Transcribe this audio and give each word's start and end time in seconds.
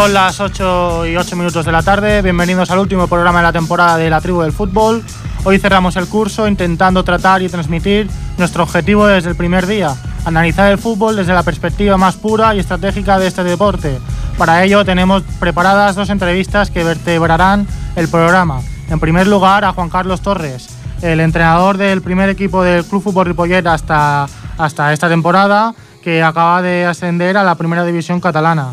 Son 0.00 0.14
las 0.14 0.40
8 0.40 1.08
y 1.08 1.16
8 1.18 1.36
minutos 1.36 1.66
de 1.66 1.72
la 1.72 1.82
tarde. 1.82 2.22
Bienvenidos 2.22 2.70
al 2.70 2.78
último 2.78 3.06
programa 3.06 3.40
de 3.40 3.42
la 3.42 3.52
temporada 3.52 3.98
de 3.98 4.08
la 4.08 4.22
Tribu 4.22 4.40
del 4.40 4.50
Fútbol. 4.50 5.04
Hoy 5.44 5.58
cerramos 5.58 5.94
el 5.96 6.06
curso 6.06 6.48
intentando 6.48 7.04
tratar 7.04 7.42
y 7.42 7.50
transmitir 7.50 8.08
nuestro 8.38 8.62
objetivo 8.62 9.06
desde 9.06 9.28
el 9.28 9.36
primer 9.36 9.66
día, 9.66 9.94
analizar 10.24 10.72
el 10.72 10.78
fútbol 10.78 11.16
desde 11.16 11.34
la 11.34 11.42
perspectiva 11.42 11.98
más 11.98 12.16
pura 12.16 12.54
y 12.54 12.60
estratégica 12.60 13.18
de 13.18 13.26
este 13.26 13.44
deporte. 13.44 13.98
Para 14.38 14.64
ello 14.64 14.86
tenemos 14.86 15.22
preparadas 15.38 15.96
dos 15.96 16.08
entrevistas 16.08 16.70
que 16.70 16.82
vertebrarán 16.82 17.66
el 17.94 18.08
programa. 18.08 18.62
En 18.88 19.00
primer 19.00 19.26
lugar 19.26 19.66
a 19.66 19.74
Juan 19.74 19.90
Carlos 19.90 20.22
Torres, 20.22 20.70
el 21.02 21.20
entrenador 21.20 21.76
del 21.76 22.00
primer 22.00 22.30
equipo 22.30 22.62
del 22.62 22.86
Club 22.86 23.02
Fútbol 23.02 23.26
Ripollet 23.26 23.66
hasta, 23.66 24.26
hasta 24.56 24.94
esta 24.94 25.10
temporada, 25.10 25.74
que 26.02 26.22
acaba 26.22 26.62
de 26.62 26.86
ascender 26.86 27.36
a 27.36 27.44
la 27.44 27.54
primera 27.56 27.84
división 27.84 28.18
catalana. 28.18 28.72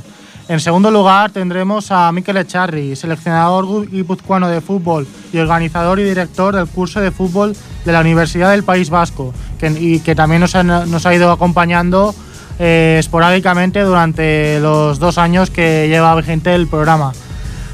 En 0.50 0.62
segundo 0.62 0.92
lugar 0.92 1.32
tendremos 1.32 1.92
a 1.92 2.10
Mikel 2.14 2.38
Echarri, 2.38 2.96
seleccionador 2.96 3.90
guipuzcoano 3.90 4.48
de 4.48 4.62
fútbol 4.62 5.06
y 5.34 5.40
organizador 5.40 6.00
y 6.00 6.04
director 6.04 6.56
del 6.56 6.68
curso 6.68 7.02
de 7.02 7.12
fútbol 7.12 7.54
de 7.84 7.92
la 7.92 8.00
Universidad 8.00 8.52
del 8.52 8.64
País 8.64 8.90
Vasco, 8.90 9.34
y 9.62 10.00
que 10.00 10.16
también 10.16 10.40
nos 10.40 10.56
ha, 10.56 11.14
ido 11.14 11.32
acompañando 11.32 12.16
eh, 12.60 12.96
esporádicamente 12.98 13.82
durante 13.82 14.62
los 14.62 15.00
dos 15.00 15.18
años 15.18 15.50
que 15.50 15.90
lleva 15.90 16.16
vigente 16.16 16.56
el 16.56 16.68
programa. 16.68 17.12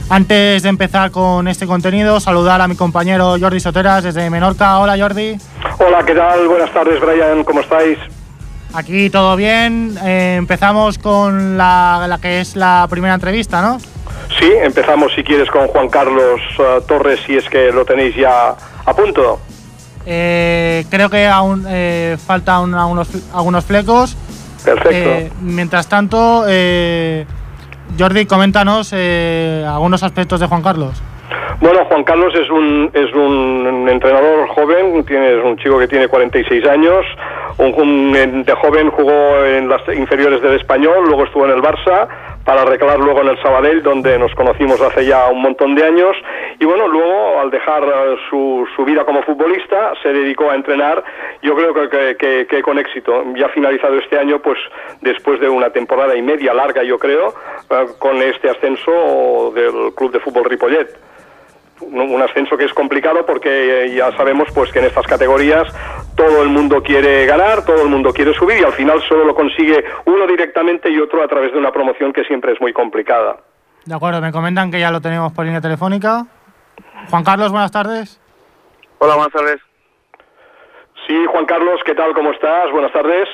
Antes 0.09 0.63
de 0.63 0.69
empezar 0.69 1.11
con 1.11 1.47
este 1.47 1.67
contenido, 1.67 2.19
saludar 2.19 2.59
a 2.59 2.67
mi 2.67 2.75
compañero 2.75 3.35
Jordi 3.39 3.59
Soteras 3.59 4.03
desde 4.03 4.29
Menorca. 4.31 4.79
Hola 4.79 4.97
Jordi. 4.97 5.37
Hola, 5.77 6.03
¿qué 6.03 6.15
tal? 6.15 6.47
Buenas 6.47 6.73
tardes, 6.73 6.99
Brian. 6.99 7.43
¿Cómo 7.43 7.61
estáis? 7.61 7.99
Aquí 8.73 9.11
todo 9.11 9.35
bien. 9.35 9.95
Eh, 10.03 10.35
empezamos 10.37 10.97
con 10.97 11.57
la, 11.57 12.17
que 12.21 12.41
es 12.41 12.55
la 12.55 12.87
primera 12.89 13.13
entrevista, 13.13 13.61
¿no? 13.61 13.79
Sí, 14.39 14.51
empezamos 14.63 15.13
si 15.13 15.23
quieres 15.23 15.49
con 15.51 15.67
Juan 15.67 15.89
Carlos 15.89 16.41
eh, 16.57 16.81
Torres, 16.87 17.19
si 17.25 17.35
es 17.35 17.47
que 17.49 17.71
lo 17.71 17.85
tenéis 17.85 18.15
ya 18.15 18.55
a 18.85 18.93
punto. 18.95 19.39
Eh, 20.05 20.85
creo 20.89 21.09
que 21.09 21.27
aún 21.27 21.65
faltan 22.25 22.73
algunos, 22.73 23.09
algunos 23.33 23.63
flecos. 23.63 24.17
Perfecto. 24.65 25.35
mientras 25.41 25.87
tanto, 25.87 26.45
Jordi, 27.99 28.25
coméntanos 28.25 28.93
algunos 28.93 30.01
aspectos 30.03 30.39
de 30.39 30.47
Juan 30.47 30.63
Carlos. 30.63 31.01
Bueno, 31.61 31.85
Juan 31.85 32.03
Carlos 32.03 32.33
es 32.35 32.49
un, 32.49 32.89
es 32.93 33.13
un 33.13 33.87
entrenador 33.89 34.47
joven, 34.49 35.03
tiene, 35.05 35.37
es 35.39 35.43
un 35.43 35.57
chico 35.57 35.79
que 35.79 35.87
tiene 35.87 36.07
46 36.07 36.65
años, 36.67 37.05
un, 37.57 38.43
de 38.45 38.53
joven 38.53 38.89
jugó 38.91 39.45
en 39.45 39.69
las 39.69 39.81
inferiores 39.95 40.41
del 40.41 40.55
Español, 40.55 41.05
luego 41.07 41.25
estuvo 41.25 41.45
en 41.45 41.51
el 41.51 41.61
Barça, 41.61 42.07
para 42.45 42.65
reclar 42.65 42.99
luego 42.99 43.21
en 43.21 43.29
el 43.29 43.41
Sabadell, 43.41 43.81
donde 43.81 44.17
nos 44.19 44.33
conocimos 44.35 44.81
hace 44.81 45.05
ya 45.05 45.27
un 45.29 45.41
montón 45.41 45.75
de 45.75 45.85
años. 45.85 46.15
Y 46.59 46.65
bueno, 46.65 46.87
luego, 46.87 47.39
al 47.39 47.49
dejar 47.49 47.83
eh, 47.83 48.15
su, 48.29 48.67
su 48.75 48.83
vida 48.83 49.05
como 49.05 49.23
futbolista, 49.23 49.93
se 50.01 50.09
dedicó 50.09 50.49
a 50.49 50.55
entrenar, 50.55 51.03
yo 51.41 51.55
creo 51.55 51.73
que, 51.89 52.45
que, 52.49 52.61
con 52.61 52.77
éxito. 52.79 53.23
Ya 53.35 53.47
finalizado 53.49 53.97
este 53.97 54.19
año, 54.19 54.39
pues 54.39 54.57
después 55.01 55.39
de 55.39 55.47
una 55.47 55.69
temporada 55.69 56.15
y 56.15 56.21
media 56.21 56.53
larga, 56.53 56.83
yo 56.83 56.99
creo, 56.99 57.33
eh, 57.69 57.85
con 57.99 58.17
este 58.17 58.49
ascenso 58.49 59.51
del 59.55 59.93
Club 59.95 60.11
de 60.11 60.19
Fútbol 60.19 60.45
Ripollet 60.45 61.12
un 61.81 62.21
ascenso 62.21 62.57
que 62.57 62.65
es 62.65 62.73
complicado 62.73 63.25
porque 63.25 63.85
eh, 63.85 63.95
ya 63.95 64.15
sabemos 64.15 64.47
pues 64.53 64.71
que 64.71 64.79
en 64.79 64.85
estas 64.85 65.05
categorías 65.05 65.67
todo 66.15 66.43
el 66.43 66.49
mundo 66.49 66.81
quiere 66.81 67.25
ganar, 67.25 67.65
todo 67.65 67.81
el 67.81 67.89
mundo 67.89 68.13
quiere 68.13 68.33
subir 68.33 68.59
y 68.59 68.63
al 68.63 68.73
final 68.73 69.01
solo 69.07 69.25
lo 69.25 69.35
consigue 69.35 69.83
uno 70.05 70.27
directamente 70.27 70.89
y 70.89 70.99
otro 70.99 71.23
a 71.23 71.27
través 71.27 71.51
de 71.51 71.57
una 71.57 71.71
promoción 71.71 72.13
que 72.13 72.23
siempre 72.23 72.53
es 72.53 72.61
muy 72.61 72.73
complicada. 72.73 73.37
De 73.85 73.95
acuerdo, 73.95 74.21
me 74.21 74.31
comentan 74.31 74.71
que 74.71 74.79
ya 74.79 74.91
lo 74.91 75.01
tenemos 75.01 75.33
por 75.33 75.45
línea 75.45 75.61
telefónica. 75.61 76.25
Juan 77.09 77.23
Carlos, 77.23 77.51
buenas 77.51 77.71
tardes. 77.71 78.19
Hola, 78.99 79.15
buenas 79.15 79.33
tardes. 79.33 79.59
Sí, 81.07 81.25
Juan 81.25 81.45
Carlos, 81.45 81.81
¿qué 81.85 81.93
tal? 81.93 82.13
¿Cómo 82.13 82.31
estás? 82.31 82.71
Buenas 82.71 82.93
tardes. 82.93 83.27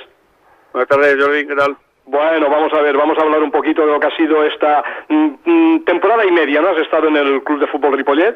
Buenas 0.73 0.89
tardes, 0.89 1.15
Jordi, 1.19 1.47
¿qué 1.47 1.55
tal? 1.55 1.77
Bueno, 2.09 2.49
vamos 2.49 2.73
a 2.73 2.81
ver, 2.81 2.97
vamos 2.97 3.15
a 3.19 3.21
hablar 3.21 3.43
un 3.43 3.51
poquito 3.51 3.85
de 3.85 3.91
lo 3.91 3.99
que 3.99 4.07
ha 4.07 4.17
sido 4.17 4.43
esta 4.43 4.83
mm, 5.09 5.29
mm, 5.45 5.83
temporada 5.85 6.25
y 6.25 6.31
media, 6.31 6.59
¿no? 6.59 6.69
¿Has 6.69 6.79
estado 6.79 7.07
en 7.07 7.15
el 7.15 7.43
Club 7.43 7.59
de 7.59 7.67
Fútbol 7.67 7.95
Ripollet? 7.95 8.35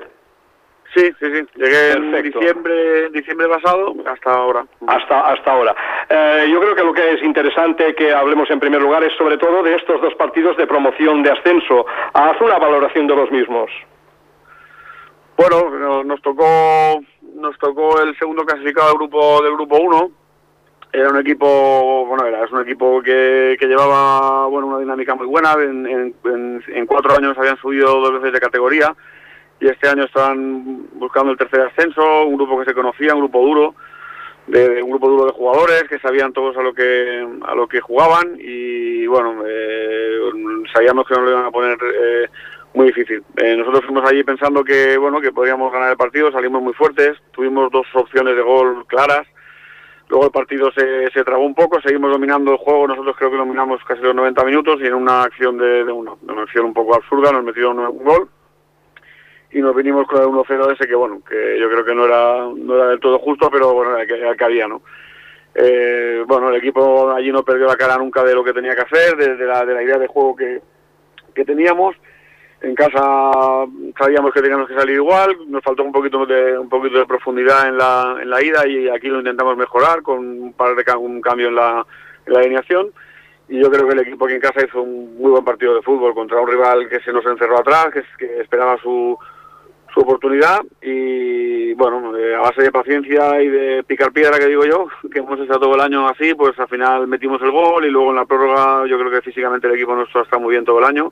Sí, 0.94 1.12
sí, 1.20 1.26
sí. 1.26 1.44
Llegué 1.56 1.94
en 1.94 2.22
diciembre, 2.22 3.10
diciembre 3.10 3.48
pasado 3.50 3.96
hasta 4.06 4.32
ahora. 4.32 4.68
Hasta, 4.86 5.22
hasta 5.22 5.52
ahora. 5.52 5.76
Eh, 6.08 6.50
yo 6.52 6.60
creo 6.62 6.76
que 6.76 6.84
lo 6.84 6.94
que 6.94 7.14
es 7.14 7.24
interesante 7.24 7.96
que 7.96 8.14
hablemos 8.14 8.48
en 8.52 8.60
primer 8.60 8.80
lugar 8.80 9.04
es 9.04 9.14
sobre 9.18 9.40
todo 9.40 9.64
de 9.64 9.74
estos 9.74 10.00
dos 10.02 10.14
partidos 10.14 10.56
de 10.58 10.68
promoción 10.68 11.24
de 11.24 11.32
ascenso. 11.32 11.88
Haz 12.14 12.40
una 12.42 12.60
valoración 12.60 13.08
de 13.08 13.16
los 13.16 13.32
mismos. 13.32 13.72
Bueno, 15.36 16.04
nos 16.04 16.22
tocó 16.22 17.02
nos 17.34 17.58
tocó 17.58 18.00
el 18.04 18.16
segundo 18.20 18.46
clasificado 18.46 18.90
del 18.90 18.98
grupo 18.98 19.42
del 19.42 19.54
grupo 19.54 19.78
1 19.78 20.23
era 20.94 21.10
un 21.10 21.18
equipo, 21.18 22.06
bueno, 22.06 22.28
era, 22.28 22.46
es 22.46 22.52
un 22.52 22.62
equipo 22.62 23.02
que, 23.02 23.58
que 23.60 23.66
llevaba 23.66 24.46
bueno, 24.46 24.68
una 24.68 24.78
dinámica 24.78 25.16
muy 25.16 25.26
buena. 25.26 25.54
En, 25.54 26.14
en, 26.24 26.86
cuatro 26.86 27.18
años 27.18 27.36
habían 27.36 27.58
subido 27.58 28.00
dos 28.00 28.14
veces 28.14 28.34
de 28.34 28.40
categoría 28.40 28.96
y 29.60 29.68
este 29.68 29.90
año 29.90 30.04
estaban 30.04 30.88
buscando 30.94 31.32
el 31.32 31.38
tercer 31.38 31.62
ascenso, 31.62 32.26
un 32.26 32.36
grupo 32.36 32.60
que 32.60 32.66
se 32.66 32.76
conocía, 32.76 33.16
un 33.16 33.22
grupo 33.22 33.42
duro, 33.42 33.76
de, 34.46 34.84
un 34.84 34.92
grupo 34.92 35.10
duro 35.10 35.26
de 35.26 35.32
jugadores 35.32 35.84
que 35.86 35.98
sabían 35.98 36.32
todos 36.32 36.56
a 36.58 36.62
lo 36.62 36.74
que 36.74 37.28
a 37.44 37.56
lo 37.56 37.68
que 37.68 37.82
jugaban 37.82 38.38
y 38.38 39.08
bueno, 39.08 39.44
eh, 39.48 40.20
sabíamos 40.72 41.08
que 41.08 41.16
nos 41.16 41.24
lo 41.24 41.32
iban 41.32 41.46
a 41.46 41.52
poner 41.52 41.78
eh, 41.82 42.28
muy 42.76 42.88
difícil. 42.88 43.24
Eh, 43.38 43.56
nosotros 43.56 43.86
fuimos 43.86 44.08
allí 44.08 44.24
pensando 44.24 44.64
que 44.64 44.96
bueno 44.98 45.20
que 45.22 45.32
podríamos 45.32 45.72
ganar 45.74 45.90
el 45.90 45.98
partido, 45.98 46.32
salimos 46.32 46.62
muy 46.62 46.74
fuertes, 46.74 47.18
tuvimos 47.32 47.72
dos 47.72 47.88
opciones 47.96 48.36
de 48.36 48.44
gol 48.44 48.86
claras 48.86 49.26
Luego 50.10 50.26
el 50.26 50.32
partido 50.32 50.72
se, 50.72 51.10
se 51.12 51.24
trabó 51.24 51.46
un 51.46 51.56
poco, 51.56 51.82
seguimos 51.82 52.12
dominando 52.12 52.52
el 52.52 52.58
juego, 52.58 52.88
nosotros 52.88 53.16
creo 53.18 53.32
que 53.32 53.38
dominamos 53.38 53.82
casi 53.86 54.02
los 54.02 54.14
90 54.14 54.44
minutos 54.44 54.80
y 54.82 54.86
en 54.88 54.94
una 54.94 55.24
acción 55.24 55.58
de, 55.58 55.86
de 55.86 55.92
una, 55.92 56.12
acción 56.44 56.66
un 56.66 56.74
poco 56.74 56.96
absurda 56.96 57.32
nos 57.32 57.44
metieron 57.44 57.80
un 57.80 58.04
gol 58.04 58.30
y 59.52 59.62
nos 59.62 59.76
vinimos 59.76 60.08
con 60.08 60.22
el 60.22 60.28
1-0 60.28 60.74
ese 60.74 60.88
que 60.88 60.96
bueno, 60.96 61.22
que 61.28 61.58
yo 61.60 61.70
creo 61.70 61.86
que 61.86 61.96
no 61.96 62.06
era, 62.06 62.48
no 62.56 62.76
era 62.76 62.88
del 62.88 63.00
todo 63.00 63.20
justo, 63.20 63.50
pero 63.50 63.74
bueno, 63.74 63.98
era 63.98 64.36
que, 64.36 64.44
había, 64.44 64.68
¿no? 64.68 64.82
Eh, 65.56 66.24
bueno, 66.28 66.50
el 66.50 66.56
equipo 66.56 67.12
allí 67.12 67.32
no 67.32 67.44
perdió 67.44 67.68
la 67.68 67.76
cara 67.76 67.98
nunca 67.98 68.24
de 68.24 68.34
lo 68.34 68.44
que 68.44 68.54
tenía 68.54 68.76
que 68.76 68.82
hacer, 68.82 69.16
de, 69.16 69.46
la, 69.46 69.64
de 69.66 69.74
la 69.74 69.84
idea 69.84 70.00
de 70.00 70.08
juego 70.08 70.36
que, 70.36 70.62
que 71.34 71.46
teníamos 71.46 71.96
en 72.64 72.76
casa 72.76 73.66
sabíamos 73.98 74.34
que 74.34 74.42
teníamos 74.42 74.70
que 74.70 74.76
salir 74.76 74.96
igual, 74.96 75.36
nos 75.48 75.62
faltó 75.62 75.84
un 75.84 75.92
poquito 75.92 76.26
de 76.26 76.58
un 76.58 76.70
poquito 76.70 76.98
de 76.98 77.06
profundidad 77.06 77.68
en 77.68 77.78
la, 77.78 78.18
en 78.22 78.30
la 78.30 78.42
ida 78.42 78.66
y 78.66 78.88
aquí 78.88 79.10
lo 79.10 79.20
intentamos 79.20 79.58
mejorar 79.58 80.02
con 80.02 80.20
un 80.20 80.54
par 80.54 80.74
de 80.74 80.96
un 80.96 81.20
cambio 81.22 81.50
en 81.50 81.56
la, 81.56 81.86
en 82.26 82.38
alineación. 82.38 82.92
Y 83.50 83.60
yo 83.60 83.70
creo 83.70 83.86
que 83.86 83.94
el 83.94 84.00
equipo 84.00 84.26
aquí 84.26 84.36
en 84.36 84.40
casa 84.40 84.66
hizo 84.66 84.82
un 84.82 85.18
muy 85.18 85.32
buen 85.32 85.44
partido 85.44 85.76
de 85.76 85.82
fútbol 85.82 86.14
contra 86.14 86.40
un 86.40 86.48
rival 86.48 86.88
que 86.88 87.02
se 87.02 87.12
nos 87.12 87.26
encerró 87.26 87.60
atrás, 87.60 87.88
que, 87.94 88.02
que 88.18 88.40
esperaba 88.40 88.78
su, 88.82 89.18
su 89.94 90.00
oportunidad. 90.00 90.62
Y 90.82 91.74
bueno, 91.74 92.18
eh, 92.18 92.34
a 92.34 92.40
base 92.40 92.62
de 92.64 92.72
paciencia 92.72 93.42
y 93.42 93.50
de 93.50 93.84
picar 93.84 94.14
piedra 94.14 94.40
que 94.40 94.48
digo 94.48 94.64
yo, 94.64 94.88
que 95.12 95.20
hemos 95.20 95.38
estado 95.42 95.60
todo 95.60 95.76
el 95.76 95.82
año 95.82 96.08
así, 96.08 96.34
pues 96.34 96.58
al 96.58 96.70
final 96.70 97.08
metimos 97.08 97.42
el 97.42 97.52
gol 97.52 97.86
y 97.86 97.90
luego 97.90 98.12
en 98.12 98.16
la 98.16 98.26
prórroga 98.26 98.88
yo 98.88 98.98
creo 98.98 99.12
que 99.12 99.22
físicamente 99.22 99.68
el 99.68 99.74
equipo 99.74 99.94
nuestro 99.94 100.24
está 100.24 100.38
muy 100.38 100.52
bien 100.52 100.64
todo 100.64 100.80
el 100.80 100.86
año 100.86 101.12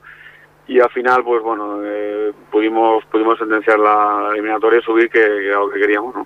y 0.72 0.80
al 0.80 0.90
final 0.92 1.22
pues 1.24 1.44
bueno 1.44 1.82
eh, 1.84 2.32
pudimos 2.50 3.04
pudimos 3.06 3.38
sentenciar 3.38 3.78
la 3.78 4.30
eliminatoria 4.32 4.80
y 4.80 4.84
subir 4.84 5.10
que, 5.10 5.20
era 5.20 5.60
lo 5.60 5.70
que 5.70 5.82
queríamos 5.82 6.16
no 6.16 6.26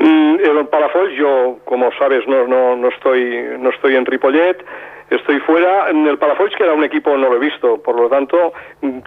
mm, 0.00 0.38
el 0.40 0.66
Palafox 0.66 1.12
yo 1.16 1.58
como 1.64 1.90
sabes 1.92 2.26
no 2.26 2.48
no 2.48 2.74
no 2.74 2.88
estoy 2.88 3.56
no 3.60 3.70
estoy 3.70 3.94
en 3.94 4.04
Ripollet 4.04 4.64
estoy 5.10 5.38
fuera. 5.40 5.88
En 5.90 6.06
el 6.06 6.18
Palafox 6.18 6.54
que 6.56 6.64
era 6.64 6.74
un 6.74 6.84
equipo 6.84 7.16
no 7.16 7.28
lo 7.28 7.36
he 7.36 7.38
visto. 7.38 7.82
Por 7.82 7.98
lo 7.98 8.08
tanto 8.08 8.52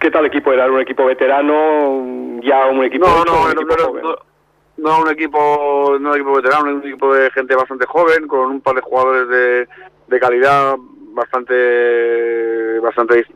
qué 0.00 0.10
tal 0.10 0.26
equipo 0.26 0.52
era 0.52 0.66
un 0.66 0.80
equipo 0.80 1.04
veterano 1.04 2.40
ya 2.42 2.66
un 2.66 2.82
equipo 2.84 3.06
no 3.06 3.24
no, 3.24 3.44
un 3.44 3.50
equipo 3.50 3.76
no, 3.76 4.16
no, 4.78 5.02
un 5.02 5.10
equipo 5.10 5.98
no 6.00 6.10
un 6.10 6.14
equipo 6.16 6.34
veterano 6.34 6.70
un 6.70 6.80
equipo 6.80 7.14
de 7.14 7.30
gente 7.30 7.54
bastante 7.54 7.86
joven 7.86 8.26
con 8.26 8.50
un 8.50 8.60
par 8.60 8.74
de 8.74 8.80
jugadores 8.80 9.28
de, 9.28 9.68
de 10.08 10.20
calidad 10.20 10.76
bastante 11.14 12.80
bastante 12.80 13.26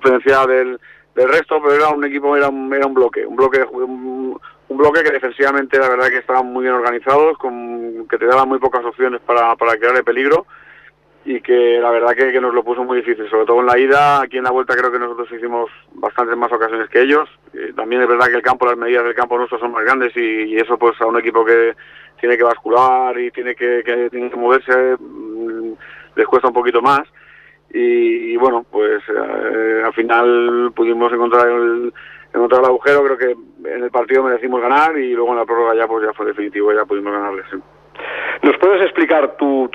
diferenciada 0.00 0.46
del, 0.46 0.80
del 1.14 1.28
resto, 1.28 1.60
pero 1.62 1.74
era 1.74 1.88
un 1.88 2.04
equipo, 2.04 2.36
era 2.36 2.48
un, 2.48 2.72
era 2.72 2.86
un 2.86 2.94
bloque, 2.94 3.26
un 3.26 3.36
bloque 3.36 3.62
un, 3.62 4.40
bloque 4.68 5.02
que 5.02 5.10
defensivamente 5.10 5.78
la 5.78 5.88
verdad 5.88 6.08
que 6.08 6.18
estaban 6.18 6.46
muy 6.46 6.62
bien 6.62 6.74
organizados, 6.74 7.36
con, 7.38 8.06
que 8.08 8.18
te 8.18 8.26
daban 8.26 8.48
muy 8.48 8.58
pocas 8.58 8.84
opciones 8.84 9.20
para, 9.20 9.54
para 9.56 9.76
crearle 9.76 10.02
peligro 10.02 10.46
y 11.24 11.40
que 11.42 11.78
la 11.80 11.90
verdad 11.90 12.14
que, 12.14 12.32
que, 12.32 12.40
nos 12.40 12.54
lo 12.54 12.64
puso 12.64 12.82
muy 12.82 12.98
difícil, 12.98 13.28
sobre 13.28 13.44
todo 13.44 13.60
en 13.60 13.66
la 13.66 13.78
ida, 13.78 14.22
aquí 14.22 14.38
en 14.38 14.44
la 14.44 14.52
vuelta 14.52 14.74
creo 14.74 14.90
que 14.90 14.98
nosotros 14.98 15.28
hicimos 15.32 15.70
bastantes 15.92 16.34
más 16.36 16.50
ocasiones 16.50 16.88
que 16.88 17.02
ellos, 17.02 17.28
también 17.76 18.00
es 18.00 18.08
verdad 18.08 18.28
que 18.28 18.36
el 18.36 18.42
campo, 18.42 18.64
las 18.64 18.78
medidas 18.78 19.04
del 19.04 19.14
campo 19.14 19.36
nuestro 19.36 19.58
son 19.58 19.72
más 19.72 19.84
grandes 19.84 20.16
y, 20.16 20.56
eso 20.56 20.78
pues 20.78 20.98
a 21.00 21.06
un 21.06 21.18
equipo 21.18 21.44
que 21.44 21.74
tiene 22.18 22.38
que 22.38 22.44
bascular 22.44 23.18
y 23.18 23.30
tiene 23.32 23.54
que, 23.54 23.82
que, 23.84 24.08
tiene 24.08 24.30
que 24.30 24.36
moverse 24.36 24.96
mm, 24.98 25.72
les 26.16 26.26
cuesta 26.26 26.48
un 26.48 26.54
poquito 26.54 26.80
más 26.80 27.02
y, 27.72 28.36
bueno, 28.36 28.64
pues 28.70 29.02
eh, 29.08 29.82
al 29.84 29.92
final 29.92 30.72
pudimos 30.74 31.12
encontrar 31.12 31.48
el, 31.48 31.92
encontrar 32.34 32.62
el 32.62 32.68
agujero, 32.68 33.04
creo 33.04 33.18
que 33.18 33.68
en 33.68 33.84
el 33.84 33.90
partido 33.90 34.24
merecimos 34.24 34.60
ganar 34.60 34.98
y 34.98 35.12
luego 35.12 35.30
en 35.30 35.38
la 35.38 35.44
prórroga 35.44 35.76
ya 35.76 35.86
pues 35.86 36.04
ya 36.04 36.12
fue 36.12 36.26
definitivo, 36.26 36.72
ya 36.72 36.84
pudimos 36.84 37.12
ganarles. 37.12 37.46
¿Nos 38.42 38.56
puedes 38.56 38.80
explicar 38.82 39.36
tu, 39.36 39.68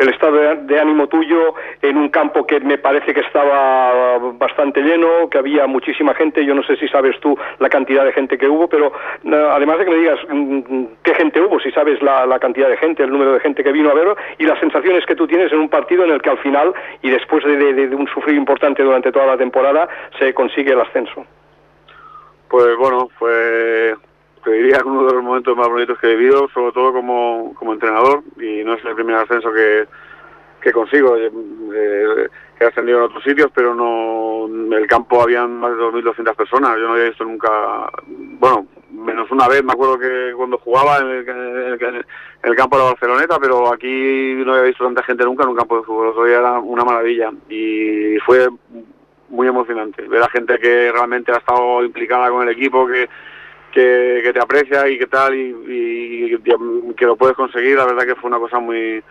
el 0.00 0.08
estado 0.08 0.56
de, 0.56 0.80
ánimo 0.80 1.08
tuyo 1.08 1.54
en 1.82 1.96
un 1.96 2.08
campo 2.08 2.46
que 2.46 2.60
me 2.60 2.78
parece 2.78 3.12
que 3.12 3.20
estaba 3.20 4.18
bastante 4.34 4.80
lleno, 4.80 5.28
que 5.28 5.38
había 5.38 5.66
muchísima 5.66 6.14
gente? 6.14 6.44
Yo 6.44 6.54
no 6.54 6.62
sé 6.62 6.76
si 6.76 6.86
sabes 6.88 7.18
tú 7.20 7.36
la 7.58 7.68
cantidad 7.68 8.04
de 8.04 8.12
gente 8.12 8.38
que 8.38 8.48
hubo, 8.48 8.68
pero 8.68 8.92
eh, 9.24 9.48
además 9.50 9.78
de 9.78 9.84
que 9.84 9.90
me 9.90 9.96
digas 9.96 10.18
mm, 10.28 10.84
qué 11.02 11.14
gente 11.14 11.40
hubo, 11.40 11.58
si 11.58 11.70
sabes 11.72 12.00
la, 12.00 12.38
cantidad 12.38 12.68
de 12.68 12.76
gente, 12.76 13.02
el 13.02 13.10
número 13.10 13.32
de 13.32 13.40
gente 13.40 13.64
que 13.64 13.72
vino 13.72 13.90
a 13.90 13.94
verlo 13.94 14.16
y 14.38 14.44
las 14.44 14.60
sensaciones 14.60 15.04
que 15.04 15.16
tú 15.16 15.26
tienes 15.26 15.52
en 15.52 15.58
un 15.58 15.68
partido 15.68 16.04
en 16.04 16.12
el 16.12 16.22
que 16.22 16.30
al 16.30 16.38
final 16.38 16.72
y 17.02 17.10
después 17.10 17.44
de, 17.44 17.88
un 17.94 18.06
sufrir 18.06 18.36
importante 18.36 18.82
durante 18.82 19.10
toda 19.10 19.26
la 19.26 19.36
temporada 19.36 19.88
se 20.18 20.32
consigue 20.32 20.72
el 20.72 20.80
ascenso. 20.80 21.26
Pues 22.48 22.76
bueno, 22.76 23.08
fue 23.18 23.94
te 24.48 24.54
diría 24.54 24.80
uno 24.82 25.06
de 25.06 25.12
los 25.12 25.22
momentos 25.22 25.54
más 25.54 25.68
bonitos 25.68 25.98
que 25.98 26.10
he 26.10 26.16
vivido, 26.16 26.48
sobre 26.54 26.72
todo 26.72 26.90
como, 26.94 27.52
como 27.54 27.74
entrenador, 27.74 28.22
y 28.40 28.64
no 28.64 28.74
es 28.74 28.84
el 28.84 28.94
primer 28.94 29.16
ascenso 29.16 29.52
que, 29.52 29.86
que 30.62 30.72
consigo, 30.72 31.16
eh, 31.18 31.30
eh, 31.74 32.28
he 32.58 32.64
ascendido 32.64 32.98
en 32.98 33.04
otros 33.04 33.22
sitios, 33.22 33.50
pero 33.54 33.74
no 33.74 34.46
en 34.46 34.72
el 34.72 34.86
campo 34.86 35.20
habían 35.20 35.60
más 35.60 35.72
de 35.72 35.82
2.200 35.82 36.34
personas, 36.34 36.76
yo 36.76 36.86
no 36.86 36.94
había 36.94 37.10
visto 37.10 37.24
nunca, 37.24 37.90
bueno, 38.06 38.66
menos 38.90 39.30
una 39.30 39.48
vez, 39.48 39.62
me 39.62 39.72
acuerdo 39.72 39.98
que 39.98 40.32
cuando 40.34 40.56
jugaba 40.56 40.96
en 40.98 41.08
el, 41.08 42.06
el, 42.42 42.56
campo 42.56 42.78
de 42.78 42.84
la 42.84 42.90
Barceloneta, 42.90 43.38
pero 43.38 43.70
aquí 43.70 44.32
no 44.46 44.54
había 44.54 44.68
visto 44.68 44.84
tanta 44.84 45.02
gente 45.02 45.24
nunca 45.24 45.42
en 45.42 45.50
un 45.50 45.56
campo 45.56 45.76
de 45.76 45.82
fútbol, 45.82 46.12
eso 46.12 46.24
era 46.24 46.58
una 46.58 46.84
maravilla, 46.84 47.30
y 47.50 48.16
fue 48.24 48.48
muy 49.28 49.46
emocionante. 49.46 50.08
Ver 50.08 50.22
a 50.22 50.30
gente 50.30 50.58
que 50.58 50.90
realmente 50.90 51.32
ha 51.32 51.36
estado 51.36 51.84
implicada 51.84 52.30
con 52.30 52.48
el 52.48 52.54
equipo, 52.54 52.86
que 52.86 53.10
que, 53.72 54.30
te 54.32 54.40
aprecia 54.40 54.88
y 54.88 54.98
que 54.98 55.06
tal 55.06 55.34
y, 55.34 56.38
que 56.96 57.06
lo 57.06 57.16
puedes 57.16 57.36
conseguir, 57.36 57.76
la 57.76 57.86
verdad 57.86 58.06
que 58.06 58.16
fue 58.16 58.28
una 58.28 58.38
cosa 58.38 58.58
muy 58.58 59.02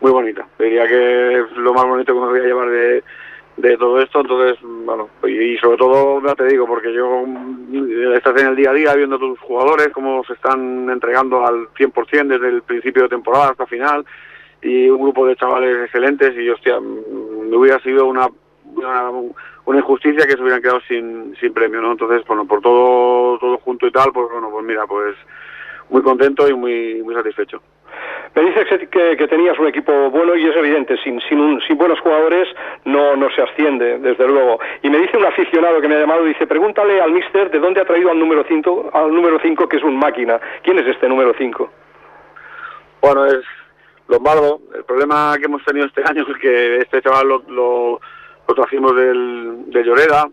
muy 0.00 0.10
bonita. 0.10 0.46
Diría 0.58 0.86
que 0.86 1.40
es 1.40 1.56
lo 1.56 1.72
más 1.72 1.86
bonito 1.86 2.12
que 2.12 2.20
me 2.20 2.26
voy 2.26 2.40
a 2.40 2.44
llevar 2.44 2.68
de, 2.68 3.02
de 3.56 3.76
todo 3.76 4.00
esto, 4.00 4.20
entonces, 4.20 4.58
bueno, 4.62 5.08
y, 5.26 5.56
sobre 5.58 5.78
todo, 5.78 6.20
ya 6.26 6.34
te 6.34 6.46
digo, 6.46 6.66
porque 6.66 6.92
yo 6.92 7.24
estás 8.14 8.40
en 8.40 8.48
el 8.48 8.56
día 8.56 8.70
a 8.70 8.74
día 8.74 8.94
viendo 8.94 9.16
a 9.16 9.20
tus 9.20 9.38
jugadores, 9.40 9.88
cómo 9.92 10.24
se 10.24 10.32
están 10.32 10.90
entregando 10.90 11.46
al 11.46 11.68
100% 11.68 12.26
desde 12.26 12.48
el 12.48 12.62
principio 12.62 13.04
de 13.04 13.10
temporada 13.10 13.50
hasta 13.50 13.66
final, 13.66 14.04
y 14.60 14.88
un 14.88 15.02
grupo 15.02 15.26
de 15.26 15.36
chavales 15.36 15.84
excelentes, 15.84 16.36
y 16.36 16.48
hostia, 16.48 16.80
me 16.80 17.56
hubiera 17.56 17.78
sido 17.80 18.06
una 18.06 18.28
una 19.66 19.78
injusticia 19.78 20.26
que 20.26 20.32
se 20.32 20.42
hubieran 20.42 20.60
quedado 20.60 20.80
sin, 20.88 21.34
sin 21.36 21.52
premio, 21.52 21.80
¿no? 21.80 21.92
Entonces, 21.92 22.22
bueno, 22.26 22.46
por 22.46 22.60
todo, 22.60 23.38
todo 23.38 23.58
junto 23.58 23.86
y 23.86 23.90
tal, 23.90 24.12
pues 24.12 24.26
bueno, 24.30 24.50
pues 24.50 24.64
mira, 24.64 24.86
pues 24.86 25.16
muy 25.90 26.02
contento 26.02 26.48
y 26.48 26.54
muy, 26.54 27.02
muy 27.02 27.14
satisfecho. 27.14 27.62
Me 28.34 28.42
dices 28.42 28.66
que, 28.90 29.16
que, 29.16 29.28
tenías 29.28 29.56
un 29.58 29.68
equipo 29.68 30.10
bueno 30.10 30.34
y 30.34 30.44
es 30.44 30.56
evidente, 30.56 30.96
sin, 31.04 31.20
sin, 31.20 31.60
sin 31.60 31.78
buenos 31.78 32.00
jugadores 32.00 32.48
no, 32.84 33.14
no 33.14 33.30
se 33.30 33.42
asciende, 33.42 33.98
desde 34.00 34.26
luego. 34.26 34.58
Y 34.82 34.90
me 34.90 34.98
dice 34.98 35.16
un 35.16 35.24
aficionado 35.24 35.80
que 35.80 35.86
me 35.86 35.94
ha 35.94 36.00
llamado, 36.00 36.24
dice, 36.24 36.46
pregúntale 36.46 37.00
al 37.00 37.12
mister 37.12 37.50
de 37.50 37.60
dónde 37.60 37.80
ha 37.80 37.84
traído 37.84 38.10
al 38.10 38.18
número 38.18 38.44
5, 38.46 38.90
al 38.92 39.14
número 39.14 39.38
5 39.40 39.68
que 39.68 39.76
es 39.76 39.84
un 39.84 39.96
máquina. 39.96 40.40
¿Quién 40.62 40.78
es 40.80 40.86
este 40.86 41.08
número 41.08 41.32
5? 41.38 41.70
Bueno, 43.02 43.26
es 43.26 43.44
Lombardo. 44.08 44.60
El 44.74 44.84
problema 44.84 45.36
que 45.38 45.44
hemos 45.44 45.64
tenido 45.64 45.86
este 45.86 46.02
año 46.04 46.26
es 46.28 46.38
que 46.38 46.78
este 46.78 47.02
chaval 47.02 47.28
lo 47.28 47.42
lo 47.48 48.00
trajimos 48.52 48.94
del, 48.94 49.70
de 49.70 49.84
Lloreda. 49.84 50.28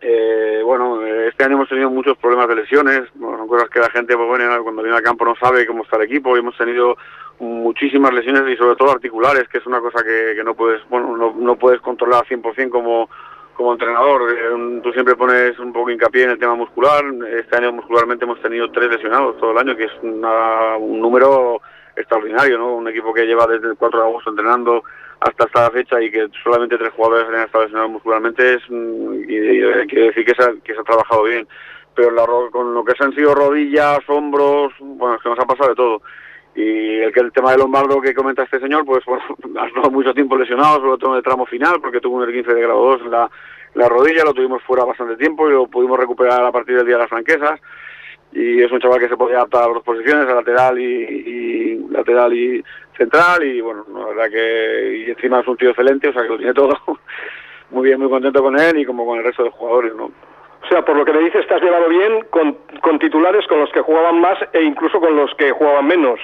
Eh, 0.00 0.60
bueno, 0.64 1.00
este 1.06 1.44
año 1.44 1.54
hemos 1.54 1.68
tenido 1.68 1.88
muchos 1.88 2.18
problemas 2.18 2.48
de 2.48 2.56
lesiones, 2.56 3.02
son 3.18 3.46
cosas 3.46 3.70
que 3.70 3.78
la 3.78 3.90
gente 3.90 4.16
pues, 4.16 4.28
bueno, 4.28 4.62
cuando 4.64 4.82
viene 4.82 4.96
al 4.96 5.02
campo 5.02 5.24
no 5.24 5.36
sabe 5.36 5.64
cómo 5.64 5.84
está 5.84 5.96
el 5.96 6.02
equipo 6.02 6.34
y 6.34 6.40
hemos 6.40 6.58
tenido 6.58 6.96
muchísimas 7.38 8.12
lesiones 8.12 8.42
y 8.52 8.56
sobre 8.56 8.74
todo 8.74 8.90
articulares, 8.90 9.48
que 9.48 9.58
es 9.58 9.66
una 9.66 9.80
cosa 9.80 10.02
que, 10.02 10.34
que 10.34 10.42
no 10.42 10.54
puedes 10.54 10.80
bueno 10.88 11.16
no, 11.16 11.32
no 11.36 11.56
puedes 11.56 11.80
controlar 11.80 12.24
100% 12.26 12.70
como, 12.70 13.08
como 13.54 13.72
entrenador. 13.72 14.22
Eh, 14.32 14.80
tú 14.82 14.92
siempre 14.92 15.14
pones 15.14 15.56
un 15.60 15.72
poco 15.72 15.90
hincapié 15.90 16.24
en 16.24 16.30
el 16.30 16.38
tema 16.38 16.56
muscular. 16.56 17.04
Este 17.38 17.56
año 17.56 17.72
muscularmente 17.72 18.24
hemos 18.24 18.40
tenido 18.42 18.70
tres 18.72 18.90
lesionados 18.90 19.38
todo 19.38 19.52
el 19.52 19.58
año, 19.58 19.76
que 19.76 19.84
es 19.84 19.92
un 20.02 21.00
número 21.00 21.60
extraordinario, 21.94 22.58
¿no? 22.58 22.74
Un 22.74 22.88
equipo 22.88 23.12
que 23.12 23.26
lleva 23.26 23.46
desde 23.46 23.68
el 23.68 23.76
4 23.76 24.00
de 24.00 24.06
agosto 24.06 24.30
entrenando 24.30 24.82
hasta 25.24 25.44
esta 25.44 25.70
fecha 25.70 26.02
y 26.02 26.10
que 26.10 26.28
solamente 26.42 26.78
tres 26.78 26.92
jugadores 26.94 27.28
hayan 27.28 27.44
estado 27.44 27.64
lesionados 27.64 27.92
muscularmente 27.92 28.54
es 28.54 28.62
mm, 28.68 29.22
y, 29.24 29.86
quiere 29.86 30.06
decir 30.06 30.24
que 30.24 30.34
se, 30.34 30.42
ha, 30.42 30.52
que 30.64 30.74
se 30.74 30.80
ha 30.80 30.84
trabajado 30.84 31.24
bien 31.24 31.46
pero 31.94 32.10
la, 32.10 32.24
con 32.50 32.74
lo 32.74 32.84
que 32.84 32.94
se 32.96 33.04
han 33.04 33.14
sido 33.14 33.34
rodillas, 33.34 33.98
hombros, 34.08 34.72
bueno, 34.80 35.16
es 35.16 35.22
que 35.22 35.28
nos 35.28 35.38
ha 35.38 35.46
pasado 35.46 35.70
de 35.70 35.74
todo. 35.74 36.02
Y 36.54 36.98
el 36.98 37.12
el 37.14 37.32
tema 37.32 37.52
de 37.52 37.58
Lombardo 37.58 38.00
que 38.00 38.14
comenta 38.14 38.42
este 38.42 38.60
señor, 38.60 38.84
pues 38.84 39.04
bueno, 39.06 39.22
ha 39.60 39.66
estado 39.66 39.90
mucho 39.90 40.14
tiempo 40.14 40.36
lesionado, 40.36 40.80
sobre 40.80 40.98
todo 40.98 41.10
en 41.12 41.16
el 41.18 41.22
tramo 41.22 41.46
final, 41.46 41.80
porque 41.80 42.00
tuvo 42.00 42.16
un 42.16 42.30
15 42.30 42.54
de 42.54 42.62
grado 42.62 42.82
2 42.82 43.02
en 43.02 43.10
la, 43.10 43.30
la 43.74 43.88
rodilla, 43.88 44.24
lo 44.24 44.34
tuvimos 44.34 44.62
fuera 44.62 44.84
bastante 44.84 45.16
tiempo 45.16 45.48
y 45.48 45.52
lo 45.52 45.66
pudimos 45.66 45.98
recuperar 45.98 46.44
a 46.44 46.52
partir 46.52 46.76
del 46.76 46.86
día 46.86 46.96
de 46.96 47.02
las 47.02 47.10
franquesas 47.10 47.60
y 48.32 48.62
es 48.62 48.72
un 48.72 48.80
chaval 48.80 48.98
que 48.98 49.08
se 49.08 49.16
podía 49.16 49.36
adaptar 49.36 49.62
a 49.62 49.66
las 49.66 49.74
dos 49.74 49.84
posiciones, 49.84 50.28
a 50.28 50.34
lateral 50.34 50.78
y, 50.78 51.86
lateral 51.90 52.32
y 52.32 52.64
central 52.96 53.44
y 53.44 53.60
bueno, 53.60 53.84
la 53.94 54.06
verdad 54.06 54.30
que 54.30 55.04
y 55.06 55.10
encima 55.10 55.40
es 55.40 55.48
un 55.48 55.56
tío 55.56 55.70
excelente, 55.70 56.08
o 56.08 56.12
sea 56.12 56.22
que 56.22 56.28
lo 56.28 56.38
tiene 56.38 56.54
todo. 56.54 56.78
muy 57.70 57.88
bien, 57.88 58.00
muy 58.00 58.08
contento 58.08 58.42
con 58.42 58.58
él 58.58 58.78
y 58.78 58.84
como 58.84 59.06
con 59.06 59.18
el 59.18 59.24
resto 59.24 59.44
de 59.44 59.50
jugadores, 59.50 59.94
¿no? 59.94 60.04
O 60.04 60.68
sea, 60.68 60.84
por 60.84 60.96
lo 60.96 61.04
que 61.04 61.12
me 61.12 61.24
dices, 61.24 61.44
has 61.50 61.60
llevado 61.60 61.88
bien 61.88 62.24
con, 62.30 62.56
con 62.80 62.98
titulares 62.98 63.46
con 63.48 63.60
los 63.60 63.70
que 63.72 63.80
jugaban 63.80 64.20
más 64.20 64.38
e 64.52 64.62
incluso 64.62 65.00
con 65.00 65.16
los 65.16 65.34
que 65.34 65.50
jugaban 65.50 65.86
menos. 65.86 66.20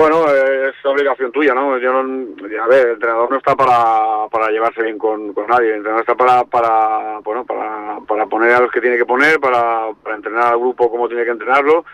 Bueno, 0.00 0.24
es 0.32 0.74
obligación 0.86 1.30
tuya, 1.30 1.52
¿no? 1.52 1.76
Yo 1.76 1.92
no, 1.92 2.26
a 2.62 2.66
ver, 2.68 2.86
el 2.86 2.92
entrenador 2.94 3.30
no 3.30 3.36
está 3.36 3.54
para, 3.54 4.28
para 4.30 4.48
llevarse 4.48 4.82
bien 4.82 4.96
con, 4.96 5.34
con 5.34 5.46
nadie, 5.46 5.68
el 5.68 5.76
entrenador 5.76 6.00
está 6.00 6.14
para, 6.14 6.42
para, 6.44 7.18
bueno, 7.18 7.44
para, 7.44 8.00
para 8.08 8.24
poner 8.24 8.52
a 8.52 8.60
los 8.60 8.70
que 8.70 8.80
tiene 8.80 8.96
que 8.96 9.04
poner, 9.04 9.38
para, 9.38 9.92
para 10.02 10.16
entrenar 10.16 10.54
al 10.54 10.58
grupo 10.58 10.90
como 10.90 11.06
tiene 11.06 11.24
que 11.24 11.32
entrenarlo. 11.32 11.84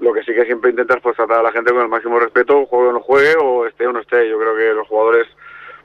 Lo 0.00 0.12
que 0.12 0.24
sí 0.24 0.34
que 0.34 0.44
siempre 0.44 0.70
intentas 0.70 1.00
pues 1.00 1.14
tratar 1.14 1.38
a 1.38 1.42
la 1.44 1.52
gente 1.52 1.70
con 1.70 1.82
el 1.82 1.88
máximo 1.88 2.18
respeto, 2.18 2.66
juegue 2.66 2.88
o 2.88 2.92
no 2.94 3.00
juegue, 3.00 3.36
o 3.40 3.64
esté 3.64 3.86
o 3.86 3.92
no 3.92 4.00
esté. 4.00 4.28
Yo 4.28 4.40
creo 4.40 4.56
que 4.56 4.74
los 4.74 4.88
jugadores, 4.88 5.28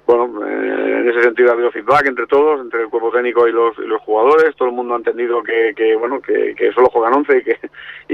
bueno, 0.08 0.48
eh, 0.48 1.00
en 1.02 1.10
ese 1.10 1.22
sentido 1.22 1.52
ha 1.52 1.54
habido 1.54 1.70
feedback 1.70 2.08
entre 2.08 2.26
todos, 2.26 2.60
entre 2.60 2.82
el 2.82 2.90
cuerpo 2.90 3.12
técnico 3.12 3.48
y 3.48 3.52
los, 3.52 3.78
y 3.78 3.86
los 3.86 4.02
jugadores. 4.02 4.56
Todo 4.56 4.70
el 4.70 4.74
mundo 4.74 4.96
ha 4.96 4.98
entendido 4.98 5.44
que, 5.44 5.76
que 5.78 5.96
bueno, 5.96 6.20
que, 6.22 6.56
que 6.56 6.72
solo 6.72 6.90
juegan 6.90 7.14
11 7.14 7.38
y 7.38 7.44
que, 7.44 7.60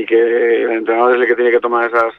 y 0.01 0.05
que 0.05 0.63
el 0.63 0.72
entrenador 0.72 1.15
es 1.15 1.22
el 1.22 1.27
que 1.27 1.36
tiene 1.36 1.51
que 1.51 1.62
tomar 1.62 1.88
esas 1.88 2.13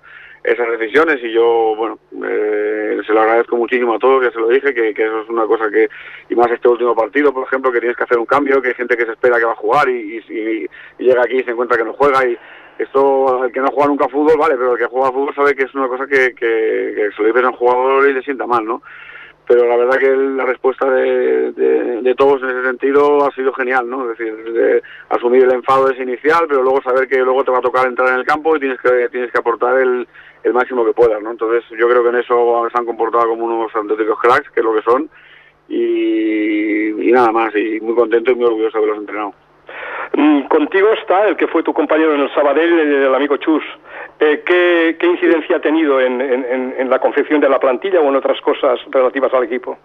esas 0.44 0.78
decisiones 0.78 1.18
y 1.22 1.32
yo, 1.32 1.74
bueno, 1.74 1.98
eh, 2.22 3.00
se 3.06 3.14
lo 3.14 3.22
agradezco 3.22 3.56
muchísimo 3.56 3.94
a 3.94 3.98
todos, 3.98 4.22
ya 4.22 4.30
se 4.30 4.38
lo 4.38 4.48
dije, 4.48 4.74
que, 4.74 4.90
eso 4.90 5.22
es 5.22 5.28
una 5.30 5.46
cosa 5.46 5.70
que, 5.70 5.88
y 6.28 6.34
más 6.34 6.50
este 6.50 6.68
último 6.68 6.94
partido, 6.94 7.32
por 7.32 7.46
ejemplo, 7.46 7.72
que 7.72 7.80
tienes 7.80 7.96
que 7.96 8.04
hacer 8.04 8.18
un 8.18 8.26
cambio, 8.26 8.60
que 8.60 8.68
hay 8.68 8.74
gente 8.74 8.94
que 8.94 9.06
se 9.06 9.12
espera 9.12 9.38
que 9.38 9.46
va 9.46 9.52
a 9.52 9.56
jugar 9.56 9.88
y, 9.88 10.22
y, 10.28 10.68
llega 11.02 11.22
aquí 11.22 11.38
y 11.38 11.44
se 11.44 11.52
encuentra 11.52 11.78
que 11.78 11.84
no 11.84 11.94
juega 11.94 12.26
y 12.28 12.36
esto, 12.78 13.44
el 13.46 13.52
que 13.52 13.60
no 13.60 13.68
juega 13.68 13.88
nunca 13.88 14.08
fútbol, 14.08 14.36
vale, 14.38 14.56
pero 14.56 14.72
el 14.72 14.78
que 14.78 14.86
juega 14.86 15.12
fútbol 15.12 15.34
sabe 15.34 15.54
que 15.54 15.62
es 15.62 15.74
una 15.74 15.88
cosa 15.88 16.06
que, 16.06 16.34
que, 16.34 16.92
que 16.94 17.08
se 17.16 17.22
lo 17.22 17.28
dices 17.28 17.44
a 17.44 17.48
un 17.48 17.56
jugador 17.56 18.08
y 18.08 18.12
le 18.12 18.22
sienta 18.22 18.46
mal, 18.46 18.66
¿no? 18.66 18.82
Pero 19.46 19.66
la 19.68 19.76
verdad 19.76 19.98
que 19.98 20.16
la 20.16 20.46
respuesta 20.46 20.88
de, 20.90 21.52
de, 21.52 22.14
todos 22.14 22.42
en 22.42 22.50
ese 22.50 22.64
sentido 22.64 23.26
ha 23.26 23.30
sido 23.32 23.52
genial, 23.52 23.88
¿no? 23.88 24.10
Es 24.10 24.18
decir, 24.18 24.34
de 24.52 24.82
asumir 25.10 25.44
el 25.44 25.52
enfado 25.52 25.90
ese 25.90 26.02
inicial, 26.02 26.46
pero 26.48 26.62
luego 26.62 26.80
saber 26.82 27.08
que 27.08 27.18
luego 27.18 27.44
te 27.44 27.50
va 27.50 27.58
a 27.58 27.62
tocar 27.62 27.86
entrar 27.86 28.08
en 28.10 28.20
el 28.20 28.24
campo 28.24 28.56
y 28.56 28.60
tienes 28.60 28.80
que 28.80 29.08
tienes 29.10 29.30
que 29.30 29.38
aportar 29.38 29.78
el, 29.78 30.06
el 30.44 30.52
máximo 30.52 30.84
que 30.84 30.92
puedas, 30.92 31.20
¿no? 31.22 31.30
Entonces 31.30 31.64
yo 31.78 31.88
creo 31.88 32.02
que 32.02 32.10
en 32.10 32.16
eso 32.16 32.68
se 32.70 32.78
han 32.78 32.86
comportado 32.86 33.28
como 33.28 33.44
unos 33.44 33.74
auténticos 33.74 34.18
cracks, 34.20 34.50
que 34.50 34.60
es 34.60 34.64
lo 34.64 34.74
que 34.74 34.82
son, 34.82 35.10
y, 35.68 37.10
nada 37.12 37.32
más, 37.32 37.54
y 37.54 37.80
muy 37.80 37.94
contento 37.94 38.30
y 38.30 38.34
muy 38.34 38.44
orgulloso 38.44 38.78
de 38.78 38.84
haberlos 38.84 39.00
entrenado. 39.00 39.34
Mm, 40.16 40.42
contigo 40.48 40.88
está 40.92 41.28
el 41.28 41.36
que 41.36 41.48
fue 41.48 41.62
tu 41.62 41.72
compañero 41.72 42.14
en 42.14 42.20
el 42.22 42.34
Sabadell, 42.34 42.78
el 42.78 43.14
amigo 43.14 43.36
Chus. 43.38 43.64
Eh, 44.20 44.42
¿qué, 44.46 44.96
¿qué, 44.98 45.06
incidencia 45.06 45.56
ha 45.56 45.60
tenido 45.60 46.00
en, 46.00 46.20
en, 46.20 46.74
en, 46.78 46.88
la 46.88 47.00
confección 47.00 47.40
de 47.40 47.48
la 47.48 47.58
plantilla 47.58 48.00
o 48.00 48.08
en 48.08 48.16
otras 48.16 48.40
cosas 48.40 48.78
relativas 48.90 49.32
al 49.34 49.44
equipo? 49.44 49.76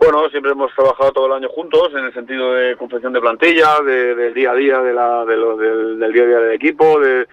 Bueno, 0.00 0.28
siempre 0.30 0.50
hemos 0.50 0.74
trabajado 0.74 1.12
todo 1.12 1.26
el 1.26 1.32
año 1.32 1.48
juntos 1.48 1.90
en 1.94 2.04
el 2.04 2.12
sentido 2.12 2.54
de 2.54 2.76
confección 2.76 3.12
de 3.12 3.20
plantilla, 3.20 3.80
de, 3.86 4.16
del 4.16 4.34
día 4.34 4.50
a 4.50 4.54
día, 4.54 4.78
de 4.80 4.92
la, 4.92 5.24
del, 5.24 5.98
del 5.98 6.12
día 6.12 6.22
a 6.24 6.26
día 6.26 6.38
del 6.40 6.52
equipo, 6.54 6.98
de, 6.98 7.26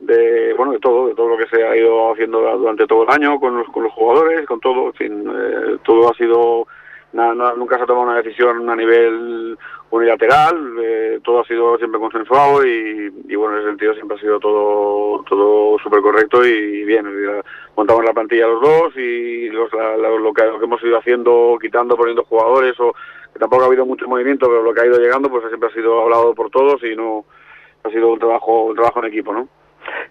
de 0.00 0.52
bueno 0.54 0.72
de 0.72 0.78
todo 0.80 1.08
de 1.08 1.14
todo 1.14 1.28
lo 1.28 1.38
que 1.38 1.46
se 1.46 1.62
ha 1.64 1.76
ido 1.76 2.12
haciendo 2.12 2.40
durante 2.58 2.86
todo 2.86 3.04
el 3.04 3.10
año 3.10 3.38
con 3.40 3.58
los, 3.58 3.66
con 3.68 3.84
los 3.84 3.92
jugadores 3.92 4.46
con 4.46 4.60
todo 4.60 4.86
en 4.86 4.94
fin 4.94 5.24
eh, 5.34 5.76
todo 5.84 6.10
ha 6.10 6.14
sido 6.14 6.66
nunca 7.12 7.76
se 7.76 7.84
ha 7.84 7.86
tomado 7.86 8.08
una 8.08 8.20
decisión 8.20 8.68
a 8.68 8.76
nivel 8.76 9.56
unilateral, 9.94 10.76
eh, 10.82 11.20
todo 11.22 11.40
ha 11.40 11.44
sido 11.44 11.78
siempre 11.78 12.00
consensuado 12.00 12.66
y, 12.66 13.10
bueno, 13.36 13.54
en 13.54 13.60
ese 13.60 13.68
sentido 13.68 13.94
siempre 13.94 14.16
ha 14.16 14.20
sido 14.20 14.40
todo 14.40 15.22
todo 15.22 15.78
súper 15.78 16.00
correcto 16.00 16.44
y 16.44 16.84
bien. 16.84 17.06
Montamos 17.76 18.04
la 18.04 18.12
plantilla 18.12 18.48
los 18.48 18.60
dos 18.60 18.96
y 18.96 19.48
lo, 19.50 19.68
que, 19.68 20.42
hemos 20.62 20.82
ido 20.82 20.98
haciendo, 20.98 21.58
quitando, 21.60 21.96
poniendo 21.96 22.24
jugadores, 22.24 22.78
o 22.80 22.92
que 23.32 23.38
tampoco 23.38 23.62
ha 23.62 23.66
habido 23.66 23.86
mucho 23.86 24.08
movimiento, 24.08 24.46
pero 24.48 24.62
lo 24.62 24.74
que 24.74 24.80
ha 24.80 24.86
ido 24.86 24.98
llegando 24.98 25.30
pues 25.30 25.44
siempre 25.48 25.68
ha 25.68 25.72
sido 25.72 26.02
hablado 26.02 26.34
por 26.34 26.50
todos 26.50 26.82
y 26.82 26.96
no 26.96 27.24
ha 27.84 27.90
sido 27.90 28.12
un 28.12 28.18
trabajo, 28.18 28.64
un 28.64 28.74
trabajo 28.74 28.98
en 29.00 29.06
equipo, 29.06 29.32
¿no? 29.32 29.48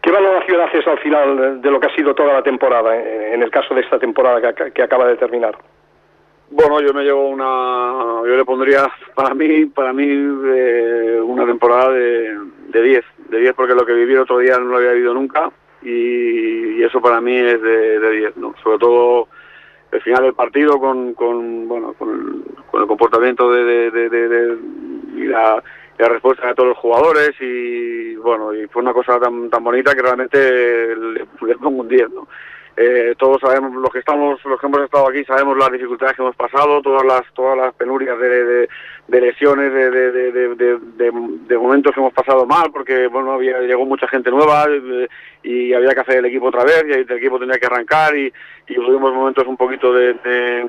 ¿Qué 0.01 0.11
valoración 0.11 0.61
haces 0.61 0.87
al 0.87 0.99
final 0.99 1.61
de 1.61 1.71
lo 1.71 1.79
que 1.79 1.87
ha 1.87 1.95
sido 1.95 2.13
toda 2.13 2.33
la 2.33 2.43
temporada, 2.43 2.95
en 2.95 3.41
el 3.41 3.49
caso 3.49 3.73
de 3.73 3.81
esta 3.81 3.97
temporada 3.99 4.53
que 4.53 4.83
acaba 4.83 5.07
de 5.07 5.17
terminar? 5.17 5.55
Bueno, 6.49 6.81
yo 6.81 6.93
me 6.93 7.03
llevo 7.03 7.29
una, 7.29 8.27
yo 8.27 8.35
le 8.37 8.45
pondría 8.45 8.91
para 9.15 9.33
mí, 9.33 9.65
para 9.65 9.91
mí 9.91 10.05
eh, 10.07 11.19
una 11.23 11.45
temporada 11.45 11.91
de 11.91 12.37
10, 12.71 13.05
de 13.29 13.39
10 13.39 13.53
porque 13.55 13.73
lo 13.73 13.85
que 13.85 13.93
viví 13.93 14.13
el 14.13 14.19
otro 14.19 14.37
día 14.37 14.57
no 14.57 14.65
lo 14.65 14.77
había 14.77 14.91
vivido 14.91 15.13
nunca 15.13 15.51
y, 15.81 16.83
eso 16.83 17.01
para 17.01 17.21
mí 17.21 17.35
es 17.35 17.61
de 17.61 18.11
10, 18.11 18.37
¿no? 18.37 18.53
Sobre 18.61 18.77
todo 18.77 19.29
el 19.93 20.01
final 20.01 20.23
del 20.23 20.33
partido 20.33 20.79
con, 20.79 21.13
con 21.13 21.67
bueno, 21.67 21.93
con 21.93 22.43
el, 22.73 22.87
comportamiento 22.87 23.51
de, 23.51 23.91
de, 23.91 24.57
y 25.15 25.25
la, 25.25 25.63
respuesta 25.97 26.47
de 26.47 26.55
todos 26.55 26.69
los 26.69 26.77
jugadores 26.77 27.31
y 27.39 28.15
bueno, 28.15 28.53
y 28.53 28.67
fue 28.67 28.81
una 28.81 28.91
cosa 28.91 29.19
tan, 29.19 29.49
tan 29.49 29.63
bonita 29.63 29.95
que 29.95 30.01
realmente 30.01 30.95
le, 30.95 31.25
le 31.47 31.55
pongo 31.55 31.81
un 31.81 31.87
10, 31.87 32.09
¿no? 32.09 32.27
Eh, 32.75 33.13
todos 33.19 33.39
sabemos, 33.39 33.71
los 33.75 33.91
que 33.91 33.99
estamos, 33.99 34.43
los 34.43 34.59
que 34.59 34.65
hemos 34.65 34.81
estado 34.81 35.07
aquí, 35.07 35.23
sabemos 35.25 35.55
las 35.57 35.71
dificultades 35.71 36.15
que 36.15 36.23
hemos 36.23 36.35
pasado, 36.35 36.81
todas 36.81 37.05
las, 37.05 37.21
todas 37.35 37.55
las 37.55 37.71
penurias 37.75 38.17
de, 38.17 38.67
de, 39.07 39.21
lesiones, 39.21 39.71
de, 39.71 41.57
momentos 41.57 41.93
que 41.93 41.99
hemos 41.99 42.13
pasado 42.13 42.47
mal, 42.47 42.71
porque 42.71 43.05
bueno, 43.07 43.33
había, 43.33 43.59
llegó 43.59 43.85
mucha 43.85 44.07
gente 44.07 44.31
nueva 44.31 44.65
eh, 44.69 45.07
y 45.43 45.71
había 45.73 45.93
que 45.93 45.99
hacer 45.99 46.17
el 46.17 46.25
equipo 46.25 46.47
otra 46.47 46.63
vez 46.63 46.83
y 46.87 46.93
el 46.93 47.11
equipo 47.11 47.37
tenía 47.37 47.59
que 47.59 47.67
arrancar 47.67 48.17
y, 48.17 48.33
y 48.67 48.73
tuvimos 48.73 49.13
momentos 49.13 49.45
un 49.45 49.57
poquito 49.57 49.93
de, 49.93 50.67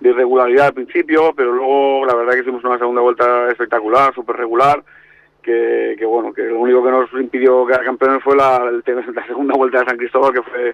irregularidad 0.00 0.66
al 0.66 0.74
principio, 0.74 1.32
pero 1.34 1.52
luego 1.52 2.06
la 2.06 2.14
verdad 2.14 2.34
que 2.34 2.40
hicimos 2.40 2.62
una 2.62 2.78
segunda 2.78 3.02
vuelta 3.02 3.50
espectacular, 3.50 4.14
súper 4.14 4.36
regular. 4.36 4.82
Que, 5.42 5.96
que, 5.98 6.04
bueno, 6.04 6.32
que 6.32 6.42
lo 6.42 6.60
único 6.60 6.84
que 6.84 6.90
nos 6.92 7.12
impidió 7.14 7.66
quedar 7.66 7.84
campeones 7.84 8.22
fue 8.22 8.36
la, 8.36 8.60
la 8.60 9.26
segunda 9.26 9.56
vuelta 9.56 9.80
de 9.80 9.86
San 9.86 9.96
Cristóbal, 9.96 10.32
que 10.32 10.42
fue 10.42 10.72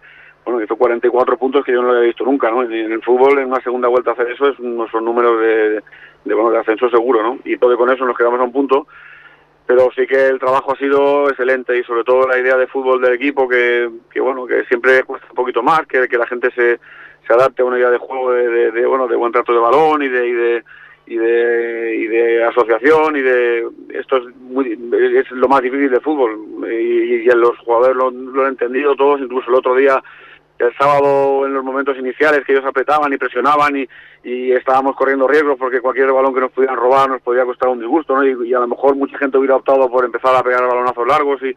bueno, 0.49 0.65
hizo 0.65 0.77
44 0.77 1.37
puntos 1.37 1.63
que 1.63 1.73
yo 1.73 1.83
no 1.83 1.89
lo 1.89 1.97
había 1.97 2.07
visto 2.07 2.25
nunca, 2.25 2.51
¿no? 2.51 2.63
En 2.63 2.73
el 2.73 3.03
fútbol, 3.03 3.39
en 3.39 3.49
una 3.49 3.61
segunda 3.61 3.87
vuelta 3.87 4.13
hacer 4.13 4.31
eso, 4.31 4.49
es, 4.49 4.59
no 4.59 4.89
son 4.89 5.05
números 5.05 5.39
de, 5.43 5.83
de, 6.25 6.35
bueno, 6.35 6.51
de 6.51 6.59
ascenso 6.59 6.89
seguro, 6.89 7.23
¿no? 7.23 7.39
Y 7.45 7.59
todo 7.59 7.77
con 7.77 7.91
eso 7.91 8.07
nos 8.07 8.17
quedamos 8.17 8.41
a 8.41 8.45
un 8.45 8.53
punto, 8.53 8.87
pero 9.67 9.91
sí 9.95 10.07
que 10.07 10.27
el 10.27 10.39
trabajo 10.39 10.73
ha 10.73 10.79
sido 10.79 11.29
excelente 11.29 11.77
y 11.77 11.83
sobre 11.83 12.03
todo 12.03 12.27
la 12.27 12.39
idea 12.39 12.57
de 12.57 12.67
fútbol 12.67 13.03
del 13.03 13.13
equipo 13.13 13.47
que, 13.47 13.91
que 14.11 14.21
bueno, 14.21 14.47
que 14.47 14.65
siempre 14.65 15.03
cuesta 15.03 15.27
un 15.29 15.35
poquito 15.35 15.63
más, 15.63 15.87
que, 15.87 16.09
que 16.09 16.17
la 16.17 16.27
gente 16.27 16.51
se, 16.53 16.81
se 17.27 17.33
adapte 17.35 17.61
a 17.61 17.67
una 17.67 17.77
idea 17.77 17.91
de 17.91 17.99
juego 17.99 18.33
de, 18.33 18.71
de, 18.71 18.87
bueno, 18.87 19.07
de 19.07 19.17
buen 19.17 19.33
trato 19.33 19.53
de 19.53 19.59
balón 19.59 20.03
y 20.03 20.09
de, 20.09 20.29
y 20.29 20.33
de 20.33 20.65
y 21.09 21.17
de, 21.17 21.97
y 21.97 22.07
de 22.07 22.45
asociación 22.45 23.17
y 23.17 23.23
de 23.23 23.67
esto 23.95 24.19
es 24.19 24.37
muy 24.37 24.73
es 24.73 25.31
lo 25.31 25.49
más 25.49 25.63
difícil 25.63 25.91
de 25.91 26.01
fútbol 26.01 26.39
y, 26.71 27.15
y 27.15 27.25
los 27.25 27.57
jugadores 27.61 27.97
lo, 27.97 28.09
han 28.43 28.49
entendido 28.49 28.95
todos 28.95 29.19
incluso 29.19 29.49
el 29.49 29.57
otro 29.57 29.75
día 29.75 30.03
el 30.59 30.75
sábado 30.77 31.47
en 31.47 31.55
los 31.55 31.63
momentos 31.63 31.97
iniciales 31.97 32.45
que 32.45 32.53
ellos 32.53 32.65
apretaban 32.65 33.13
y 33.13 33.17
presionaban 33.17 33.77
y, 33.77 33.89
y 34.25 34.53
estábamos 34.53 34.97
corriendo 34.97 35.29
riesgos 35.29 35.57
porque 35.59 35.81
cualquier 35.81 36.13
balón 36.13 36.35
que 36.35 36.41
nos 36.41 36.51
pudieran 36.51 36.77
robar 36.77 37.09
nos 37.09 37.23
podía 37.23 37.45
costar 37.45 37.69
un 37.69 37.79
disgusto, 37.79 38.15
¿no? 38.17 38.25
Y, 38.25 38.53
a 38.53 38.61
lo 38.61 38.67
mejor 38.67 38.97
mucha 38.97 39.17
gente 39.19 39.39
hubiera 39.39 39.57
optado 39.57 39.89
por 39.89 40.05
empezar 40.05 40.35
a 40.35 40.43
pegar 40.43 40.67
balonazos 40.67 41.07
largos 41.07 41.41
y, 41.43 41.55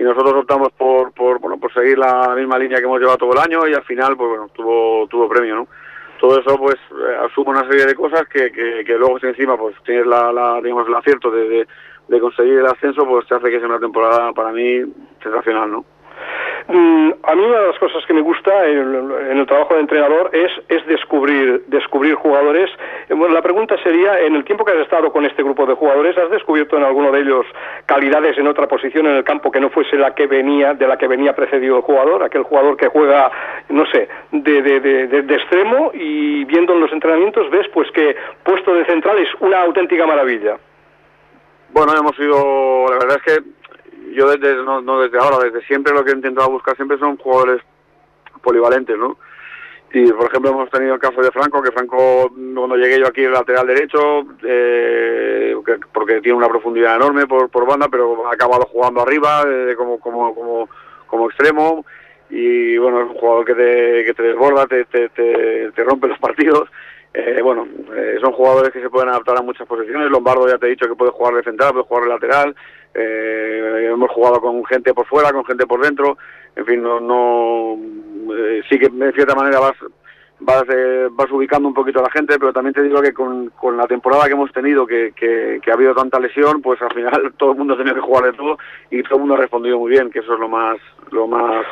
y 0.00 0.02
nosotros 0.02 0.34
optamos 0.34 0.72
por, 0.72 1.12
por, 1.12 1.38
bueno, 1.38 1.58
por 1.58 1.72
seguir 1.74 1.98
la 1.98 2.34
misma 2.34 2.58
línea 2.58 2.78
que 2.78 2.84
hemos 2.84 2.98
llevado 2.98 3.18
todo 3.18 3.32
el 3.32 3.38
año 3.40 3.68
y 3.68 3.74
al 3.74 3.84
final, 3.84 4.16
pues 4.16 4.30
bueno, 4.30 4.48
tuvo, 4.54 5.06
tuvo 5.08 5.28
premio, 5.28 5.56
¿no? 5.56 5.68
Todo 6.18 6.38
eso, 6.38 6.56
pues, 6.58 6.76
eh, 6.76 7.16
asume 7.26 7.50
una 7.50 7.66
serie 7.66 7.86
de 7.86 7.94
cosas 7.94 8.26
que, 8.28 8.50
que, 8.52 8.98
luego 8.98 9.18
si 9.18 9.26
encima, 9.26 9.56
pues, 9.56 9.74
tienes 9.84 10.06
la, 10.06 10.32
la 10.32 10.60
digamos, 10.62 10.86
el 10.86 10.94
acierto 10.94 11.30
de 11.30 11.66
conseguir 12.20 12.58
el 12.58 12.66
ascenso, 12.66 13.06
pues 13.06 13.26
te 13.26 13.34
hace 13.34 13.50
que 13.50 13.58
sea 13.58 13.68
una 13.68 13.78
temporada 13.78 14.32
para 14.32 14.52
mí 14.52 14.82
sensacional, 15.22 15.70
¿no? 15.70 15.84
Mm, 16.68 17.10
a 17.22 17.34
mí 17.34 17.42
una 17.42 17.60
de 17.60 17.66
las 17.68 17.78
cosas 17.78 18.04
que 18.06 18.14
me 18.14 18.20
gusta 18.20 18.66
en, 18.66 19.38
el 19.38 19.46
trabajo 19.46 19.74
de 19.74 19.80
entrenador 19.80 20.30
es, 20.32 20.50
es 20.68 20.86
descubrir, 20.86 21.64
descubrir 21.66 22.14
jugadores. 22.14 22.70
Bueno, 23.08 23.34
la 23.34 23.42
pregunta 23.42 23.76
sería, 23.82 24.20
en 24.20 24.34
el 24.36 24.44
tiempo 24.44 24.64
que 24.64 24.72
has 24.72 24.78
estado 24.78 25.12
con 25.12 25.24
este 25.24 25.42
grupo 25.42 25.66
de 25.66 25.74
jugadores, 25.74 26.16
¿has 26.18 26.30
descubierto 26.30 26.76
en 26.76 26.84
alguno 26.84 27.10
de 27.10 27.20
ellos 27.20 27.46
calidades 27.86 28.38
en 28.38 28.46
otra 28.46 28.66
posición 28.68 29.06
en 29.06 29.16
el 29.16 29.24
campo 29.24 29.50
que 29.50 29.60
no 29.60 29.70
fuese 29.70 29.96
la 29.96 30.14
que 30.14 30.26
venía, 30.26 30.74
de 30.74 30.86
la 30.86 30.96
que 30.96 31.08
venía 31.08 31.34
precedido 31.34 31.76
el 31.76 31.82
jugador? 31.82 32.22
Aquel 32.22 32.42
jugador 32.42 32.76
que 32.76 32.88
juega, 32.88 33.30
no 33.68 33.86
sé, 33.86 34.08
de, 34.32 34.62
de, 34.62 34.80
de, 34.80 35.22
de 35.22 35.34
extremo 35.34 35.90
y 35.94 36.44
viendo 36.44 36.74
en 36.74 36.80
los 36.80 36.92
entrenamientos 36.92 37.50
ves 37.50 37.66
pues 37.72 37.90
que 37.92 38.16
puesto 38.42 38.74
de 38.74 38.84
central 38.84 39.18
es 39.18 39.28
una 39.40 39.62
auténtica 39.62 40.06
maravilla. 40.06 40.58
Bueno, 41.72 41.92
hemos 41.96 42.18
ido, 42.18 42.86
la 42.88 42.98
verdad 42.98 43.20
es 43.24 43.34
que 43.34 43.59
yo 44.14 44.28
desde, 44.30 44.56
no, 44.62 44.80
no, 44.80 45.00
desde 45.00 45.18
ahora, 45.18 45.38
desde 45.44 45.66
siempre 45.66 45.92
lo 45.92 46.04
que 46.04 46.10
he 46.10 46.14
intentado 46.14 46.50
buscar 46.50 46.76
siempre 46.76 46.98
son 46.98 47.16
jugadores 47.16 47.62
polivalentes, 48.42 48.96
¿no? 48.96 49.18
Y 49.92 50.12
por 50.12 50.28
ejemplo 50.28 50.50
hemos 50.50 50.70
tenido 50.70 50.94
el 50.94 51.00
caso 51.00 51.20
de 51.20 51.32
Franco, 51.32 51.62
que 51.62 51.72
Franco 51.72 52.30
cuando 52.54 52.76
llegué 52.76 53.00
yo 53.00 53.08
aquí 53.08 53.24
el 53.24 53.32
lateral 53.32 53.66
derecho, 53.66 54.24
eh, 54.44 55.56
porque 55.92 56.20
tiene 56.20 56.38
una 56.38 56.48
profundidad 56.48 56.96
enorme 56.96 57.26
por, 57.26 57.50
por 57.50 57.66
banda, 57.66 57.88
pero 57.90 58.28
ha 58.28 58.34
acabado 58.34 58.66
jugando 58.66 59.02
arriba 59.02 59.42
eh, 59.48 59.74
como, 59.76 59.98
como, 59.98 60.32
como, 60.34 60.68
como 61.06 61.28
extremo 61.28 61.84
y 62.30 62.78
bueno, 62.78 63.02
es 63.02 63.08
un 63.10 63.16
jugador 63.16 63.44
que 63.44 63.54
te, 63.54 64.04
que 64.04 64.14
te 64.14 64.22
desborda, 64.22 64.66
te, 64.66 64.84
te, 64.84 65.08
te, 65.08 65.72
te 65.72 65.84
rompe 65.84 66.06
los 66.06 66.18
partidos. 66.20 66.70
Eh, 67.12 67.40
bueno, 67.42 67.66
eh, 67.96 68.18
son 68.20 68.32
jugadores 68.32 68.70
que 68.72 68.80
se 68.80 68.90
pueden 68.90 69.08
adaptar 69.08 69.36
a 69.38 69.42
muchas 69.42 69.66
posiciones. 69.66 70.10
Lombardo 70.10 70.46
ya 70.48 70.58
te 70.58 70.66
he 70.66 70.70
dicho 70.70 70.86
que 70.86 70.94
puede 70.94 71.10
jugar 71.10 71.34
de 71.34 71.42
central, 71.42 71.72
puede 71.72 71.84
jugar 71.84 72.04
de 72.04 72.10
lateral. 72.10 72.56
Eh, 72.94 73.88
hemos 73.92 74.10
jugado 74.10 74.40
con 74.40 74.64
gente 74.64 74.94
por 74.94 75.06
fuera, 75.06 75.32
con 75.32 75.44
gente 75.44 75.66
por 75.66 75.80
dentro, 75.80 76.18
en 76.56 76.66
fin, 76.66 76.82
no, 76.82 76.98
no 76.98 77.78
eh, 78.36 78.62
sí 78.68 78.78
que 78.80 78.88
de 78.88 79.12
cierta 79.12 79.34
manera 79.36 79.60
vas 79.60 79.76
vas, 80.40 80.64
eh, 80.74 81.08
vas 81.12 81.30
ubicando 81.30 81.68
un 81.68 81.74
poquito 81.74 82.00
a 82.00 82.04
la 82.04 82.10
gente, 82.10 82.38
pero 82.38 82.52
también 82.52 82.74
te 82.74 82.82
digo 82.82 83.00
que 83.00 83.12
con, 83.12 83.50
con 83.50 83.76
la 83.76 83.86
temporada 83.86 84.26
que 84.26 84.32
hemos 84.32 84.50
tenido, 84.52 84.86
que, 84.86 85.12
que, 85.14 85.60
que, 85.62 85.70
ha 85.70 85.74
habido 85.74 85.94
tanta 85.94 86.18
lesión, 86.18 86.62
pues 86.62 86.80
al 86.82 86.92
final 86.92 87.32
todo 87.38 87.52
el 87.52 87.58
mundo 87.58 87.74
ha 87.74 87.76
tenido 87.76 87.94
que 87.94 88.00
jugar 88.00 88.24
de 88.24 88.32
todo 88.32 88.58
y 88.90 89.02
todo 89.02 89.14
el 89.16 89.20
mundo 89.20 89.34
ha 89.34 89.38
respondido 89.38 89.78
muy 89.78 89.90
bien, 89.90 90.10
que 90.10 90.20
eso 90.20 90.34
es 90.34 90.40
lo 90.40 90.48
más 90.48 90.78
lo 91.10 91.26
más 91.26 91.64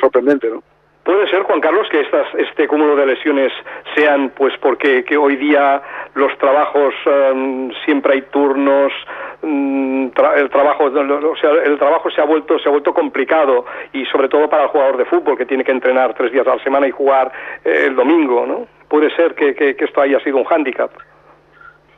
sorprendente, 0.00 0.50
¿no? 0.50 0.62
Puede 1.06 1.28
ser, 1.28 1.44
Juan 1.44 1.60
Carlos, 1.60 1.88
que 1.88 2.00
estas, 2.00 2.26
este 2.34 2.66
cúmulo 2.66 2.96
de 2.96 3.06
lesiones 3.06 3.52
sean, 3.94 4.30
pues, 4.30 4.52
porque 4.58 5.04
que 5.04 5.16
hoy 5.16 5.36
día 5.36 5.80
los 6.14 6.36
trabajos 6.38 6.92
em, 7.06 7.70
siempre 7.84 8.14
hay 8.14 8.22
turnos, 8.22 8.92
mm, 9.40 10.08
el 10.36 10.50
trabajo, 10.50 10.86
o 10.86 11.36
sea, 11.36 11.50
el 11.64 11.78
trabajo 11.78 12.10
se 12.10 12.20
ha 12.20 12.24
vuelto 12.24 12.58
se 12.58 12.68
ha 12.68 12.72
vuelto 12.72 12.92
complicado 12.92 13.66
y 13.92 14.04
sobre 14.06 14.28
todo 14.28 14.50
para 14.50 14.64
el 14.64 14.68
jugador 14.70 14.96
de 14.96 15.04
fútbol 15.04 15.38
que 15.38 15.46
tiene 15.46 15.62
que 15.62 15.70
entrenar 15.70 16.12
tres 16.14 16.32
días 16.32 16.44
a 16.48 16.56
la 16.56 16.62
semana 16.64 16.88
y 16.88 16.90
jugar 16.90 17.30
eh, 17.64 17.84
el 17.86 17.94
domingo, 17.94 18.44
¿no? 18.44 18.66
Puede 18.88 19.14
ser 19.14 19.36
que, 19.36 19.54
que, 19.54 19.76
que 19.76 19.84
esto 19.84 20.00
haya 20.00 20.18
sido 20.24 20.38
un 20.38 20.44
hándicap. 20.44 20.90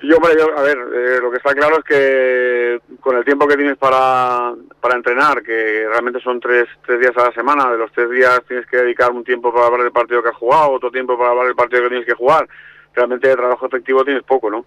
Yo, 0.00 0.17
hombre, 0.17 0.33
a 0.40 0.62
ver, 0.62 0.78
eh, 0.95 1.19
lo 1.21 1.31
que 1.31 1.38
está 1.38 1.52
claro 1.55 1.78
es 1.78 1.85
que 1.85 2.81
con 3.00 3.17
el 3.17 3.25
tiempo 3.25 3.49
que 3.49 3.57
tienes 3.57 3.76
para, 3.76 4.55
para 4.81 4.95
entrenar, 4.95 5.43
que 5.43 5.87
realmente 5.88 6.21
son 6.21 6.38
tres, 6.38 6.69
tres 6.87 7.00
días 7.00 7.17
a 7.17 7.25
la 7.26 7.33
semana, 7.33 7.69
de 7.71 7.78
los 7.78 7.90
tres 7.90 8.09
días 8.11 8.40
tienes 8.47 8.64
que 8.67 8.76
dedicar 8.76 9.11
un 9.11 9.25
tiempo 9.25 9.52
para 9.52 9.67
hablar 9.67 9.83
del 9.83 9.93
partido 9.93 10.23
que 10.23 10.28
has 10.28 10.37
jugado, 10.37 10.71
otro 10.71 10.93
tiempo 10.93 11.19
para 11.19 11.31
hablar 11.31 11.47
del 11.47 11.57
partido 11.57 11.83
que 11.83 11.88
tienes 11.88 12.07
que 12.07 12.14
jugar, 12.14 12.49
realmente 12.95 13.26
de 13.26 13.37
trabajo 13.37 13.67
efectivo 13.67 14.05
tienes 14.05 14.23
poco, 14.23 14.49
¿no? 14.50 14.67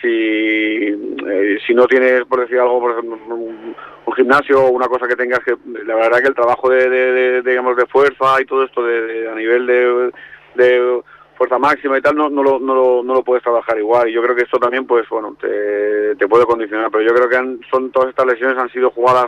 Si, 0.00 0.08
eh, 0.08 1.58
si 1.66 1.74
no 1.74 1.86
tienes, 1.86 2.24
por 2.24 2.40
decir 2.40 2.58
algo, 2.58 2.80
por 2.80 2.92
ejemplo, 2.92 3.36
un, 3.36 3.76
gimnasio 4.16 4.64
o 4.64 4.70
una 4.70 4.88
cosa 4.88 5.08
que 5.08 5.16
tengas 5.16 5.38
que... 5.38 5.56
La 5.86 5.94
verdad 5.94 6.18
que 6.20 6.28
el 6.28 6.34
trabajo 6.34 6.68
de, 6.68 6.90
de, 6.90 7.42
digamos, 7.42 7.74
de 7.76 7.86
fuerza 7.86 8.40
y 8.40 8.44
todo 8.44 8.64
esto 8.64 8.84
de, 8.84 9.26
a 9.26 9.34
nivel 9.34 9.66
de, 9.66 10.12
de 10.54 11.02
fuerza 11.42 11.58
máxima 11.58 11.98
y 11.98 12.00
tal, 12.00 12.14
no, 12.14 12.30
no, 12.30 12.40
lo, 12.40 12.60
no, 12.60 12.72
lo, 12.72 13.02
no 13.02 13.14
lo 13.14 13.24
puedes 13.24 13.42
trabajar 13.42 13.76
igual. 13.76 14.08
Y 14.08 14.12
yo 14.12 14.22
creo 14.22 14.36
que 14.36 14.44
esto 14.44 14.58
también, 14.58 14.86
pues 14.86 15.08
bueno, 15.08 15.36
te, 15.40 16.28
puede 16.28 16.46
condicionar. 16.46 16.88
Pero 16.92 17.02
yo 17.02 17.12
creo 17.14 17.28
que 17.28 17.36
han, 17.36 17.60
son 17.68 17.90
todas 17.90 18.10
estas 18.10 18.26
lesiones 18.26 18.56
han 18.58 18.70
sido 18.70 18.90
jugadas 18.90 19.26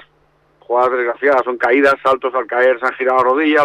jugadas 0.60 0.92
desgraciadas, 0.92 1.42
son 1.44 1.58
caídas, 1.58 1.94
saltos 2.02 2.34
al 2.34 2.46
caer, 2.46 2.78
se 2.78 2.86
han 2.86 2.94
girado 2.94 3.22
rodillas, 3.22 3.64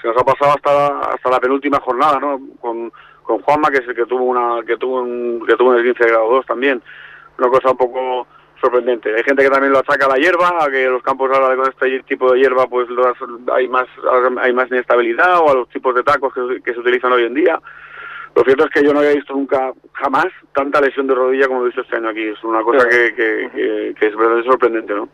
se 0.00 0.06
nos 0.06 0.16
ha 0.16 0.24
pasado 0.24 0.52
hasta, 0.54 1.00
hasta 1.14 1.30
la 1.30 1.40
penúltima 1.40 1.80
jornada, 1.80 2.20
¿no? 2.20 2.38
Con, 2.60 2.92
con 3.24 3.40
Juanma, 3.40 3.70
que 3.70 3.78
es 3.78 3.88
el 3.88 3.96
que 3.96 4.06
tuvo 4.06 4.24
una, 4.24 4.62
que 4.64 4.76
tuvo 4.76 5.00
un, 5.00 5.44
que 5.44 5.56
tuvo 5.56 5.74
el 5.74 5.82
15 5.82 6.10
grado 6.10 6.30
2 6.30 6.46
también. 6.46 6.80
Una 7.38 7.48
cosa 7.48 7.70
un 7.70 7.76
poco 7.76 8.26
sorprendente. 8.60 9.14
Hay 9.14 9.22
gente 9.22 9.42
que 9.42 9.50
también 9.50 9.72
lo 9.72 9.78
achaca 9.78 10.06
a 10.06 10.10
la 10.10 10.16
hierba, 10.16 10.64
a 10.64 10.70
que 10.70 10.86
los 10.86 11.02
campos 11.02 11.30
ahora 11.32 11.56
con 11.56 11.68
este 11.68 12.02
tipo 12.04 12.32
de 12.32 12.40
hierba 12.40 12.66
pues 12.66 12.88
hay 13.52 13.68
más 13.68 13.86
hay 14.40 14.52
más 14.52 14.70
inestabilidad 14.70 15.40
o 15.40 15.50
a 15.50 15.54
los 15.54 15.68
tipos 15.68 15.94
de 15.94 16.02
tacos 16.02 16.32
que, 16.34 16.62
que 16.62 16.72
se 16.72 16.80
utilizan 16.80 17.12
hoy 17.12 17.24
en 17.24 17.34
día. 17.34 17.60
Lo 18.34 18.44
cierto 18.44 18.66
es 18.66 18.70
que 18.70 18.84
yo 18.84 18.92
no 18.92 19.00
había 19.00 19.14
visto 19.14 19.32
nunca, 19.32 19.72
jamás, 19.94 20.26
tanta 20.52 20.80
lesión 20.80 21.06
de 21.06 21.14
rodilla 21.14 21.48
como 21.48 21.62
he 21.62 21.66
visto 21.66 21.80
este 21.80 21.96
año 21.96 22.10
aquí. 22.10 22.22
Es 22.22 22.44
una 22.44 22.62
cosa 22.62 22.88
que, 22.88 23.14
que, 23.14 23.94
que, 23.98 24.06
es 24.06 24.12
verdaderamente 24.14 24.50
sorprendente, 24.50 24.94
¿no? 24.94 25.08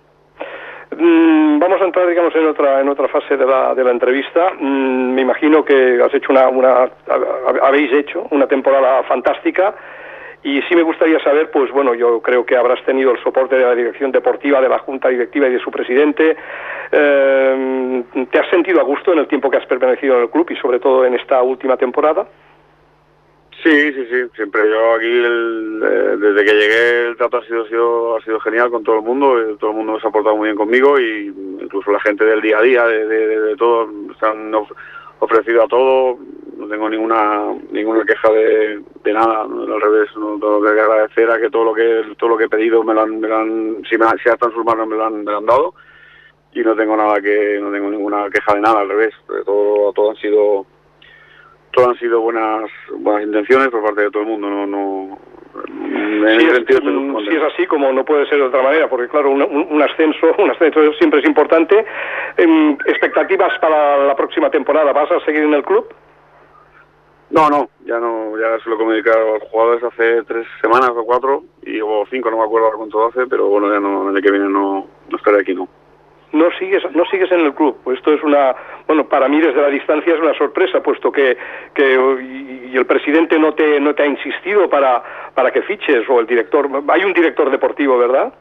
Mm, 0.98 1.58
vamos 1.58 1.80
a 1.80 1.84
entrar, 1.84 2.06
digamos, 2.06 2.34
en 2.36 2.46
otra 2.46 2.80
en 2.80 2.88
otra 2.88 3.08
fase 3.08 3.36
de 3.36 3.46
la, 3.46 3.74
de 3.74 3.82
la 3.82 3.92
entrevista. 3.92 4.52
Mm, 4.58 5.14
me 5.14 5.22
imagino 5.22 5.64
que 5.64 6.02
has 6.02 6.12
hecho 6.12 6.32
una, 6.32 6.48
una 6.48 6.90
habéis 7.62 7.92
hecho 7.92 8.26
una 8.30 8.46
temporada 8.46 9.02
fantástica 9.04 9.74
y 10.44 10.60
sí 10.62 10.76
me 10.76 10.82
gustaría 10.82 11.18
saber, 11.20 11.50
pues 11.50 11.72
bueno, 11.72 11.94
yo 11.94 12.20
creo 12.20 12.44
que 12.44 12.54
habrás 12.54 12.84
tenido 12.84 13.12
el 13.12 13.22
soporte 13.22 13.56
de 13.56 13.64
la 13.64 13.74
dirección 13.74 14.12
deportiva, 14.12 14.60
de 14.60 14.68
la 14.68 14.78
junta 14.78 15.08
directiva 15.08 15.48
y 15.48 15.52
de 15.52 15.58
su 15.58 15.70
presidente. 15.70 16.36
Eh, 16.92 18.04
¿Te 18.30 18.38
has 18.38 18.50
sentido 18.50 18.78
a 18.78 18.84
gusto 18.84 19.14
en 19.14 19.20
el 19.20 19.26
tiempo 19.26 19.50
que 19.50 19.56
has 19.56 19.66
permanecido 19.66 20.16
en 20.16 20.22
el 20.24 20.30
club 20.30 20.46
y 20.50 20.56
sobre 20.56 20.80
todo 20.80 21.06
en 21.06 21.14
esta 21.14 21.42
última 21.42 21.78
temporada? 21.78 22.28
Sí, 23.62 23.92
sí, 23.94 24.06
sí. 24.10 24.16
Siempre 24.36 24.68
yo 24.68 24.92
aquí, 24.92 25.06
eh, 25.06 26.16
desde 26.18 26.44
que 26.44 26.52
llegué, 26.52 27.06
el 27.06 27.16
trato 27.16 27.38
ha 27.38 27.44
sido, 27.46 28.16
ha 28.18 28.20
sido 28.20 28.38
genial 28.40 28.70
con 28.70 28.84
todo 28.84 28.96
el 28.96 29.02
mundo. 29.02 29.40
Eh, 29.40 29.56
todo 29.58 29.70
el 29.70 29.76
mundo 29.78 29.98
se 29.98 30.06
ha 30.06 30.10
portado 30.10 30.36
muy 30.36 30.48
bien 30.48 30.58
conmigo 30.58 31.00
y 31.00 31.32
incluso 31.62 31.90
la 31.90 32.00
gente 32.00 32.22
del 32.22 32.42
día 32.42 32.58
a 32.58 32.62
día, 32.62 32.86
de, 32.86 33.06
de, 33.06 33.40
de, 33.40 33.56
todo, 33.56 33.88
se 34.20 34.26
han 34.26 34.52
ofrecido 35.20 35.62
a 35.62 35.68
todo. 35.68 36.18
No 36.58 36.68
tengo 36.68 36.90
ninguna 36.90 37.54
ninguna 37.70 38.04
queja 38.04 38.30
de, 38.30 38.80
de 39.04 39.12
nada. 39.12 39.42
Al 39.42 39.80
revés, 39.80 40.08
no 40.16 40.38
tengo 40.40 40.60
que 40.62 40.68
agradecer 40.68 41.30
a 41.30 41.38
que 41.38 41.50
todo 41.50 41.64
lo 41.64 41.74
que 41.74 42.14
todo 42.18 42.30
lo 42.30 42.36
que 42.36 42.44
he 42.44 42.48
pedido 42.48 42.82
me 42.82 42.94
lo 42.94 43.02
han, 43.02 43.20
me 43.20 43.28
lo 43.28 43.36
han 43.36 43.82
si, 43.88 43.96
me, 43.96 44.06
si 44.22 44.28
están 44.28 44.52
sus 44.52 44.64
manos 44.64 44.88
me 44.88 44.96
lo 44.96 45.04
han, 45.04 45.24
me 45.24 45.30
lo 45.30 45.38
han 45.38 45.46
dado 45.46 45.74
y 46.52 46.60
no 46.60 46.74
tengo 46.74 46.96
nada 46.96 47.20
que 47.20 47.58
no 47.60 47.70
tengo 47.70 47.90
ninguna 47.90 48.28
queja 48.30 48.54
de 48.54 48.60
nada. 48.60 48.80
Al 48.80 48.88
revés, 48.88 49.14
todo 49.44 49.92
todo 49.92 50.10
han 50.10 50.16
sido 50.16 50.66
todo 51.72 51.90
han 51.90 51.98
sido 51.98 52.20
buenas 52.20 52.70
buenas 52.98 53.24
intenciones 53.24 53.68
por 53.68 53.82
parte 53.82 54.02
de 54.02 54.10
todo 54.10 54.22
el 54.22 54.28
mundo, 54.28 54.48
no 54.48 54.66
no 54.66 55.18
si, 55.54 56.46
es, 56.46 57.36
es 57.36 57.42
así, 57.42 57.66
como 57.66 57.92
no 57.92 58.04
puede 58.04 58.26
ser 58.26 58.38
de 58.38 58.44
otra 58.44 58.62
manera, 58.62 58.88
porque 58.88 59.08
claro, 59.08 59.30
un, 59.30 59.42
un 59.42 59.82
ascenso, 59.82 60.34
un 60.38 60.50
ascenso 60.50 60.92
siempre 60.94 61.20
es 61.20 61.26
importante. 61.26 61.84
Em, 62.36 62.76
¿Expectativas 62.86 63.56
para 63.60 64.04
la 64.04 64.16
próxima 64.16 64.50
temporada? 64.50 64.92
¿Vas 64.92 65.10
a 65.12 65.20
seguir 65.20 65.42
en 65.42 65.54
el 65.54 65.62
club? 65.62 65.86
No, 67.30 67.48
no, 67.48 67.70
ya 67.84 67.98
no, 67.98 68.38
ya 68.38 68.62
se 68.62 68.68
lo 68.68 68.76
he 68.76 68.78
comunicado 68.78 69.34
a 69.34 69.38
los 69.38 69.48
jugadores 69.50 69.82
hace 69.82 70.22
tres 70.24 70.46
semanas 70.60 70.90
o 70.90 71.04
cuatro, 71.04 71.42
y 71.62 71.80
o 71.80 72.04
cinco, 72.10 72.30
no 72.30 72.38
me 72.38 72.44
acuerdo 72.44 72.70
cuánto 72.76 73.06
hace, 73.06 73.26
pero 73.26 73.48
bueno, 73.48 73.72
ya 73.72 73.80
no, 73.80 74.02
el 74.02 74.16
año 74.16 74.22
que 74.22 74.30
viene 74.30 74.48
no, 74.48 74.86
no 75.08 75.16
estaré 75.16 75.40
aquí, 75.40 75.54
no. 75.54 75.68
No 76.34 76.50
sigues 76.58 76.82
no 76.96 77.04
sigues 77.04 77.30
en 77.30 77.42
el 77.42 77.54
club 77.54 77.76
esto 77.92 78.12
es 78.12 78.20
una 78.24 78.56
bueno 78.88 79.08
para 79.08 79.28
mí 79.28 79.40
desde 79.40 79.62
la 79.62 79.68
distancia 79.68 80.14
es 80.14 80.20
una 80.20 80.36
sorpresa 80.36 80.82
puesto 80.82 81.12
que, 81.12 81.36
que 81.72 81.94
y 82.72 82.76
el 82.76 82.86
presidente 82.86 83.38
no 83.38 83.54
te 83.54 83.78
no 83.78 83.94
te 83.94 84.02
ha 84.02 84.06
insistido 84.06 84.68
para 84.68 85.30
para 85.32 85.52
que 85.52 85.62
fiches 85.62 86.08
o 86.08 86.18
el 86.18 86.26
director 86.26 86.68
hay 86.88 87.04
un 87.04 87.12
director 87.12 87.48
deportivo 87.52 87.96
verdad 87.96 88.34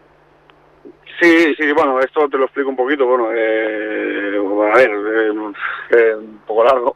sí 1.21 1.53
sí 1.53 1.71
bueno 1.71 1.99
esto 1.99 2.27
te 2.29 2.39
lo 2.39 2.45
explico 2.45 2.69
un 2.71 2.75
poquito 2.75 3.05
bueno 3.05 3.29
eh, 3.31 4.41
a 4.73 4.75
ver 4.75 4.89
eh, 4.89 5.53
eh, 5.91 6.15
un 6.15 6.39
poco 6.47 6.63
largo 6.63 6.95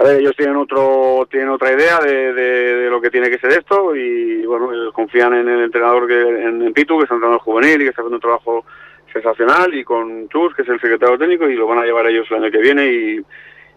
a 0.00 0.04
ver, 0.04 0.20
ellos 0.20 0.34
tienen 0.36 0.56
otro 0.56 1.28
tienen 1.30 1.50
otra 1.50 1.72
idea 1.72 1.98
de, 1.98 2.32
de, 2.32 2.90
lo 2.90 3.00
que 3.00 3.10
tiene 3.10 3.28
que 3.30 3.38
ser 3.38 3.52
esto 3.52 3.94
y 3.94 4.44
bueno 4.46 4.70
confían 4.92 5.34
en 5.34 5.48
el 5.48 5.64
entrenador 5.64 6.08
que 6.08 6.18
en, 6.18 6.62
en 6.62 6.72
Pitu 6.72 6.98
que 6.98 7.04
es 7.04 7.10
entrenador 7.10 7.40
juvenil 7.40 7.82
y 7.82 7.84
que 7.84 7.90
está 7.90 8.00
haciendo 8.02 8.16
un 8.16 8.22
trabajo 8.22 8.64
sensacional 9.12 9.74
y 9.74 9.84
con 9.84 10.28
Chus, 10.28 10.54
que 10.54 10.62
es 10.62 10.68
el 10.68 10.80
secretario 10.80 11.18
técnico, 11.18 11.48
y 11.48 11.54
lo 11.54 11.66
van 11.66 11.78
a 11.78 11.84
llevar 11.84 12.06
ellos 12.06 12.26
el 12.30 12.42
año 12.42 12.50
que 12.50 12.58
viene 12.58 12.86
y, 12.86 13.20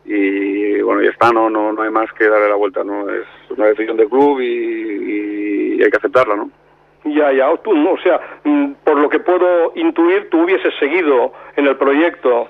y 0.05 0.81
bueno, 0.81 1.01
ya 1.01 1.09
está, 1.09 1.31
no, 1.31 1.49
no, 1.49 1.73
no 1.73 1.81
hay 1.81 1.89
más 1.89 2.11
que 2.13 2.27
darle 2.27 2.49
la 2.49 2.55
vuelta, 2.55 2.83
¿no? 2.83 3.09
Es 3.09 3.25
una 3.49 3.67
decisión 3.67 3.97
del 3.97 4.09
club 4.09 4.39
y, 4.41 5.77
y 5.77 5.83
hay 5.83 5.89
que 5.89 5.97
aceptarla, 5.97 6.35
¿no? 6.35 6.51
Ya, 7.05 7.33
ya, 7.33 7.55
tú, 7.57 7.73
¿no? 7.73 7.93
o 7.93 7.97
sea, 7.97 8.39
mm, 8.45 8.73
por 8.85 8.97
lo 8.97 9.09
que 9.09 9.19
puedo 9.19 9.73
intuir, 9.75 10.29
tú 10.29 10.43
hubieses 10.43 10.73
seguido 10.79 11.33
en 11.57 11.67
el 11.67 11.75
proyecto. 11.75 12.47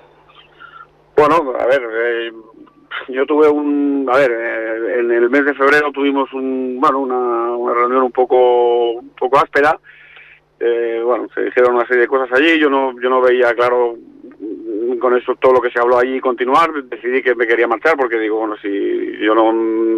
Bueno, 1.17 1.55
a 1.59 1.65
ver, 1.65 1.81
eh, 1.91 2.31
yo 3.10 3.25
tuve 3.25 3.49
un, 3.49 4.08
a 4.12 4.17
ver, 4.17 4.32
eh, 4.32 4.99
en 4.99 5.12
el 5.12 5.29
mes 5.29 5.45
de 5.45 5.53
febrero 5.53 5.91
tuvimos 5.91 6.32
un, 6.34 6.77
bueno, 6.79 6.99
una, 6.99 7.56
una 7.56 7.73
reunión 7.73 8.03
un 8.03 8.12
poco, 8.12 8.91
un 8.93 9.10
poco 9.10 9.38
áspera, 9.38 9.79
eh, 10.60 11.01
bueno, 11.03 11.27
se 11.34 11.43
dijeron 11.43 11.75
una 11.75 11.86
serie 11.86 12.03
de 12.03 12.08
cosas 12.08 12.32
allí, 12.32 12.58
yo 12.60 12.69
no, 12.69 12.93
yo 13.01 13.10
no 13.10 13.21
veía 13.21 13.53
claro 13.53 13.95
con 14.99 15.17
eso 15.17 15.36
todo 15.36 15.53
lo 15.53 15.62
que 15.62 15.69
se 15.71 15.79
habló 15.79 15.97
allí 15.97 16.19
continuar, 16.19 16.71
decidí 16.86 17.21
que 17.21 17.36
me 17.36 17.47
quería 17.47 17.67
marchar 17.67 17.97
porque 17.97 18.17
digo, 18.17 18.38
bueno, 18.38 18.56
si 18.62 19.17
yo 19.17 19.36
no, 19.36 19.51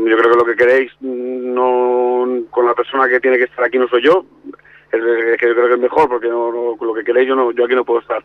yo 0.07 0.17
creo 0.17 0.31
que 0.31 0.37
lo 0.37 0.45
que 0.45 0.55
queréis 0.55 0.91
no, 1.01 2.25
con 2.49 2.65
la 2.65 2.73
persona 2.73 3.07
que 3.07 3.19
tiene 3.19 3.37
que 3.37 3.43
estar 3.43 3.63
aquí 3.63 3.77
no 3.77 3.87
soy 3.87 4.03
yo, 4.03 4.25
es, 4.91 5.37
que 5.37 5.47
yo 5.47 5.53
creo 5.53 5.67
que 5.67 5.73
es 5.73 5.79
mejor 5.79 6.09
porque 6.09 6.27
no, 6.27 6.75
con 6.77 6.87
lo 6.87 6.93
que 6.93 7.03
queréis 7.03 7.27
yo 7.27 7.35
no, 7.35 7.51
yo 7.51 7.65
aquí 7.65 7.75
no 7.75 7.85
puedo 7.85 7.99
estar. 7.99 8.23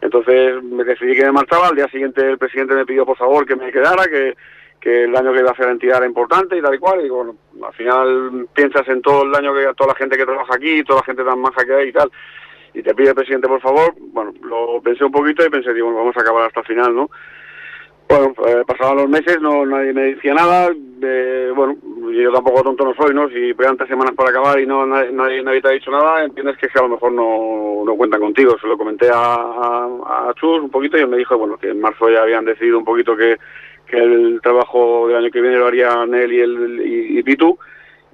Entonces 0.00 0.62
me 0.62 0.84
decidí 0.84 1.16
que 1.16 1.24
me 1.24 1.32
marchaba, 1.32 1.68
al 1.68 1.76
día 1.76 1.88
siguiente 1.88 2.26
el 2.26 2.38
presidente 2.38 2.74
me 2.74 2.86
pidió 2.86 3.04
por 3.04 3.16
favor 3.16 3.44
que 3.46 3.56
me 3.56 3.72
quedara, 3.72 4.04
que 4.06 4.34
que 4.80 5.04
el 5.04 5.12
daño 5.12 5.32
que 5.32 5.40
iba 5.40 5.48
a 5.48 5.52
hacer 5.52 5.66
la 5.66 5.72
entidad 5.72 5.98
era 5.98 6.06
importante 6.06 6.56
y 6.56 6.62
tal 6.62 6.74
y 6.74 6.78
cual, 6.78 7.04
y 7.04 7.08
bueno, 7.08 7.36
al 7.64 7.72
final 7.74 8.48
piensas 8.54 8.86
en 8.88 9.02
todo 9.02 9.24
el 9.24 9.32
daño 9.32 9.54
que 9.54 9.66
toda 9.76 9.92
la 9.92 9.98
gente 9.98 10.16
que 10.16 10.24
trabaja 10.24 10.54
aquí, 10.54 10.82
toda 10.84 11.00
la 11.00 11.04
gente 11.04 11.24
tan 11.24 11.40
maja 11.40 11.64
que 11.64 11.74
hay 11.74 11.88
y 11.88 11.92
tal, 11.92 12.10
y 12.74 12.82
te 12.82 12.94
pide 12.94 13.10
el 13.10 13.14
presidente 13.14 13.48
por 13.48 13.60
favor, 13.60 13.94
bueno, 13.98 14.32
lo 14.42 14.80
pensé 14.80 15.04
un 15.04 15.12
poquito 15.12 15.44
y 15.44 15.50
pensé, 15.50 15.74
digo, 15.74 15.92
vamos 15.92 16.16
a 16.16 16.20
acabar 16.20 16.46
hasta 16.46 16.60
el 16.60 16.66
final, 16.66 16.94
¿no? 16.94 17.10
Bueno, 18.08 18.32
eh, 18.46 18.64
pasaban 18.66 18.96
los 18.96 19.08
meses, 19.08 19.38
no 19.40 19.66
nadie 19.66 19.92
me 19.92 20.14
decía 20.14 20.32
nada, 20.32 20.70
eh, 21.02 21.52
bueno, 21.54 21.76
yo 22.10 22.32
tampoco 22.32 22.62
tonto 22.62 22.84
no 22.84 22.94
soy, 22.94 23.14
¿no? 23.14 23.28
Si 23.28 23.52
pegan 23.52 23.76
tres 23.76 23.90
semanas 23.90 24.14
para 24.14 24.30
acabar 24.30 24.58
y 24.58 24.66
no 24.66 24.86
nadie, 24.86 25.42
nadie, 25.42 25.60
te 25.60 25.68
ha 25.68 25.72
dicho 25.72 25.90
nada, 25.90 26.24
entiendes 26.24 26.56
que, 26.56 26.68
a 26.78 26.82
lo 26.82 26.88
mejor 26.88 27.12
no, 27.12 27.82
no 27.84 27.96
cuentan 27.96 28.20
contigo. 28.20 28.56
Se 28.60 28.66
lo 28.66 28.78
comenté 28.78 29.10
a, 29.10 29.34
a, 29.34 30.28
a 30.30 30.34
Chus 30.40 30.62
un 30.62 30.70
poquito 30.70 30.96
y 30.96 31.02
él 31.02 31.08
me 31.08 31.18
dijo, 31.18 31.36
bueno, 31.36 31.58
que 31.58 31.68
en 31.68 31.80
marzo 31.80 32.08
ya 32.08 32.22
habían 32.22 32.46
decidido 32.46 32.78
un 32.78 32.84
poquito 32.84 33.14
que 33.14 33.36
que 33.88 33.96
el 33.96 34.40
trabajo 34.42 35.08
del 35.08 35.16
año 35.16 35.30
que 35.30 35.40
viene 35.40 35.56
lo 35.56 35.66
harían 35.66 36.14
él 36.14 36.32
y, 36.32 36.40
el, 36.40 36.82
y, 37.18 37.22
Pitu 37.22 37.58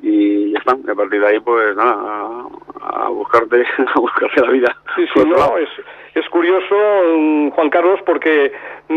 y 0.02 0.52
ya 0.52 0.58
está, 0.58 0.72
a 0.72 0.94
partir 0.94 1.20
de 1.20 1.26
ahí 1.26 1.40
pues 1.40 1.74
nada, 1.76 2.46
a, 2.80 3.08
buscarte, 3.08 3.64
a 3.94 3.98
buscarte 3.98 4.40
la 4.40 4.50
vida. 4.50 4.76
Sí, 4.94 5.04
sí, 5.12 5.20
no, 5.24 5.58
es, 5.58 5.68
es 6.14 6.28
curioso, 6.28 6.76
mm, 7.16 7.50
Juan 7.50 7.70
Carlos, 7.70 8.00
porque 8.06 8.52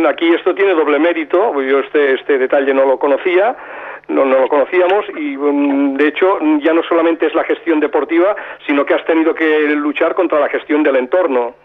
aquí 0.08 0.34
esto 0.34 0.53
tiene 0.53 0.73
doble 0.73 0.99
mérito, 0.99 1.60
yo 1.62 1.80
este, 1.80 2.13
este 2.13 2.38
detalle 2.38 2.73
no 2.73 2.86
lo 2.86 2.99
conocía, 2.99 3.56
no, 4.08 4.23
no 4.23 4.39
lo 4.39 4.47
conocíamos 4.47 5.06
y 5.17 5.36
mm, 5.36 5.97
de 5.97 6.08
hecho 6.08 6.39
ya 6.62 6.73
no 6.73 6.84
solamente 6.84 7.25
es 7.25 7.34
la 7.34 7.43
gestión 7.43 7.80
deportiva, 7.80 8.36
sino 8.65 8.86
que 8.86 8.93
has 8.93 9.06
tenido 9.06 9.34
que 9.34 9.62
luchar 9.69 10.15
contra 10.15 10.39
la 10.39 10.49
gestión 10.49 10.84
del 10.84 10.97
entorno. 10.97 11.56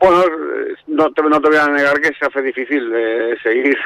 Bueno, 0.00 0.22
no 0.88 1.12
te, 1.12 1.22
no 1.22 1.40
te 1.40 1.48
voy 1.48 1.56
a 1.56 1.68
negar 1.68 2.00
que 2.00 2.12
se 2.18 2.26
hace 2.26 2.42
difícil 2.42 2.92
eh, 2.94 3.36
seguir 3.42 3.78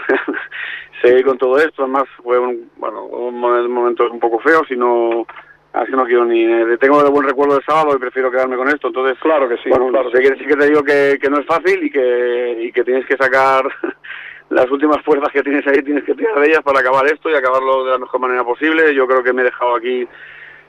seguir 1.02 1.24
con 1.24 1.38
todo 1.38 1.58
esto. 1.58 1.82
Además, 1.82 2.04
fue 2.22 2.38
un, 2.38 2.70
bueno, 2.76 3.04
un 3.04 3.38
momento 3.38 4.10
un 4.10 4.18
poco 4.18 4.40
feo, 4.40 4.64
sino 4.66 5.26
así 5.72 5.92
no 5.92 6.04
quiero 6.04 6.24
ni. 6.24 6.46
tengo 6.78 7.02
de 7.02 7.10
buen 7.10 7.26
recuerdo 7.26 7.54
del 7.54 7.64
sábado 7.64 7.94
y 7.94 8.00
prefiero 8.00 8.30
quedarme 8.30 8.56
con 8.56 8.68
esto. 8.68 8.88
Entonces, 8.88 9.18
claro 9.20 9.48
que 9.48 9.56
sí. 9.58 9.68
Bueno, 9.68 9.88
claro 9.88 10.10
sí, 10.10 10.18
que, 10.18 10.36
sí 10.36 10.46
que 10.46 10.56
te 10.56 10.66
digo 10.68 10.82
que, 10.82 11.18
que 11.20 11.30
no 11.30 11.40
es 11.40 11.46
fácil 11.46 11.82
y 11.82 11.90
que, 11.90 12.58
y 12.60 12.72
que 12.72 12.84
tienes 12.84 13.06
que 13.06 13.16
sacar 13.16 13.64
las 14.50 14.70
últimas 14.70 15.02
fuerzas 15.04 15.30
que 15.32 15.42
tienes 15.42 15.66
ahí, 15.66 15.82
tienes 15.82 16.04
que 16.04 16.14
tirar 16.14 16.38
de 16.40 16.48
ellas 16.48 16.62
para 16.62 16.80
acabar 16.80 17.06
esto 17.06 17.30
y 17.30 17.34
acabarlo 17.34 17.84
de 17.84 17.92
la 17.92 17.98
mejor 17.98 18.20
manera 18.20 18.44
posible. 18.44 18.94
Yo 18.94 19.06
creo 19.06 19.22
que 19.22 19.32
me 19.32 19.42
he 19.42 19.46
dejado 19.46 19.76
aquí 19.76 20.06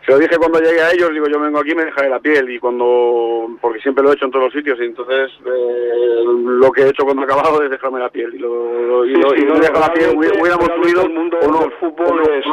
se 0.09 0.15
lo 0.15 0.19
dije 0.21 0.37
cuando 0.37 0.59
llegué 0.59 0.81
a 0.81 0.91
ellos, 0.91 1.13
digo, 1.13 1.27
yo 1.27 1.39
vengo 1.39 1.59
aquí 1.59 1.75
me 1.75 1.85
dejaré 1.85 2.09
la 2.09 2.19
piel, 2.19 2.49
y 2.49 2.57
cuando, 2.57 3.47
porque 3.61 3.79
siempre 3.79 4.03
lo 4.03 4.09
he 4.09 4.15
hecho 4.15 4.25
en 4.25 4.31
todos 4.31 4.45
los 4.45 4.53
sitios, 4.53 4.79
y 4.79 4.85
entonces 4.85 5.29
eh, 5.45 6.23
lo 6.25 6.71
que 6.71 6.81
he 6.81 6.89
hecho 6.89 7.03
cuando 7.03 7.21
he 7.21 7.25
acabado 7.25 7.61
es 7.61 7.69
dejarme 7.69 7.99
la 7.99 8.09
piel, 8.09 8.33
y, 8.33 8.39
lo, 8.39 9.05
y, 9.05 9.13
lo, 9.13 9.35
y 9.35 9.45
no 9.45 9.59
dejar 9.59 9.77
la 9.77 9.93
piel, 9.93 10.17
hubiéramos 10.17 10.67
fluido, 10.71 11.03
el 11.03 11.13
mundo 11.13 11.37
del 11.37 11.71
fútbol 11.73 12.21
es, 12.21 12.45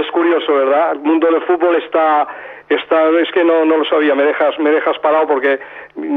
es 0.00 0.10
curioso, 0.12 0.54
¿verdad? 0.54 0.92
El 0.92 1.00
mundo 1.00 1.30
del 1.30 1.42
fútbol 1.42 1.76
está 1.76 2.26
esta 2.68 3.10
es 3.20 3.30
que 3.32 3.44
no, 3.44 3.64
no 3.66 3.76
lo 3.76 3.84
sabía, 3.84 4.14
me 4.14 4.24
dejas, 4.24 4.58
me 4.58 4.70
dejas 4.70 4.98
parado 5.00 5.26
porque 5.26 5.60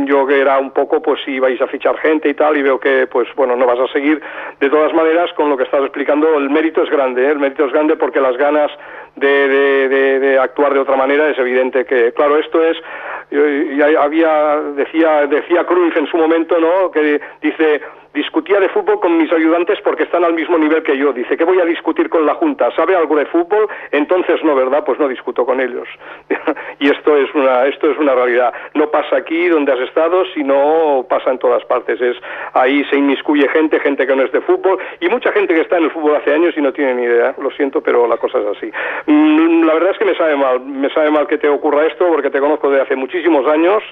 yo 0.06 0.26
que 0.26 0.40
era 0.40 0.58
un 0.60 0.72
poco, 0.72 1.02
pues 1.02 1.20
si 1.26 1.40
vais 1.40 1.62
a 1.62 1.68
fichar 1.68 1.98
gente 1.98 2.30
y 2.30 2.34
tal, 2.34 2.56
y 2.56 2.62
veo 2.62 2.80
que, 2.80 3.06
pues 3.08 3.28
bueno, 3.36 3.56
no 3.58 3.66
vas 3.66 3.80
a 3.80 3.92
seguir. 3.92 4.22
De 4.60 4.70
todas 4.70 4.94
maneras, 4.94 5.32
con 5.34 5.50
lo 5.50 5.58
que 5.58 5.64
estás 5.64 5.82
explicando, 5.82 6.38
el 6.38 6.50
mérito 6.50 6.84
es 6.84 6.90
grande, 6.90 7.26
¿eh? 7.26 7.32
el 7.32 7.40
mérito 7.40 7.66
es 7.66 7.74
grande 7.74 7.98
porque 7.98 8.22
las 8.22 8.38
ganas 8.38 8.72
de, 9.18 9.48
de, 9.48 10.20
de, 10.20 10.40
actuar 10.40 10.74
de 10.74 10.80
otra 10.80 10.96
manera 10.96 11.30
es 11.30 11.38
evidente 11.38 11.86
que, 11.86 12.14
claro, 12.14 12.38
esto 12.38 12.64
es, 12.64 12.78
ya 13.32 14.02
había, 14.02 14.62
decía, 14.76 15.28
decía 15.28 15.66
Cruyff 15.66 15.98
en 15.98 16.08
su 16.08 16.18
momento, 16.18 16.60
¿no? 16.60 16.92
Que 16.92 17.20
dice, 17.42 17.82
discutía 18.18 18.60
de 18.60 18.70
fútbol 18.70 19.00
con 19.00 19.16
mis 19.16 19.32
ayudantes 19.32 19.80
porque 19.84 20.04
están 20.04 20.24
al 20.24 20.34
mismo 20.34 20.58
nivel 20.58 20.82
que 20.82 20.98
yo. 20.98 21.14
Dice, 21.14 21.38
¿qué 21.38 21.44
voy 21.44 21.62
a 21.62 21.66
discutir 21.66 22.10
con 22.10 22.26
la 22.26 22.34
Junta? 22.34 22.72
¿Sabe 22.76 22.96
algo 22.96 23.16
de 23.16 23.28
fútbol? 23.28 23.68
Entonces 23.92 24.44
no, 24.44 24.56
¿verdad? 24.56 24.84
Pues 24.84 25.00
no 25.00 25.08
discuto 25.08 25.46
con 25.46 25.62
ellos. 25.62 25.88
y 26.80 26.90
esto 26.90 27.16
es 27.16 27.34
una 27.36 27.66
esto 27.68 27.92
es 27.92 27.98
una 27.98 28.16
realidad. 28.16 28.52
No 28.74 28.90
pasa 28.90 29.18
aquí 29.18 29.48
donde 29.48 29.72
has 29.72 29.80
estado, 29.82 30.26
sino 30.34 31.06
pasa 31.08 31.30
en 31.30 31.38
todas 31.38 31.64
partes. 31.66 32.02
Es 32.02 32.18
ahí 32.54 32.84
se 32.90 32.98
inmiscuye 32.98 33.48
gente, 33.50 33.80
gente 33.80 34.08
que 34.08 34.16
no 34.16 34.24
es 34.24 34.32
de 34.32 34.42
fútbol 34.42 34.80
y 35.00 35.08
mucha 35.10 35.32
gente 35.32 35.54
que 35.54 35.62
está 35.62 35.78
en 35.78 35.86
el 35.86 35.92
fútbol 35.92 36.16
hace 36.16 36.34
años 36.34 36.56
y 36.58 36.62
no 36.62 36.74
tiene 36.74 36.96
ni 36.96 37.04
idea. 37.04 37.36
Lo 37.40 37.52
siento, 37.52 37.82
pero 37.82 38.08
la 38.08 38.18
cosa 38.18 38.40
es 38.40 38.58
así. 38.58 38.72
Mm, 39.06 39.64
la 39.64 39.74
verdad 39.76 39.92
es 39.92 39.98
que 40.00 40.06
me 40.06 40.16
sabe 40.16 40.36
mal, 40.36 40.60
me 40.62 40.90
sabe 40.90 41.12
mal 41.12 41.28
que 41.28 41.38
te 41.38 41.48
ocurra 41.48 41.86
esto 41.86 42.08
porque 42.08 42.32
te 42.32 42.40
conozco 42.40 42.72
de 42.72 42.82
hace 42.82 42.96
muchísimos 42.96 43.46
años 43.48 43.84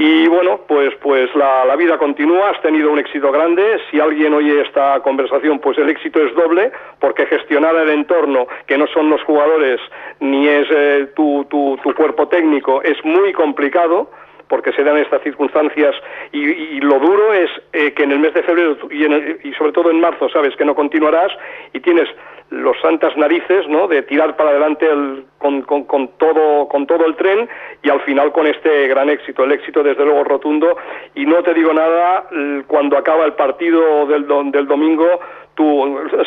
y 0.00 0.28
bueno, 0.28 0.60
pues, 0.68 0.94
pues 1.02 1.28
la, 1.34 1.64
la, 1.64 1.74
vida 1.74 1.98
continúa, 1.98 2.50
has 2.50 2.62
tenido 2.62 2.92
un 2.92 3.00
éxito 3.00 3.32
grande. 3.32 3.80
Si 3.90 3.98
alguien 3.98 4.32
oye 4.32 4.60
esta 4.60 5.00
conversación, 5.00 5.58
pues 5.58 5.76
el 5.76 5.88
éxito 5.88 6.24
es 6.24 6.32
doble, 6.36 6.70
porque 7.00 7.26
gestionar 7.26 7.74
el 7.74 7.88
entorno, 7.88 8.46
que 8.68 8.78
no 8.78 8.86
son 8.94 9.10
los 9.10 9.20
jugadores 9.24 9.80
ni 10.20 10.46
es 10.46 10.68
eh, 10.70 11.08
tu, 11.16 11.44
tu, 11.50 11.76
tu 11.82 11.92
cuerpo 11.94 12.28
técnico, 12.28 12.80
es 12.80 12.96
muy 13.04 13.32
complicado 13.32 14.08
porque 14.48 14.72
se 14.72 14.82
dan 14.82 14.96
estas 14.96 15.22
circunstancias 15.22 15.94
y, 16.32 16.80
lo 16.80 16.98
duro 16.98 17.32
es 17.34 17.50
eh, 17.72 17.92
que 17.92 18.04
en 18.04 18.12
el 18.12 18.18
mes 18.18 18.32
de 18.34 18.42
febrero 18.42 18.76
y, 18.90 19.04
y 19.48 19.52
sobre 19.54 19.72
todo 19.72 19.90
en 19.90 20.00
marzo 20.00 20.28
sabes 20.30 20.56
que 20.56 20.64
no 20.64 20.74
continuarás 20.74 21.30
y 21.72 21.80
tienes 21.80 22.08
los 22.50 22.80
santas 22.80 23.14
narices, 23.16 23.68
¿no? 23.68 23.88
De 23.88 24.02
tirar 24.02 24.36
para 24.36 24.50
adelante 24.50 24.86
el, 24.86 25.24
con, 25.36 25.62
con, 25.62 25.84
con, 25.84 26.08
todo, 26.16 26.66
con 26.68 26.86
todo 26.86 27.04
el 27.04 27.14
tren 27.16 27.48
y 27.82 27.90
al 27.90 28.00
final 28.00 28.32
con 28.32 28.46
este 28.46 28.88
gran 28.88 29.10
éxito. 29.10 29.44
El 29.44 29.52
éxito, 29.52 29.82
desde 29.82 30.04
luego, 30.04 30.24
rotundo. 30.24 30.76
Y 31.14 31.26
no 31.26 31.42
te 31.42 31.52
digo 31.52 31.72
nada, 31.72 32.26
cuando 32.66 32.96
acaba 32.96 33.26
el 33.26 33.34
partido 33.34 34.06
del, 34.06 34.26
del 34.50 34.66
domingo, 34.66 35.20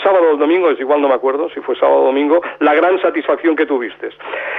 sábado 0.03 0.33
o 0.33 0.37
domingo, 0.37 0.69
es 0.69 0.79
igual 0.79 1.01
no 1.01 1.07
me 1.07 1.15
acuerdo 1.15 1.49
si 1.53 1.61
fue 1.61 1.75
sábado 1.75 2.01
o 2.01 2.05
domingo, 2.05 2.41
la 2.59 2.73
gran 2.73 3.01
satisfacción 3.01 3.55
que 3.55 3.65
tuviste. 3.65 4.09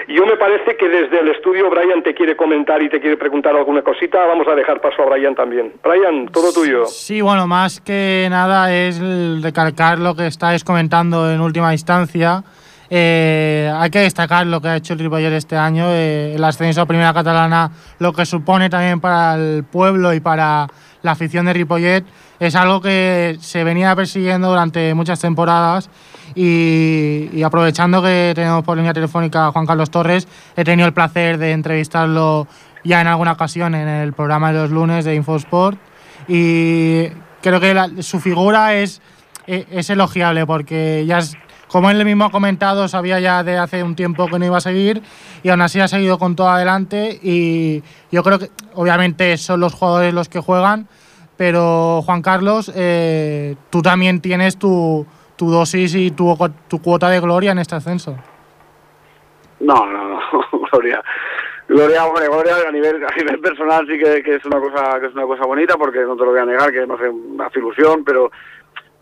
Yo 0.09 0.27
me 0.27 0.37
parece 0.37 0.77
que 0.77 0.89
desde 0.89 1.21
el 1.21 1.29
estudio 1.29 1.71
Brian 1.71 2.03
te 2.03 2.15
quiere 2.15 2.37
comentar 2.37 2.83
y 2.83 2.89
te 2.89 3.01
quiere 3.01 3.17
preguntar 3.17 3.55
alguna 3.55 3.83
cosita, 3.83 4.25
vamos 4.27 4.47
a 4.49 4.55
dejar 4.55 4.81
paso 4.81 5.03
a 5.03 5.07
Brian 5.07 5.35
también. 5.35 5.73
Brian, 5.83 6.29
todo 6.29 6.53
tuyo. 6.53 6.87
Sí, 6.87 7.21
bueno, 7.21 7.47
más 7.47 7.81
que 7.81 8.27
nada 8.31 8.75
es 8.75 9.01
recalcar 9.43 9.99
lo 9.99 10.15
que 10.15 10.27
estáis 10.27 10.65
comentando 10.65 11.31
en 11.31 11.41
última 11.41 11.73
instancia. 11.73 12.43
Eh, 12.95 13.73
hay 13.75 13.89
que 13.91 14.01
destacar 14.01 14.47
lo 14.47 14.61
que 14.61 14.69
ha 14.69 14.77
hecho 14.77 14.93
el 14.93 14.99
Ripollet 14.99 15.33
este 15.33 15.57
año, 15.57 15.87
eh, 15.89 16.35
el 16.35 16.45
ascenso 16.45 16.83
a 16.83 16.87
Primera 16.87 17.15
Catalana, 17.15 17.71
lo 17.99 18.13
que 18.13 18.27
supone 18.27 18.69
también 18.69 19.01
para 19.01 19.37
el 19.37 19.65
pueblo 19.65 20.13
y 20.13 20.21
para 20.21 20.67
la 21.01 21.11
afición 21.13 21.47
de 21.47 21.55
Ripollet 21.55 22.05
es 22.43 22.57
algo 22.57 22.81
que 22.81 23.39
se 23.41 23.63
venía 23.63 23.95
persiguiendo 23.95 24.49
durante 24.49 24.95
muchas 24.95 25.21
temporadas 25.21 25.89
y, 26.35 27.41
aprovechando 27.45 28.03
que 28.03 28.33
tenemos 28.35 28.65
por 28.65 28.77
línea 28.77 28.93
telefónica 28.93 29.47
a 29.47 29.53
Juan 29.53 29.65
Carlos 29.65 29.93
Torres, 29.93 30.27
he 30.57 30.65
tenido 30.65 30.89
el 30.89 30.93
placer 30.93 31.39
de 31.39 31.53
entrevistarlo 31.53 32.49
ya 32.83 33.01
en 33.01 33.07
alguna 33.07 33.33
ocasión 33.33 33.77
en 33.77 33.87
el 33.87 34.13
programa 34.13 34.53
de 34.53 34.59
los 34.59 34.71
lunes 34.73 35.05
de 35.05 35.15
Infosport 35.15 35.79
y 36.27 37.07
creo 37.43 37.61
que 37.61 38.03
su 38.03 38.19
figura 38.19 38.75
es, 38.75 39.01
e, 39.47 39.65
es, 39.71 39.89
elogiable 39.91 40.45
porque 40.45 41.05
ya 41.07 41.21
como 41.69 41.91
él 41.91 42.05
mismo 42.05 42.25
ha 42.25 42.33
comentado, 42.33 42.89
sabía 42.89 43.21
ya 43.21 43.45
de 43.45 43.57
hace 43.57 43.85
un 43.85 43.95
tiempo 43.95 44.27
que 44.27 44.41
no 44.41 44.47
iba 44.47 44.57
a 44.59 44.61
seguir 44.61 45.01
y 45.45 45.51
aún 45.51 45.61
así 45.61 45.79
ha 45.79 45.87
seguido 45.87 46.19
con 46.19 46.35
todo 46.35 46.49
adelante 46.49 47.21
y 47.23 47.85
yo 48.11 48.25
creo 48.25 48.41
que 48.41 48.51
obviamente 48.75 49.37
son 49.37 49.61
los 49.61 49.75
jugadores 49.75 50.13
los 50.13 50.29
que 50.29 50.41
juegan, 50.41 50.89
pero 51.37 52.03
Juan 52.03 52.23
Carlos, 52.23 52.73
eh, 52.75 53.57
tú 53.71 53.83
también 53.83 54.21
tienes 54.21 54.59
tu, 54.59 55.07
tu 55.37 55.51
dosis 55.51 55.95
y 55.95 56.11
tu, 56.11 56.37
tu, 56.69 56.81
cuota 56.81 57.09
de 57.09 57.21
gloria 57.21 57.53
en 57.53 57.59
este 57.59 57.75
ascenso. 57.75 58.17
No, 59.61 59.87
no, 59.87 60.09
no, 60.09 60.21
gloria. 60.71 61.03
Gloria, 61.69 62.05
hombre, 62.05 62.27
gloria 62.27 62.57
a 62.69 62.73
nivel, 62.73 63.03
a 63.05 63.15
nivel 63.17 63.41
personal 63.41 63.87
sí 63.87 63.99
que, 63.99 64.23
que, 64.23 64.35
es 64.35 64.45
una 64.45 64.61
cosa 64.61 65.01
que 65.01 65.07
es 65.07 65.15
una 65.15 65.25
cosa 65.25 65.47
bonita 65.47 65.77
porque 65.77 66.01
no 66.01 66.17
te 66.17 66.25
lo 66.25 66.33
voy 66.33 66.41
a 66.41 66.45
negar 66.45 66.71
que 66.71 66.85
me 66.87 66.95
hace 66.95 67.09
una 67.09 67.49
ilusión, 67.55 68.05
pero 68.05 68.31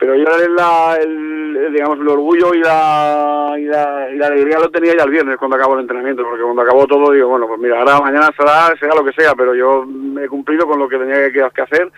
pero 0.01 0.16
yo 0.16 0.25
la, 0.25 0.97
el, 0.97 1.73
digamos 1.75 2.01
el 2.01 2.09
orgullo 2.09 2.55
y 2.55 2.61
la, 2.61 3.55
y 3.59 3.64
la, 3.64 4.09
y 4.11 4.16
la 4.16 4.29
alegría 4.29 4.59
lo 4.59 4.71
tenía 4.71 4.97
ya 4.97 5.05
el 5.05 5.11
viernes 5.11 5.37
cuando 5.37 5.59
acabó 5.59 5.75
el 5.75 5.81
entrenamiento 5.81 6.25
porque 6.25 6.43
cuando 6.43 6.62
acabó 6.62 6.87
todo 6.87 7.12
digo 7.12 7.29
bueno 7.29 7.47
pues 7.47 7.61
mira 7.61 7.79
ahora 7.79 8.01
mañana 8.01 8.31
será 8.35 8.75
sea 8.81 8.95
lo 8.95 9.05
que 9.05 9.12
sea 9.12 9.35
pero 9.35 9.55
yo 9.55 9.85
he 10.19 10.27
cumplido 10.27 10.66
con 10.66 10.79
lo 10.79 10.88
que 10.88 10.97
tenía 10.97 11.31
que, 11.31 11.47
que 11.55 11.62
hacer 11.62 11.93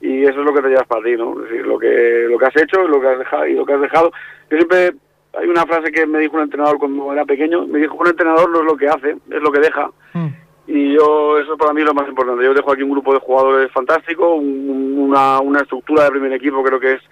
y 0.00 0.22
eso 0.22 0.40
es 0.40 0.46
lo 0.46 0.54
que 0.54 0.62
te 0.62 0.68
llevas 0.68 0.86
para 0.86 1.02
ti, 1.02 1.16
¿no? 1.16 1.34
Es 1.42 1.50
decir, 1.50 1.66
lo 1.66 1.78
que, 1.78 2.26
lo 2.28 2.38
que 2.38 2.46
has 2.46 2.56
hecho 2.56 2.86
lo 2.88 3.00
que 3.00 3.08
has 3.08 3.18
dejado, 3.18 3.46
y 3.46 3.54
lo 3.54 3.66
que 3.66 3.72
has 3.74 3.80
dejado. 3.80 4.12
Yo 4.50 4.56
siempre, 4.56 4.92
hay 5.34 5.48
una 5.48 5.66
frase 5.66 5.92
que 5.92 6.06
me 6.06 6.20
dijo 6.20 6.36
un 6.36 6.42
entrenador 6.42 6.78
cuando 6.78 7.12
era 7.12 7.24
pequeño, 7.24 7.66
me 7.66 7.80
dijo, 7.80 7.96
un 7.96 8.06
entrenador 8.06 8.50
no 8.50 8.60
es 8.60 8.64
lo 8.64 8.76
que 8.76 8.88
hace, 8.88 9.10
es 9.10 9.42
lo 9.42 9.52
que 9.52 9.60
deja. 9.60 9.90
Mm. 10.14 10.28
Y 10.66 10.94
yo, 10.94 11.38
eso 11.38 11.56
para 11.56 11.72
mí 11.72 11.80
es 11.80 11.86
lo 11.86 11.94
más 11.94 12.08
importante. 12.08 12.44
Yo 12.44 12.54
dejo 12.54 12.72
aquí 12.72 12.82
un 12.82 12.92
grupo 12.92 13.12
de 13.12 13.20
jugadores 13.20 13.70
fantástico, 13.72 14.34
una, 14.34 15.40
una 15.40 15.60
estructura 15.60 16.04
de 16.04 16.10
primer 16.10 16.32
equipo 16.32 16.62
creo 16.62 16.80
que 16.80 16.94
es 16.94 17.02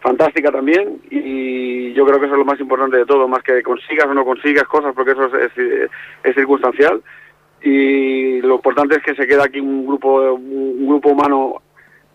fantástica 0.00 0.52
también 0.52 1.00
y 1.10 1.92
yo 1.92 2.06
creo 2.06 2.20
que 2.20 2.26
eso 2.26 2.34
es 2.34 2.38
lo 2.38 2.44
más 2.44 2.60
importante 2.60 2.98
de 2.98 3.04
todo, 3.04 3.26
más 3.26 3.42
que 3.42 3.62
consigas 3.64 4.06
o 4.06 4.14
no 4.14 4.24
consigas 4.24 4.62
cosas, 4.64 4.94
porque 4.94 5.10
eso 5.10 5.26
es, 5.26 5.50
es, 5.58 5.90
es 6.22 6.34
circunstancial 6.36 7.02
y 7.62 8.40
lo 8.42 8.54
importante 8.54 8.96
es 8.96 9.02
que 9.02 9.16
se 9.16 9.26
queda 9.26 9.44
aquí 9.44 9.58
un 9.58 9.84
grupo 9.86 10.32
un 10.32 10.86
grupo 10.86 11.10
humano 11.10 11.62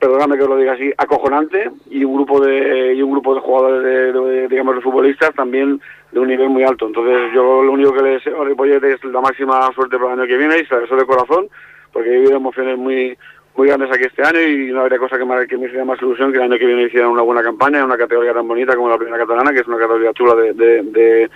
perdóname 0.04 0.36
que 0.36 0.44
os 0.44 0.50
lo 0.50 0.58
diga 0.58 0.74
así, 0.74 0.92
acojonante 0.98 1.72
y 1.90 2.04
un 2.04 2.16
grupo 2.16 2.42
de 2.42 2.94
y 2.94 3.02
un 3.02 3.12
grupo 3.12 3.34
de 3.34 3.40
jugadores 3.40 4.14
de, 4.14 4.48
digamos 4.50 4.76
de 4.76 4.82
futbolistas 4.82 5.34
también 5.34 5.80
de 6.12 6.20
un 6.20 6.28
nivel 6.28 6.50
muy 6.50 6.64
alto. 6.64 6.88
Entonces 6.88 7.32
yo 7.34 7.64
lo 7.64 7.72
único 7.72 7.94
que 7.94 8.04
le 8.04 8.10
deseo 8.10 8.42
a 8.42 8.46
Ripollet 8.46 8.84
es 8.84 9.02
la 9.06 9.22
máxima 9.22 9.72
suerte 9.74 9.98
para 9.98 10.14
el 10.14 10.20
año 10.20 10.28
que 10.28 10.38
viene 10.38 10.60
y 10.60 10.66
se 10.66 10.76
lo 10.76 10.98
de 10.98 11.06
corazón 11.06 11.48
porque 11.94 12.10
he 12.10 12.20
vivido 12.20 12.36
emociones 12.36 12.78
muy 12.78 13.18
muy 13.56 13.68
grandes 13.68 13.92
aquí 13.92 14.04
este 14.04 14.24
año 14.24 14.42
y 14.42 14.74
no 14.74 14.82
habría 14.82 15.00
cosa 15.00 15.18
que, 15.18 15.24
me, 15.24 15.48
que 15.48 15.58
me 15.58 15.68
hiciera 15.68 15.86
más 15.86 16.02
ilusión 16.02 16.32
que 16.32 16.38
el 16.40 16.44
año 16.44 16.58
que 16.58 16.66
viene 16.66 16.84
hicieran 16.84 17.12
una 17.12 17.22
buena 17.22 17.44
campaña 17.44 17.80
en 17.80 17.86
una 17.86 17.98
categoría 17.98 18.34
tan 18.34 18.48
bonita 18.48 18.76
como 18.76 18.90
la 18.90 18.98
primera 18.98 19.20
catalana, 19.20 19.54
que 19.54 19.60
es 19.60 19.68
una 19.68 19.78
categoría 19.78 20.12
chula 20.12 20.36
de, 20.36 20.54
de, 20.54 21.30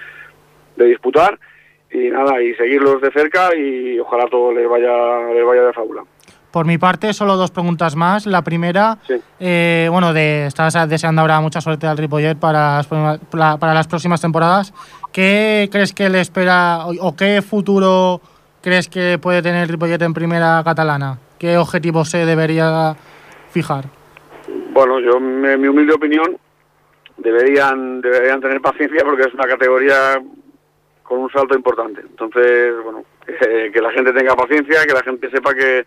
de 0.76 0.86
disputar 0.86 1.40
y 1.92 2.10
nada, 2.10 2.42
y 2.42 2.54
seguirlos 2.56 3.00
de 3.02 3.12
cerca 3.12 3.56
y 3.56 3.98
ojalá 4.00 4.28
todo 4.28 4.52
les 4.52 4.68
vaya, 4.68 5.32
les 5.32 5.46
vaya 5.46 5.62
de 5.62 5.74
fábula. 5.74 6.04
Por 6.52 6.66
mi 6.66 6.78
parte, 6.78 7.14
solo 7.14 7.36
dos 7.36 7.52
preguntas 7.52 7.96
más. 7.96 8.26
La 8.26 8.42
primera, 8.42 8.98
eh, 9.40 9.88
bueno, 9.92 10.14
de, 10.14 10.48
estás 10.48 10.90
deseando 10.90 11.22
ahora 11.22 11.42
mucha 11.42 11.62
suerte 11.62 11.88
al 11.88 11.98
Ripollet 11.98 12.36
para 12.36 12.78
las, 12.78 12.88
para 12.88 13.74
las 13.74 13.88
próximas 13.88 14.22
temporadas. 14.22 14.74
¿Qué 15.12 15.68
crees 15.72 15.94
que 15.94 16.10
le 16.10 16.22
espera 16.22 16.86
o, 16.88 17.16
qué 17.16 17.42
futuro 17.42 18.22
crees 18.62 18.88
que 18.88 19.20
puede 19.22 19.42
tener 19.42 19.64
el 19.64 19.70
Ripollet 19.70 20.02
en 20.02 20.14
primera 20.14 20.62
catalana? 20.64 21.20
¿Qué 21.38 21.58
objetivos 21.58 22.10
se 22.10 22.26
debería 22.26 22.96
fijar? 23.52 23.86
Bueno, 24.72 25.00
yo, 25.00 25.18
en 25.18 25.62
mi 25.62 25.68
humilde 25.68 25.94
opinión, 25.94 26.38
deberían, 27.18 28.02
deberían 28.02 28.40
tener 28.40 28.62
paciencia 28.62 29.04
porque 29.04 29.24
es 29.24 29.34
una 29.34 29.48
categoría 29.48 30.22
con 31.04 31.20
un 31.20 31.30
salto 31.30 31.56
importante. 31.56 32.02
Entonces, 32.02 32.74
bueno, 32.84 33.04
que 33.74 33.82
la 33.82 33.92
gente 33.92 34.14
tenga 34.14 34.36
paciencia, 34.36 34.86
que 34.86 34.94
la 34.94 35.04
gente 35.04 35.30
sepa 35.30 35.54
que 35.54 35.86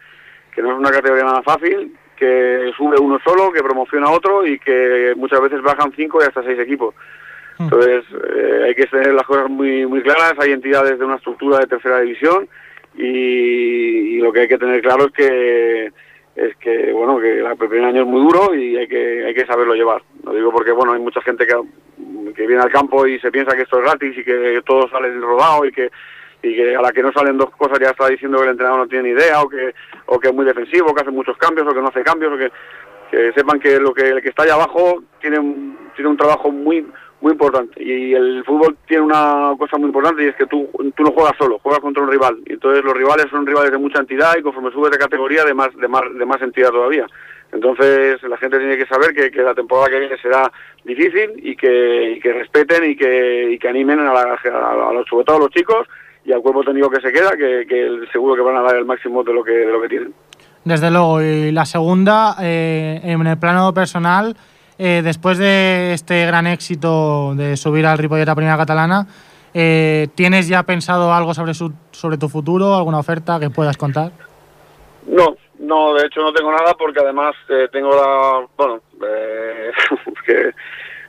que 0.55 0.63
no 0.63 0.73
es 0.73 0.79
una 0.79 0.91
categoría 0.91 1.25
nada 1.25 1.43
fácil, 1.43 1.95
que 2.17 2.71
sube 2.77 2.97
uno 3.01 3.19
solo, 3.25 3.51
que 3.51 3.63
promociona 3.63 4.07
a 4.07 4.13
otro 4.13 4.47
y 4.47 4.59
que 4.59 5.15
muchas 5.17 5.41
veces 5.41 5.63
bajan 5.63 5.93
cinco 5.97 6.21
y 6.21 6.27
hasta 6.27 6.43
seis 6.43 6.59
equipos. 6.59 6.95
Hmm. 7.59 7.65
Entonces 7.65 8.05
eh, 8.37 8.65
hay 8.67 8.75
que 8.75 8.87
tener 8.87 9.15
las 9.15 9.27
cosas 9.27 9.49
muy 9.49 9.87
muy 9.87 10.03
claras, 10.03 10.35
hay 10.39 10.53
entidades 10.53 10.99
de 10.99 11.05
una 11.05 11.17
estructura 11.17 11.59
de 11.59 11.67
tercera 11.67 12.01
división 12.01 12.47
y, 12.95 14.19
lo 14.19 14.33
que 14.33 14.41
hay 14.41 14.49
que 14.49 14.59
tener 14.59 14.83
claro 14.83 15.07
es 15.07 15.13
que 15.13 15.93
es 16.37 16.57
que 16.57 16.93
bueno 16.93 17.19
que 17.19 17.41
el 17.41 17.57
primer 17.57 17.85
año 17.85 18.03
es 18.03 18.07
muy 18.07 18.21
duro 18.21 18.55
y 18.55 18.77
hay 18.77 18.87
que 18.87 19.25
hay 19.25 19.35
que 19.35 19.47
saberlo 19.47 19.75
llevar. 19.75 20.03
Lo 20.23 20.35
digo 20.35 20.53
porque 20.53 20.73
bueno 20.73 20.93
hay 20.93 21.01
mucha 21.01 21.23
gente 21.23 21.47
que, 21.47 21.55
que 22.35 22.47
viene 22.47 22.63
al 22.63 22.71
campo 22.71 23.07
y 23.07 23.19
se 23.21 23.33
piensa 23.33 23.57
que 23.57 23.63
esto 23.63 23.79
es 23.79 23.85
gratis 23.85 24.19
y 24.19 24.25
que 24.25 24.61
todo 24.67 24.89
sale 24.91 25.11
rodado 25.19 25.65
y 25.65 25.73
que 25.73 25.91
y 26.43 26.55
que 26.55 26.77
a 26.77 26.81
la 26.81 26.93
que 26.93 27.03
no 27.03 27.13
salen 27.13 27.39
dos 27.39 27.51
cosas 27.51 27.79
ya 27.79 27.91
está 27.91 28.09
diciendo 28.09 28.39
que 28.39 28.45
el 28.45 28.51
entrenador 28.51 28.81
no 28.81 28.89
tiene 28.89 29.09
ni 29.09 29.21
idea 29.21 29.43
o 29.43 29.49
que, 29.49 29.75
o 30.07 30.19
que 30.19 30.29
es 30.29 30.35
muy 30.35 30.45
defensivo, 30.45 30.95
que 30.95 31.03
hace 31.03 31.11
muchos 31.11 31.37
cambios 31.37 31.67
o 31.69 31.75
que 31.75 31.81
no 31.81 31.89
hace 31.89 32.03
cambios 32.03 32.33
o 32.33 32.39
que, 32.39 32.51
que 33.11 33.33
sepan 33.33 33.61
que 33.61 33.79
lo 33.79 33.93
que 33.93 34.09
el 34.09 34.23
que 34.23 34.31
está 34.31 34.45
allá 34.45 34.55
abajo 34.55 35.03
tiene 35.21 35.39
tiene 35.95 36.11
un 36.11 36.17
trabajo 36.17 36.51
muy 36.51 36.87
muy 37.21 37.33
importante 37.33 37.83
y 37.83 38.15
el 38.15 38.43
fútbol 38.45 38.77
tiene 38.87 39.03
una 39.03 39.55
cosa 39.59 39.77
muy 39.77 39.89
importante 39.89 40.25
y 40.25 40.29
es 40.29 40.37
que 40.37 40.47
tú, 40.47 40.71
tú 40.97 41.03
no 41.03 41.13
juegas 41.13 41.35
solo, 41.39 41.59
juegas 41.59 41.81
contra 41.81 42.03
un 42.03 42.11
rival 42.11 42.39
y 42.47 42.55
entonces 42.55 42.83
los 42.83 42.95
rivales 42.95 43.27
son 43.31 43.47
rivales 43.47 43.71
de 43.71 43.79
mucha 43.79 44.01
entidad 44.01 44.37
y 44.39 44.43
conforme 44.43 44.71
subes 44.71 44.91
de 44.91 44.99
categoría 44.99 45.45
de 45.45 45.53
más, 45.53 45.75
de 45.77 45.89
más, 45.89 46.03
de 46.15 46.25
más 46.25 46.41
entidad 46.41 46.71
todavía. 46.71 47.07
Entonces 47.53 48.23
la 48.23 48.39
gente 48.39 48.59
tiene 48.59 48.79
que 48.79 48.87
saber 48.87 49.13
que, 49.13 49.31
que 49.31 49.43
la 49.43 49.55
temporada 49.55 49.91
que 49.91 50.01
viene 50.01 50.17
será 50.19 50.51
difícil 50.85 51.33
y 51.43 51.57
que, 51.57 52.21
que 52.23 52.33
respeten 52.33 52.91
y 52.91 52.97
que, 52.97 53.51
y 53.51 53.59
que 53.59 53.69
animen 53.69 54.01
a, 54.01 54.15
la, 54.15 54.23
a, 54.23 54.93
los, 54.93 55.07
sobre 55.07 55.25
todo 55.25 55.37
a 55.37 55.41
los 55.41 55.51
chicos 55.51 55.87
y 56.25 56.33
al 56.33 56.43
cuerpo 56.43 56.63
técnico 56.63 56.91
que 56.91 57.01
se 57.01 57.13
queda, 57.13 57.31
que, 57.33 57.67
que 57.67 58.07
seguro 58.13 58.35
que 58.35 58.43
van 58.43 58.57
a 58.57 58.63
dar 58.63 58.77
el 58.77 58.85
máximo 58.85 59.23
de 59.23 59.33
lo 59.33 59.43
que, 59.43 59.53
de 59.53 59.73
lo 59.73 59.81
que 59.81 59.89
tienen. 59.89 60.15
Desde 60.65 60.91
luego. 60.91 61.23
Y 61.23 61.53
la 61.53 61.65
segunda, 61.65 62.37
eh, 62.41 63.01
en 63.03 63.27
el 63.27 63.39
plano 63.39 63.73
personal, 63.73 64.37
eh, 64.79 65.01
después 65.03 65.39
de 65.39 65.93
este 65.95 66.27
gran 66.27 66.47
éxito 66.47 67.35
de 67.35 67.57
subir 67.57 67.87
al 67.87 67.99
Ripollet 67.99 68.29
a 68.29 68.35
Primera 68.35 68.57
Catalana, 68.57 69.07
eh, 69.53 70.09
¿tienes 70.15 70.49
ya 70.49 70.63
pensado 70.63 71.13
algo 71.13 71.35
sobre, 71.35 71.55
su, 71.55 71.73
sobre 71.91 72.19
tu 72.19 72.29
futuro, 72.29 72.77
alguna 72.77 72.99
oferta 72.99 73.41
que 73.41 73.51
puedas 73.51 73.77
contar? 73.77 74.13
No, 75.07 75.37
no, 75.59 75.95
de 75.95 76.07
hecho 76.07 76.21
no 76.21 76.33
tengo 76.33 76.51
nada 76.51 76.75
porque 76.75 77.01
además 77.01 77.35
eh, 77.49 77.69
tengo 77.73 77.91
la, 77.91 78.47
bueno, 78.57 78.81
eh, 79.07 79.71
que, 80.27 80.51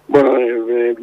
bueno, 0.07 0.37
eh, 0.37 0.95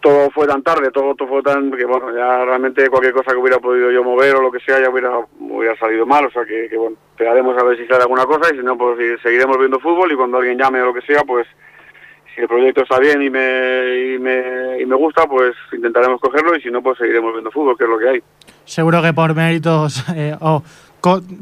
todo 0.00 0.30
fue 0.30 0.46
tan 0.46 0.62
tarde, 0.62 0.90
todo, 0.90 1.14
todo 1.14 1.28
fue 1.28 1.42
tan, 1.42 1.70
que 1.72 1.84
bueno, 1.84 2.14
ya 2.14 2.44
realmente 2.44 2.88
cualquier 2.88 3.12
cosa 3.12 3.32
que 3.32 3.38
hubiera 3.38 3.58
podido 3.58 3.90
yo 3.90 4.04
mover 4.04 4.36
o 4.36 4.42
lo 4.42 4.52
que 4.52 4.60
sea 4.60 4.80
ya 4.80 4.90
hubiera, 4.90 5.10
hubiera 5.40 5.76
salido 5.76 6.06
mal, 6.06 6.26
o 6.26 6.30
sea 6.30 6.44
que, 6.44 6.68
bueno, 6.76 6.96
esperaremos 7.10 7.56
a 7.58 7.64
ver 7.64 7.78
si 7.78 7.86
sale 7.86 8.02
alguna 8.02 8.24
cosa 8.24 8.52
y 8.52 8.58
si 8.58 8.64
no, 8.64 8.76
pues 8.76 8.98
seguiremos 9.22 9.58
viendo 9.58 9.80
fútbol 9.80 10.12
y 10.12 10.16
cuando 10.16 10.38
alguien 10.38 10.58
llame 10.58 10.80
o 10.80 10.86
lo 10.86 10.94
que 10.94 11.02
sea, 11.02 11.22
pues 11.24 11.46
si 12.34 12.42
el 12.42 12.48
proyecto 12.48 12.82
está 12.82 12.98
bien 12.98 13.20
y 13.22 13.30
me, 13.30 14.14
y 14.14 14.18
me, 14.18 14.80
y 14.80 14.86
me 14.86 14.94
gusta, 14.94 15.26
pues 15.26 15.54
intentaremos 15.72 16.20
cogerlo 16.20 16.56
y 16.56 16.62
si 16.62 16.70
no, 16.70 16.82
pues 16.82 16.98
seguiremos 16.98 17.32
viendo 17.32 17.50
fútbol, 17.50 17.76
que 17.76 17.84
es 17.84 17.90
lo 17.90 17.98
que 17.98 18.08
hay. 18.08 18.22
Seguro 18.64 19.02
que 19.02 19.12
por 19.12 19.34
méritos 19.34 20.04
eh, 20.14 20.36
o 20.40 20.62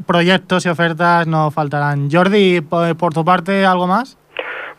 proyectos 0.05 0.65
y 0.65 0.69
ofertas 0.69 1.27
no 1.27 1.51
faltarán. 1.51 2.09
Jordi, 2.11 2.61
por 2.61 3.13
tu 3.13 3.23
parte, 3.23 3.65
¿algo 3.65 3.87
más? 3.87 4.17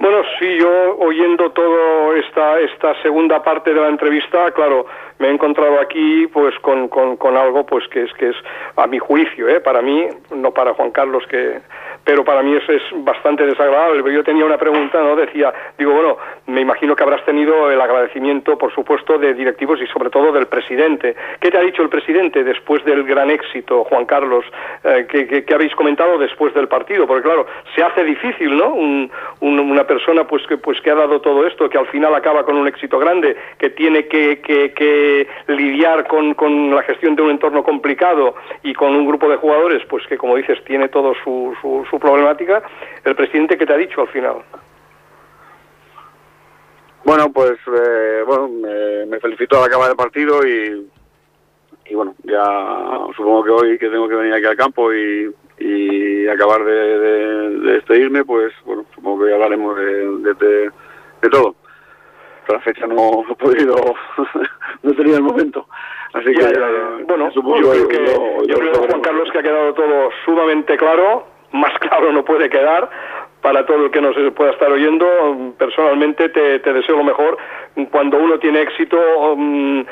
Bueno, 0.01 0.23
sí, 0.39 0.59
yo 0.59 0.97
oyendo 0.99 1.51
toda 1.51 2.17
esta, 2.19 2.61
esta 2.61 3.03
segunda 3.03 3.43
parte 3.43 3.75
de 3.75 3.81
la 3.81 3.89
entrevista, 3.89 4.49
claro, 4.53 4.87
me 5.19 5.27
he 5.27 5.31
encontrado 5.33 5.81
aquí 5.81 6.29
pues 6.29 6.55
con, 6.61 6.89
con, 6.89 7.17
con 7.17 7.37
algo 7.37 7.67
pues 7.67 7.87
que 7.89 8.05
es 8.05 8.13
que 8.13 8.29
es 8.29 8.37
a 8.77 8.87
mi 8.87 9.01
juicio, 9.01 9.49
¿eh? 9.49 9.61
para 9.61 9.83
mí, 9.83 10.07
no 10.37 10.53
para 10.53 10.75
Juan 10.75 10.93
Carlos 10.93 11.25
que 11.29 11.61
pero 12.09 12.25
para 12.25 12.43
mí 12.43 12.57
eso 12.57 12.73
es 12.73 12.83
bastante 13.05 13.45
desagradable. 13.45 14.15
Yo 14.15 14.25
tenía 14.25 14.47
una 14.47 14.57
pregunta, 14.57 15.03
¿no? 15.03 15.15
Decía, 15.15 15.53
digo, 15.77 15.93
bueno, 15.93 16.17
me 16.47 16.63
imagino 16.63 16.97
que 16.97 17.03
habrás 17.03 17.23
tenido 17.27 17.71
el 17.71 17.79
agradecimiento, 17.79 18.57
por 18.57 18.75
supuesto, 18.75 19.19
de 19.19 19.35
directivos 19.35 19.79
y 19.83 19.87
sobre 19.89 20.09
todo 20.09 20.33
del 20.33 20.47
presidente. 20.47 21.15
¿Qué 21.39 21.51
te 21.51 21.59
ha 21.59 21.61
dicho 21.61 21.83
el 21.83 21.91
presidente 21.91 22.45
después 22.45 22.83
del 22.87 23.05
gran 23.05 23.29
éxito, 23.29 23.85
Juan 23.85 24.07
Carlos? 24.07 24.47
Eh, 24.85 25.45
¿qué, 25.47 25.55
habéis 25.55 25.75
comentado 25.75 26.17
después 26.17 26.55
del 26.55 26.67
partido? 26.67 27.07
Porque 27.07 27.25
claro, 27.25 27.47
se 27.77 27.83
hace 27.83 28.03
difícil, 28.05 28.57
¿no? 28.57 28.69
Un, 28.73 29.11
una 29.43 29.87
persona 29.87 30.27
pues 30.27 30.47
que, 30.47 30.57
pues 30.57 30.81
que 30.81 30.91
ha 30.91 30.95
dado 30.95 31.21
todo 31.21 31.47
esto, 31.47 31.69
que 31.69 31.77
al 31.77 31.89
final 31.89 32.15
acaba 32.15 32.43
con 32.47 32.57
un 32.57 32.67
éxito 32.67 32.99
grande, 32.99 33.37
que 33.59 33.69
tiene 33.69 34.07
que, 34.07 34.41
que 34.41 35.29
lidiar 35.49 36.07
con, 36.07 36.33
con, 36.33 36.75
la 36.75 36.83
gestión 36.85 37.17
de 37.17 37.21
un 37.23 37.33
entorno 37.33 37.63
complicado 37.63 38.35
y 38.63 38.73
con 38.73 38.95
un 38.95 39.07
grupo 39.07 39.29
de 39.29 39.37
jugadores, 39.37 39.83
pues 39.91 40.07
que 40.07 40.17
como 40.17 40.37
dices, 40.37 40.59
tiene 40.65 40.89
todo 40.89 41.13
su, 41.23 41.55
su 41.61 41.98
problemática, 41.99 42.63
el 43.05 43.17
presidente 43.17 43.57
que 43.57 43.67
te 43.67 43.73
ha 43.73 43.77
dicho 43.77 44.01
al 44.01 44.09
final. 44.09 44.37
Bueno, 47.05 47.33
pues 47.33 47.59
eh, 47.67 48.23
bueno, 48.27 48.49
me, 48.49 49.07
me 49.07 49.21
felicito 49.21 49.57
al 49.57 49.65
acabar 49.65 49.91
el 49.91 49.97
partido 49.97 50.47
y, 50.47 50.87
y 51.87 51.95
bueno, 51.95 52.15
ya 52.25 52.45
supongo 53.17 53.45
que 53.45 53.51
hoy 53.51 53.79
que 53.79 53.89
tengo 53.89 54.09
que 54.09 54.15
venir 54.15 54.35
aquí 54.35 54.45
al 54.45 54.57
campo 54.57 54.93
y, 54.93 55.35
y 55.59 56.29
acabar 56.29 56.65
de, 56.65 56.73
de, 56.73 57.51
de 57.61 57.73
despedirme, 57.73 58.25
pues 58.25 58.53
bueno, 58.65 58.85
supongo 58.95 59.25
que 59.25 59.33
hablaremos 59.33 59.77
de, 59.77 60.35
de, 60.35 60.71
de 61.23 61.31
todo. 61.31 61.55
Pero 62.47 62.59
la 62.59 62.65
fecha 62.65 62.87
no 62.87 63.25
he 63.31 63.35
podido, 63.37 63.77
no 64.83 64.93
tenido 64.95 65.17
el 65.17 65.23
momento. 65.23 65.67
Así 66.13 66.27
que, 66.27 66.43
ya, 66.43 66.53
ya, 66.53 67.05
bueno, 67.07 67.31
yo 67.31 67.43
creo 67.43 67.89
que, 67.89 68.49
yo 68.49 68.59
creo, 68.59 68.75
Juan 68.87 69.01
Carlos, 69.01 69.31
que 69.31 69.39
ha 69.39 69.43
quedado 69.43 69.75
todo 69.75 70.11
sumamente 70.25 70.77
claro 70.77 71.38
más 71.53 71.79
claro 71.81 72.13
no 72.13 72.25
puede 72.25 72.49
quedar 72.49 72.89
para 73.41 73.65
todo 73.65 73.85
el 73.85 73.91
que 73.91 74.01
nos 74.01 74.17
pueda 74.33 74.51
estar 74.51 74.71
oyendo. 74.71 75.55
Personalmente 75.59 76.29
te, 76.29 76.59
deseo 76.59 76.97
lo 76.97 77.05
mejor. 77.05 77.39
Cuando 77.91 78.19
uno 78.19 78.39
tiene 78.39 78.63
éxito, 78.63 78.99
um, 79.33 79.85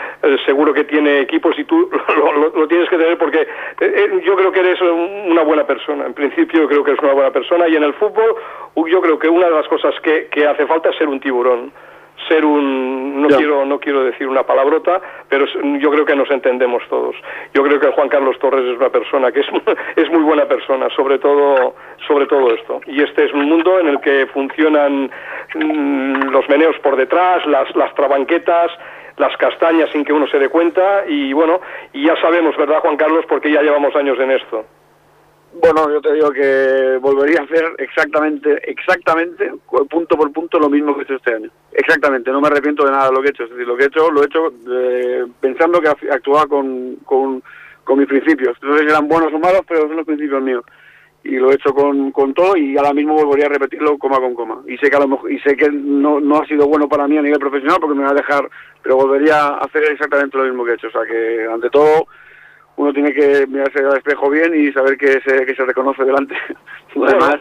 seguro 0.45 0.75
que 0.75 0.85
tiene 0.85 1.21
equipos 1.21 1.57
y 1.59 1.65
tú 1.65 1.89
lo, 2.17 2.49
lo, 2.51 2.69
tienes 2.69 2.89
que 2.89 2.99
tener 2.99 3.17
porque 3.19 3.47
eh, 3.81 4.21
yo 4.25 4.37
creo 4.37 4.51
que 4.51 4.61
eres 4.61 4.81
una 4.81 5.43
buena 5.43 5.65
persona. 5.65 6.07
En 6.07 6.15
principio 6.15 6.67
creo 6.67 6.83
que 6.83 6.91
eres 6.91 7.03
una 7.03 7.13
buena 7.13 7.31
persona 7.31 7.69
y 7.69 7.77
en 7.77 7.85
el 7.85 7.95
fútbol 7.95 8.35
yo 8.89 9.01
creo 9.01 9.19
que 9.19 9.29
una 9.29 9.47
de 9.47 9.55
las 9.55 9.69
cosas 9.69 9.95
que, 10.03 10.27
que 10.27 10.47
hace 10.47 10.67
falta 10.67 10.91
es 10.91 10.97
ser 10.97 11.09
un 11.09 11.21
tiburón 11.21 11.73
ser 12.29 12.45
un 12.45 13.21
no 13.23 13.29
quiero 13.29 13.65
no 13.65 13.79
quiero 13.79 14.05
decir 14.05 14.27
una 14.29 14.43
palabrota 14.43 15.01
pero 15.29 15.47
yo 15.79 15.91
creo 15.91 16.05
que 16.05 16.17
nos 16.17 16.31
entendemos 16.31 16.83
todos. 16.89 17.17
Yo 17.55 17.63
creo 17.63 17.79
que 17.81 17.91
Juan 17.93 18.09
Carlos 18.09 18.39
Torres 18.39 18.65
es 18.65 18.77
una 18.77 18.91
persona 18.91 19.33
que 19.33 19.41
es 19.41 19.47
es 19.97 20.11
muy 20.11 20.23
buena 20.23 20.47
persona 20.47 20.89
sobre 20.97 21.19
todo 21.19 21.75
sobre 22.07 22.27
todo 22.27 22.55
esto. 22.55 22.81
Y 22.87 23.03
este 23.03 23.25
es 23.25 23.33
un 23.33 23.49
mundo 23.49 23.79
en 23.81 23.89
el 23.89 24.01
que 24.01 24.27
funcionan 24.27 25.11
mmm, 25.55 26.31
los 26.31 26.49
meneos 26.49 26.79
por 26.81 26.97
detrás 26.97 27.45
las 27.47 27.75
las 27.77 27.95
trabanquetas 27.95 28.71
las 29.17 29.35
castañas 29.39 29.91
sin 29.91 30.05
que 30.05 30.13
uno 30.13 30.27
se 30.27 30.39
dé 30.39 30.49
cuenta 30.49 31.05
y 31.09 31.33
bueno 31.33 31.61
y 31.93 32.07
ya 32.07 32.17
sabemos 32.21 32.57
verdad 32.57 32.81
Juan 32.81 32.97
Carlos 32.97 33.25
porque 33.29 33.51
ya 33.51 33.63
llevamos 33.63 33.95
años 33.97 34.19
en 34.21 34.31
esto 34.31 34.67
bueno, 35.61 35.91
yo 35.91 36.01
te 36.01 36.13
digo 36.13 36.31
que 36.31 36.99
volvería 37.01 37.41
a 37.41 37.45
hacer 37.45 37.65
exactamente, 37.79 38.61
exactamente, 38.71 39.53
punto 39.89 40.17
por 40.17 40.33
punto, 40.33 40.59
lo 40.59 40.69
mismo 40.69 40.95
que 40.95 41.01
he 41.01 41.05
hecho 41.05 41.15
este 41.15 41.35
año. 41.35 41.51
Exactamente, 41.73 42.31
no 42.31 42.41
me 42.41 42.49
arrepiento 42.49 42.85
de 42.85 42.91
nada 42.91 43.09
de 43.09 43.15
lo 43.15 43.21
que 43.21 43.29
he 43.29 43.31
hecho. 43.31 43.45
Es 43.45 43.51
decir, 43.51 43.67
lo 43.67 43.77
que 43.77 43.85
he 43.85 43.87
hecho, 43.87 44.11
lo 44.11 44.23
he 44.23 44.27
hecho 44.27 44.53
eh, 44.71 45.27
pensando 45.41 45.81
que 45.81 45.89
actuaba 45.89 46.47
con, 46.47 46.97
con, 47.05 47.43
con 47.85 47.99
mis 47.99 48.09
principios. 48.09 48.57
Entonces 48.61 48.87
eran 48.89 49.09
buenos 49.09 49.33
o 49.33 49.39
malos, 49.39 49.63
pero 49.67 49.83
son 49.83 49.97
los 49.97 50.07
principios 50.07 50.43
míos. 50.43 50.65
Y 51.25 51.37
lo 51.37 51.51
he 51.51 51.55
hecho 51.55 51.75
con, 51.75 52.13
con 52.13 52.35
todo 52.35 52.57
y 52.57 52.77
ahora 52.77 52.93
mismo 52.93 53.15
volvería 53.15 53.47
a 53.47 53.51
repetirlo 53.51 53.99
coma 53.99 54.19
con 54.19 54.35
coma. 54.35 54.63
Y 54.67 54.77
sé 54.79 54.91
que 54.91 54.97
a 54.97 55.01
lo 55.01 55.09
mejor, 55.09 55.33
y 55.33 55.41
sé 55.41 55.57
que 55.57 55.71
no, 55.71 56.21
no 56.21 56.41
ha 56.41 56.47
sido 56.47 56.67
bueno 56.69 56.89
para 56.89 57.09
mí 57.09 57.19
a 57.19 57.23
nivel 57.23 57.41
profesional 57.41 57.79
porque 57.81 57.97
me 57.97 58.05
va 58.05 58.11
a 58.11 58.15
dejar, 58.15 58.49
pero 58.83 58.97
volvería 58.97 59.49
a 59.49 59.59
hacer 59.59 59.85
exactamente 59.91 60.37
lo 60.37 60.45
mismo 60.45 60.65
que 60.65 60.73
he 60.73 60.75
hecho. 60.75 60.89
O 60.89 60.93
sea 60.93 61.03
que, 61.03 61.47
ante 61.53 61.71
todo, 61.71 62.07
uno 62.77 62.93
tiene 62.93 63.13
que 63.13 63.47
mirarse 63.47 63.79
al 63.79 63.97
espejo 63.97 64.31
bien 64.31 64.55
y 64.55 64.73
saber 64.73 64.97
que 64.97 65.21
se, 65.21 65.47
que 65.47 65.55
se 65.55 65.65
reconoce 65.65 66.05
delante. 66.05 66.37
lo, 66.95 67.07
demás, 67.07 67.37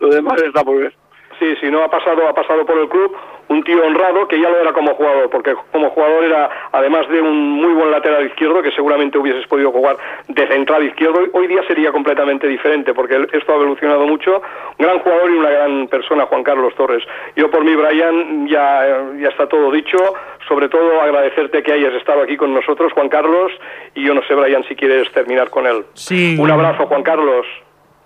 lo 0.00 0.08
demás 0.08 0.40
está 0.42 0.64
por 0.64 0.78
ver. 0.78 0.94
Sí, 1.38 1.54
sí, 1.60 1.70
no 1.70 1.82
ha 1.82 1.90
pasado, 1.90 2.28
ha 2.28 2.34
pasado 2.34 2.64
por 2.64 2.78
el 2.78 2.88
club 2.88 3.14
un 3.48 3.62
tío 3.62 3.84
honrado 3.84 4.26
que 4.28 4.40
ya 4.40 4.48
lo 4.48 4.60
era 4.60 4.72
como 4.72 4.94
jugador, 4.94 5.30
porque 5.30 5.54
como 5.72 5.90
jugador 5.90 6.24
era, 6.24 6.50
además 6.72 7.08
de 7.08 7.20
un 7.20 7.36
muy 7.52 7.72
buen 7.74 7.90
lateral 7.90 8.26
izquierdo, 8.26 8.62
que 8.62 8.72
seguramente 8.72 9.18
hubieses 9.18 9.46
podido 9.46 9.70
jugar 9.70 9.96
de 10.28 10.46
central 10.48 10.84
izquierdo, 10.84 11.20
hoy 11.32 11.46
día 11.46 11.62
sería 11.66 11.92
completamente 11.92 12.46
diferente, 12.46 12.94
porque 12.94 13.26
esto 13.32 13.52
ha 13.52 13.56
evolucionado 13.56 14.06
mucho. 14.06 14.42
Un 14.78 14.86
gran 14.86 14.98
jugador 14.98 15.30
y 15.30 15.34
una 15.34 15.50
gran 15.50 15.88
persona, 15.88 16.26
Juan 16.26 16.42
Carlos 16.42 16.74
Torres. 16.74 17.02
Yo 17.36 17.50
por 17.50 17.64
mí, 17.64 17.74
Brian, 17.74 18.48
ya, 18.48 19.04
ya 19.18 19.28
está 19.28 19.48
todo 19.48 19.70
dicho. 19.70 19.96
Sobre 20.48 20.68
todo 20.68 21.00
agradecerte 21.00 21.62
que 21.62 21.72
hayas 21.72 21.94
estado 21.94 22.22
aquí 22.22 22.36
con 22.36 22.54
nosotros, 22.54 22.92
Juan 22.92 23.08
Carlos, 23.08 23.50
y 23.94 24.04
yo 24.04 24.14
no 24.14 24.22
sé, 24.22 24.34
Brian, 24.34 24.64
si 24.68 24.76
quieres 24.76 25.10
terminar 25.10 25.50
con 25.50 25.66
él. 25.66 25.84
Sí. 25.94 26.36
Un 26.38 26.50
abrazo, 26.50 26.86
Juan 26.86 27.02
Carlos. 27.02 27.46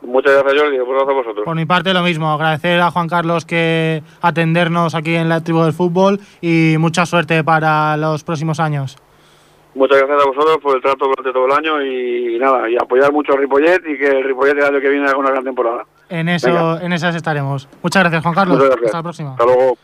Muchas 0.03 0.33
gracias, 0.33 0.63
Jordi. 0.63 0.79
Un 0.79 0.91
abrazo 0.91 1.11
a 1.11 1.15
vosotros. 1.15 1.45
Por 1.45 1.57
mi 1.57 1.67
parte, 1.67 1.93
lo 1.93 2.03
mismo. 2.03 2.33
Agradecer 2.33 2.81
a 2.81 2.91
Juan 2.91 3.09
Carlos 3.09 3.45
que 3.45 4.03
atendernos 4.23 4.95
aquí 4.95 5.15
en 5.15 5.29
la 5.29 5.43
tribu 5.43 5.63
del 5.63 5.73
fútbol 5.73 6.21
y 6.41 6.77
mucha 6.79 7.07
suerte 7.07 7.45
para 7.45 7.97
los 7.97 8.25
próximos 8.25 8.61
años. 8.61 8.97
Muchas 9.75 9.99
gracias 9.99 10.23
a 10.23 10.27
vosotros 10.27 10.59
por 10.63 10.77
el 10.77 10.83
trato 10.83 11.05
durante 11.07 11.33
todo 11.33 11.47
el 11.47 11.53
año 11.53 11.81
y, 11.83 12.39
nada, 12.41 12.69
y 12.69 12.77
apoyar 12.77 13.13
mucho 13.13 13.35
a 13.35 13.37
Ripollet 13.37 13.81
y 13.87 13.97
que 13.97 14.09
el 14.09 14.25
Ripollet 14.25 14.59
el 14.59 14.65
año 14.65 14.81
que 14.81 14.89
viene 14.89 15.07
haga 15.07 15.19
una 15.19 15.31
gran 15.31 15.45
temporada. 15.45 15.85
En 16.09 16.29
eso, 16.29 16.81
en 16.81 16.93
esas 16.93 17.15
estaremos. 17.15 17.69
Muchas 17.83 18.03
gracias, 18.03 18.23
Juan 18.23 18.35
Carlos. 18.35 18.59
Gracias. 18.59 18.87
Hasta 18.87 18.99
la 18.99 19.03
próxima. 19.03 19.31
Hasta 19.31 19.45
luego. 19.45 19.77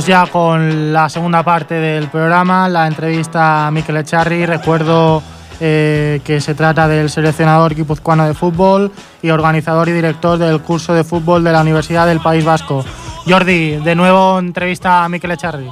Vamos 0.00 0.08
ya 0.08 0.26
con 0.32 0.94
la 0.94 1.10
segunda 1.10 1.42
parte 1.42 1.74
del 1.74 2.08
programa, 2.08 2.70
la 2.70 2.86
entrevista 2.86 3.66
a 3.66 3.70
Miquel 3.70 3.98
Echarri. 3.98 4.46
Recuerdo 4.46 5.22
eh, 5.60 6.22
que 6.24 6.40
se 6.40 6.54
trata 6.54 6.88
del 6.88 7.10
seleccionador 7.10 7.74
guipuzcoano 7.74 8.26
de 8.26 8.32
fútbol 8.32 8.90
y 9.20 9.28
organizador 9.28 9.90
y 9.90 9.92
director 9.92 10.38
del 10.38 10.62
curso 10.62 10.94
de 10.94 11.04
fútbol 11.04 11.44
de 11.44 11.52
la 11.52 11.60
Universidad 11.60 12.06
del 12.06 12.18
País 12.20 12.46
Vasco. 12.46 12.82
Jordi, 13.28 13.76
de 13.76 13.94
nuevo 13.94 14.38
entrevista 14.38 15.04
a 15.04 15.08
Miquel 15.10 15.32
Echarri. 15.32 15.68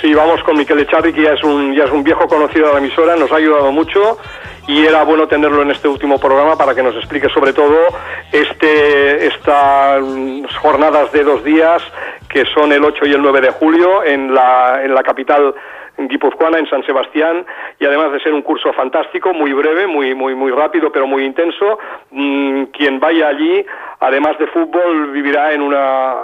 Sí, 0.00 0.14
vamos 0.14 0.40
con 0.44 0.56
Miquel 0.56 0.78
Echarri, 0.78 1.12
que 1.12 1.24
ya 1.24 1.30
es, 1.30 1.42
un, 1.42 1.74
ya 1.74 1.82
es 1.82 1.90
un 1.90 2.04
viejo 2.04 2.28
conocido 2.28 2.68
de 2.68 2.74
la 2.74 2.78
emisora, 2.78 3.16
nos 3.16 3.32
ha 3.32 3.36
ayudado 3.36 3.72
mucho 3.72 4.16
y 4.66 4.86
era 4.86 5.02
bueno 5.02 5.26
tenerlo 5.26 5.62
en 5.62 5.70
este 5.70 5.88
último 5.88 6.18
programa 6.18 6.56
para 6.56 6.74
que 6.74 6.82
nos 6.82 6.94
explique 6.96 7.28
sobre 7.28 7.52
todo 7.52 7.76
este, 8.30 9.26
estas 9.26 10.02
jornadas 10.60 11.10
de 11.12 11.24
dos 11.24 11.42
días 11.44 11.82
que 12.28 12.44
son 12.54 12.72
el 12.72 12.84
8 12.84 13.06
y 13.06 13.12
el 13.12 13.22
9 13.22 13.40
de 13.40 13.50
julio 13.50 14.04
en 14.04 14.34
la, 14.34 14.82
en 14.84 14.94
la 14.94 15.02
capital 15.02 15.54
guipuzcoana 16.08 16.58
en 16.58 16.66
San 16.68 16.84
Sebastián 16.84 17.44
y 17.78 17.84
además 17.84 18.12
de 18.12 18.20
ser 18.20 18.32
un 18.32 18.42
curso 18.42 18.72
fantástico, 18.72 19.32
muy 19.32 19.52
breve, 19.52 19.86
muy 19.86 20.14
muy 20.14 20.34
muy 20.34 20.50
rápido, 20.50 20.90
pero 20.92 21.06
muy 21.06 21.24
intenso, 21.24 21.78
mmm, 22.10 22.64
quien 22.72 23.00
vaya 23.00 23.28
allí, 23.28 23.64
además 24.00 24.38
de 24.38 24.46
fútbol, 24.48 25.10
vivirá 25.12 25.52
en 25.52 25.62
una 25.62 26.14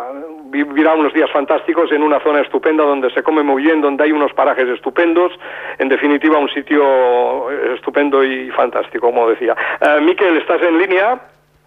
vivirá 0.51 0.95
unos 0.95 1.13
días 1.13 1.31
fantásticos 1.31 1.93
en 1.93 2.03
una 2.03 2.21
zona 2.21 2.41
estupenda 2.41 2.85
donde 2.85 3.11
se 3.11 3.23
come 3.23 3.43
muy 3.43 3.63
bien, 3.63 3.81
donde 3.81 4.05
hay 4.05 4.13
unos 4.13 4.33
parajes 4.33 4.69
estupendos, 4.69 5.33
en 5.79 5.89
definitiva 5.89 6.39
un 6.39 6.49
sitio 6.49 7.51
estupendo 7.75 8.25
y 8.25 8.51
fantástico, 8.51 9.07
como 9.07 9.29
decía. 9.29 9.55
Uh, 9.81 10.01
Miquel, 10.03 10.39
¿estás 10.39 10.63
en 10.63 10.79
línea? 10.79 11.21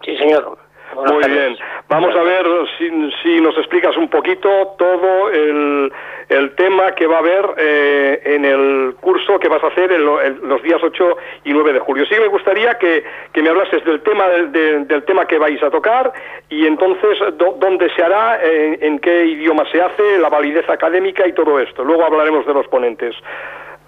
Sí, 0.04 0.16
señor. 0.16 0.58
Buenas 0.94 1.12
Muy 1.12 1.22
tardes. 1.22 1.38
bien. 1.38 1.58
Vamos 1.88 2.14
a 2.14 2.22
ver 2.22 2.46
si, 2.78 3.12
si, 3.22 3.40
nos 3.40 3.56
explicas 3.56 3.96
un 3.96 4.08
poquito 4.08 4.74
todo 4.78 5.30
el, 5.30 5.92
el 6.28 6.54
tema 6.54 6.92
que 6.92 7.06
va 7.06 7.16
a 7.16 7.18
haber 7.20 7.54
eh, 7.56 8.20
en 8.24 8.44
el 8.44 8.94
curso 9.00 9.38
que 9.38 9.48
vas 9.48 9.62
a 9.64 9.68
hacer 9.68 9.92
el, 9.92 10.02
el, 10.02 10.38
los 10.42 10.62
días 10.62 10.80
8 10.82 11.16
y 11.44 11.52
9 11.52 11.72
de 11.72 11.78
julio. 11.80 12.04
Sí 12.06 12.14
me 12.18 12.28
gustaría 12.28 12.74
que, 12.74 13.04
que 13.32 13.42
me 13.42 13.48
hablases 13.50 13.84
del 13.84 14.02
tema 14.02 14.28
del, 14.28 14.52
del, 14.52 14.86
del, 14.86 15.02
tema 15.04 15.26
que 15.26 15.38
vais 15.38 15.62
a 15.62 15.70
tocar 15.70 16.12
y 16.48 16.66
entonces 16.66 17.18
do, 17.38 17.56
dónde 17.58 17.90
se 17.94 18.02
hará, 18.02 18.40
en, 18.42 18.78
en 18.82 18.98
qué 18.98 19.24
idioma 19.26 19.64
se 19.70 19.80
hace, 19.80 20.18
la 20.18 20.28
validez 20.28 20.68
académica 20.68 21.26
y 21.26 21.32
todo 21.32 21.58
esto. 21.58 21.84
Luego 21.84 22.04
hablaremos 22.04 22.46
de 22.46 22.54
los 22.54 22.66
ponentes. 22.68 23.14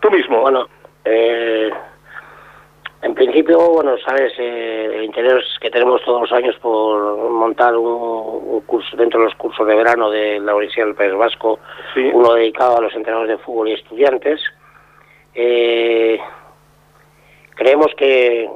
Tú 0.01 0.11
mismo. 0.11 0.41
Bueno, 0.41 0.67
eh, 1.05 1.71
en 3.05 3.15
principio, 3.15 3.59
bueno, 3.71 3.99
sabes, 3.99 4.33
eh, 4.39 4.91
el 4.95 5.05
interés 5.05 5.45
que 5.61 5.71
tenemos 5.71 6.03
todos 6.05 6.23
los 6.23 6.33
años 6.33 6.57
por 6.57 7.19
montar 7.29 7.77
un, 7.77 7.87
un, 7.87 8.61
curso 8.63 8.97
dentro 8.97 9.21
de 9.21 9.27
los 9.27 9.35
cursos 9.35 9.67
de 9.67 9.75
verano 9.75 10.11
de 10.11 10.41
la 10.41 10.55
Universidad 10.55 10.87
del 10.87 10.95
País 10.95 11.15
Vasco, 11.15 11.59
sí. 11.93 12.11
uno 12.15 12.33
dedicado 12.33 12.79
a 12.79 12.81
los 12.81 12.95
entrenadores 12.95 13.37
de 13.37 13.45
fútbol 13.45 13.69
y 13.69 13.75
estudiantes. 13.75 14.41
Eh, 15.35 16.19
creemos 17.55 17.89
que, 17.95 18.49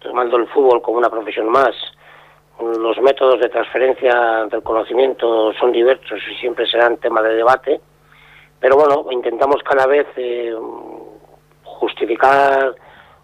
tomando 0.00 0.36
el 0.36 0.46
fútbol 0.48 0.82
como 0.82 0.98
una 0.98 1.08
profesión 1.08 1.48
más, 1.48 1.74
los 2.60 3.00
métodos 3.00 3.40
de 3.40 3.48
transferencia 3.48 4.44
del 4.50 4.62
conocimiento 4.62 5.54
son 5.54 5.72
diversos 5.72 6.20
y 6.30 6.34
siempre 6.34 6.66
serán 6.66 6.98
tema 6.98 7.22
de 7.22 7.34
debate, 7.34 7.80
pero 8.58 8.76
bueno, 8.76 9.06
intentamos 9.10 9.62
cada 9.62 9.86
vez 9.86 10.06
eh, 10.16 10.54
justificar 11.62 12.74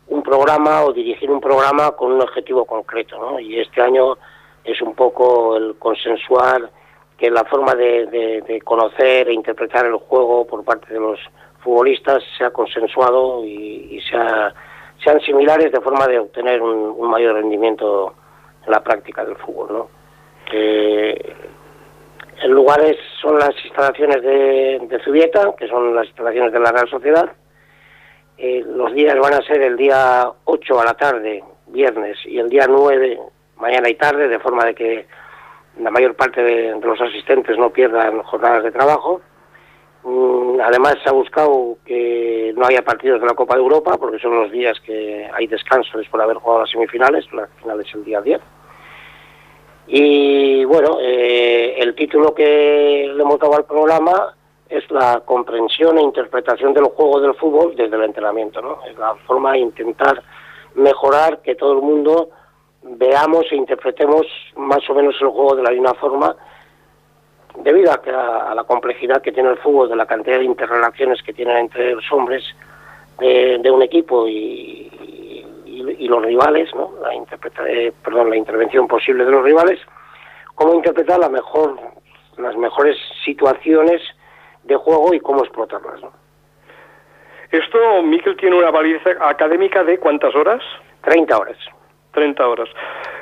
un 0.08 0.22
programa 0.22 0.84
o 0.84 0.92
dirigir 0.92 1.30
un 1.30 1.40
programa 1.40 1.92
con 1.92 2.12
un 2.12 2.22
objetivo 2.22 2.64
concreto, 2.64 3.18
¿no? 3.18 3.40
Y 3.40 3.60
este 3.60 3.82
año 3.82 4.16
es 4.64 4.80
un 4.82 4.94
poco 4.94 5.56
el 5.56 5.76
consensuar 5.78 6.70
que 7.18 7.30
la 7.30 7.44
forma 7.44 7.74
de, 7.74 8.06
de, 8.46 8.60
conocer 8.62 9.28
e 9.28 9.32
interpretar 9.32 9.86
el 9.86 9.96
juego 9.96 10.46
por 10.46 10.64
parte 10.64 10.92
de 10.92 11.00
los 11.00 11.18
futbolistas 11.60 12.22
sea 12.36 12.50
consensuado 12.50 13.44
y, 13.44 14.00
sea, 14.10 14.52
sean 15.02 15.20
similares 15.20 15.72
de 15.72 15.80
forma 15.80 16.06
de 16.06 16.18
obtener 16.18 16.60
un, 16.60 17.08
mayor 17.08 17.34
rendimiento 17.36 18.14
en 18.64 18.70
la 18.70 18.84
práctica 18.84 19.24
del 19.24 19.36
fútbol, 19.36 19.68
¿no? 19.72 19.88
Eh, 20.52 21.34
el 22.42 22.50
lugar 22.50 22.82
es, 22.82 22.98
son 23.20 23.38
las 23.38 23.52
instalaciones 23.64 24.22
de 24.22 25.00
Zubieta, 25.02 25.54
que 25.58 25.66
son 25.68 25.94
las 25.94 26.06
instalaciones 26.06 26.52
de 26.52 26.60
la 26.60 26.70
Real 26.70 26.88
Sociedad, 26.88 27.32
eh, 28.38 28.62
los 28.66 28.92
días 28.92 29.16
van 29.18 29.34
a 29.34 29.42
ser 29.42 29.62
el 29.62 29.76
día 29.76 30.30
8 30.44 30.80
a 30.80 30.84
la 30.84 30.94
tarde, 30.94 31.42
viernes, 31.68 32.18
y 32.26 32.38
el 32.38 32.48
día 32.48 32.66
9, 32.68 33.18
mañana 33.56 33.88
y 33.88 33.94
tarde, 33.94 34.28
de 34.28 34.38
forma 34.38 34.64
de 34.66 34.74
que 34.74 35.06
la 35.78 35.90
mayor 35.90 36.14
parte 36.14 36.42
de, 36.42 36.78
los 36.80 37.00
asistentes 37.00 37.56
no 37.58 37.70
pierdan 37.70 38.22
jornadas 38.22 38.64
de 38.64 38.70
trabajo. 38.70 39.20
Mm, 40.02 40.60
además, 40.60 40.96
se 41.02 41.08
ha 41.08 41.12
buscado 41.12 41.78
que 41.84 42.52
no 42.56 42.66
haya 42.66 42.82
partidos 42.82 43.20
de 43.20 43.26
la 43.26 43.34
Copa 43.34 43.54
de 43.54 43.62
Europa, 43.62 43.96
porque 43.98 44.18
son 44.18 44.36
los 44.36 44.50
días 44.50 44.78
que 44.80 45.28
hay 45.32 45.46
descanso 45.46 45.98
después 45.98 46.18
de 46.18 46.24
haber 46.24 46.36
jugado 46.36 46.62
las 46.62 46.70
semifinales, 46.70 47.24
la 47.32 47.46
final 47.60 47.80
es 47.80 47.94
el 47.94 48.04
día 48.04 48.20
10. 48.20 48.40
Y 49.88 50.64
bueno, 50.64 50.98
eh, 51.00 51.76
el 51.78 51.94
título 51.94 52.34
que 52.34 53.10
le 53.14 53.22
hemos 53.22 53.38
dado 53.38 53.56
al 53.56 53.64
programa 53.64 54.34
es 54.68 54.90
la 54.90 55.20
comprensión 55.24 55.98
e 55.98 56.02
interpretación 56.02 56.74
del 56.74 56.84
juego 56.84 57.20
del 57.20 57.34
fútbol 57.34 57.76
desde 57.76 57.96
el 57.96 58.02
entrenamiento, 58.02 58.60
¿no? 58.60 58.78
Es 58.84 58.96
la 58.98 59.14
forma 59.26 59.52
de 59.52 59.58
intentar 59.58 60.22
mejorar 60.74 61.40
que 61.40 61.54
todo 61.54 61.74
el 61.74 61.82
mundo 61.82 62.30
veamos 62.82 63.46
e 63.50 63.56
interpretemos 63.56 64.26
más 64.56 64.88
o 64.88 64.94
menos 64.94 65.14
el 65.20 65.28
juego 65.28 65.56
de 65.56 65.62
la 65.62 65.70
misma 65.70 65.94
forma 65.94 66.36
debido 67.62 67.92
a, 67.92 68.02
que 68.02 68.10
a, 68.10 68.54
la 68.54 68.64
complejidad 68.64 69.22
que 69.22 69.32
tiene 69.32 69.50
el 69.50 69.58
fútbol, 69.58 69.88
de 69.88 69.96
la 69.96 70.06
cantidad 70.06 70.38
de 70.38 70.44
interrelaciones 70.44 71.22
que 71.22 71.32
tienen 71.32 71.56
entre 71.56 71.94
los 71.94 72.12
hombres 72.12 72.44
de, 73.18 73.58
de 73.58 73.70
un 73.70 73.82
equipo 73.82 74.28
y, 74.28 74.92
los 76.08 76.24
rivales, 76.24 76.72
¿no? 76.72 76.92
La, 77.02 77.12
interpreta, 77.12 77.68
eh, 77.68 77.92
perdón, 78.04 78.30
la 78.30 78.36
intervención 78.36 78.86
posible 78.86 79.24
de 79.24 79.30
los 79.32 79.42
rivales, 79.42 79.80
cómo 80.54 80.72
interpretar 80.74 81.18
la 81.18 81.28
mejor, 81.28 81.76
las 82.38 82.56
mejores 82.56 82.96
situaciones 83.24 84.00
de 84.66 84.76
juego 84.76 85.14
y 85.14 85.20
cómo 85.20 85.42
explotarlas. 85.42 86.00
¿no? 86.02 86.12
Esto, 87.50 88.02
Miquel, 88.02 88.36
tiene 88.36 88.56
una 88.56 88.70
validez 88.70 89.02
académica 89.20 89.84
de 89.84 89.98
cuántas 89.98 90.34
horas? 90.34 90.62
30 91.02 91.38
horas. 91.38 91.56
30 92.12 92.48
horas. 92.48 92.68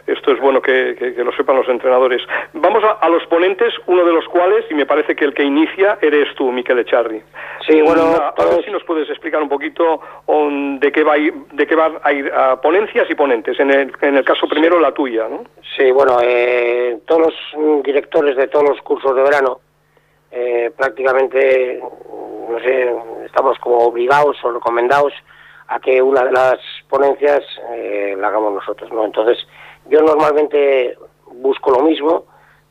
Esto 0.06 0.32
es 0.32 0.40
bueno 0.40 0.62
que, 0.62 0.94
que, 0.96 1.14
que 1.14 1.24
lo 1.24 1.32
sepan 1.32 1.56
los 1.56 1.68
entrenadores. 1.68 2.22
Vamos 2.52 2.84
a, 2.84 2.92
a, 2.92 3.08
los 3.08 3.26
ponentes, 3.26 3.72
uno 3.86 4.04
de 4.04 4.12
los 4.12 4.24
cuales, 4.26 4.64
y 4.70 4.74
me 4.74 4.86
parece 4.86 5.16
que 5.16 5.24
el 5.24 5.34
que 5.34 5.42
inicia, 5.42 5.98
eres 6.00 6.32
tú, 6.36 6.52
Miquel 6.52 6.78
Echarri. 6.78 7.22
Sí, 7.66 7.80
bueno... 7.80 8.02
A, 8.02 8.28
a 8.28 8.44
ver 8.44 8.64
si 8.64 8.70
nos 8.70 8.84
puedes 8.84 9.08
explicar 9.08 9.42
un 9.42 9.48
poquito 9.48 10.00
on, 10.26 10.78
de 10.78 10.92
qué 10.92 11.02
va 11.02 11.14
a 11.14 11.18
ir, 11.18 11.34
de 11.52 11.66
qué 11.66 11.74
van 11.74 11.98
a 12.02 12.12
ir 12.12 12.30
a 12.32 12.60
ponencias 12.60 13.10
y 13.10 13.14
ponentes. 13.14 13.58
En 13.58 13.70
el, 13.70 13.92
en 14.00 14.16
el 14.16 14.24
caso 14.24 14.46
primero, 14.46 14.76
sí. 14.76 14.82
la 14.82 14.92
tuya, 14.92 15.28
¿no? 15.28 15.44
Sí, 15.76 15.90
bueno, 15.90 16.18
eh, 16.22 16.98
todos 17.06 17.34
los 17.54 17.82
directores 17.82 18.36
de 18.36 18.46
todos 18.46 18.68
los 18.68 18.82
cursos 18.82 19.16
de 19.16 19.22
verano 19.22 19.58
eh, 20.36 20.72
prácticamente, 20.76 21.80
no 22.48 22.58
sé, 22.58 22.92
estamos 23.24 23.56
como 23.60 23.78
obligados 23.78 24.36
o 24.42 24.50
recomendados 24.50 25.12
a 25.68 25.78
que 25.78 26.02
una 26.02 26.24
de 26.24 26.32
las 26.32 26.58
ponencias 26.88 27.40
eh, 27.70 28.16
la 28.18 28.28
hagamos 28.28 28.52
nosotros, 28.52 28.90
¿no? 28.92 29.04
Entonces, 29.04 29.38
yo 29.86 30.00
normalmente 30.00 30.98
busco 31.34 31.70
lo 31.70 31.84
mismo, 31.84 32.24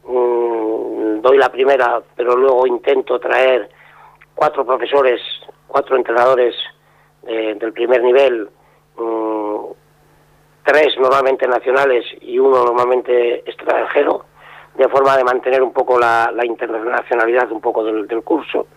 mmm, 0.03 1.21
doy 1.21 1.37
la 1.37 1.49
primera, 1.49 2.01
pero 2.17 2.35
luego 2.35 2.67
intento 2.67 3.17
traer 3.17 3.69
cuatro 4.35 4.65
profesores, 4.65 5.21
cuatro 5.65 5.95
entrenadores 5.95 6.53
eh, 7.25 7.55
del 7.57 7.71
primer 7.71 8.03
nivel, 8.03 8.49
mmm, 8.97 9.67
tres 10.65 10.97
normalmente 10.97 11.47
nacionales 11.47 12.03
y 12.19 12.37
uno 12.39 12.65
normalmente 12.65 13.49
extranjero, 13.49 14.25
de 14.77 14.87
forma 14.89 15.17
de 15.17 15.23
mantener 15.23 15.61
un 15.61 15.71
poco 15.71 15.99
la, 15.99 16.31
la 16.33 16.45
internacionalidad 16.45 17.51
un 17.51 17.61
poco 17.61 17.83
del, 17.83 18.07
del, 18.07 18.23
curso. 18.23 18.67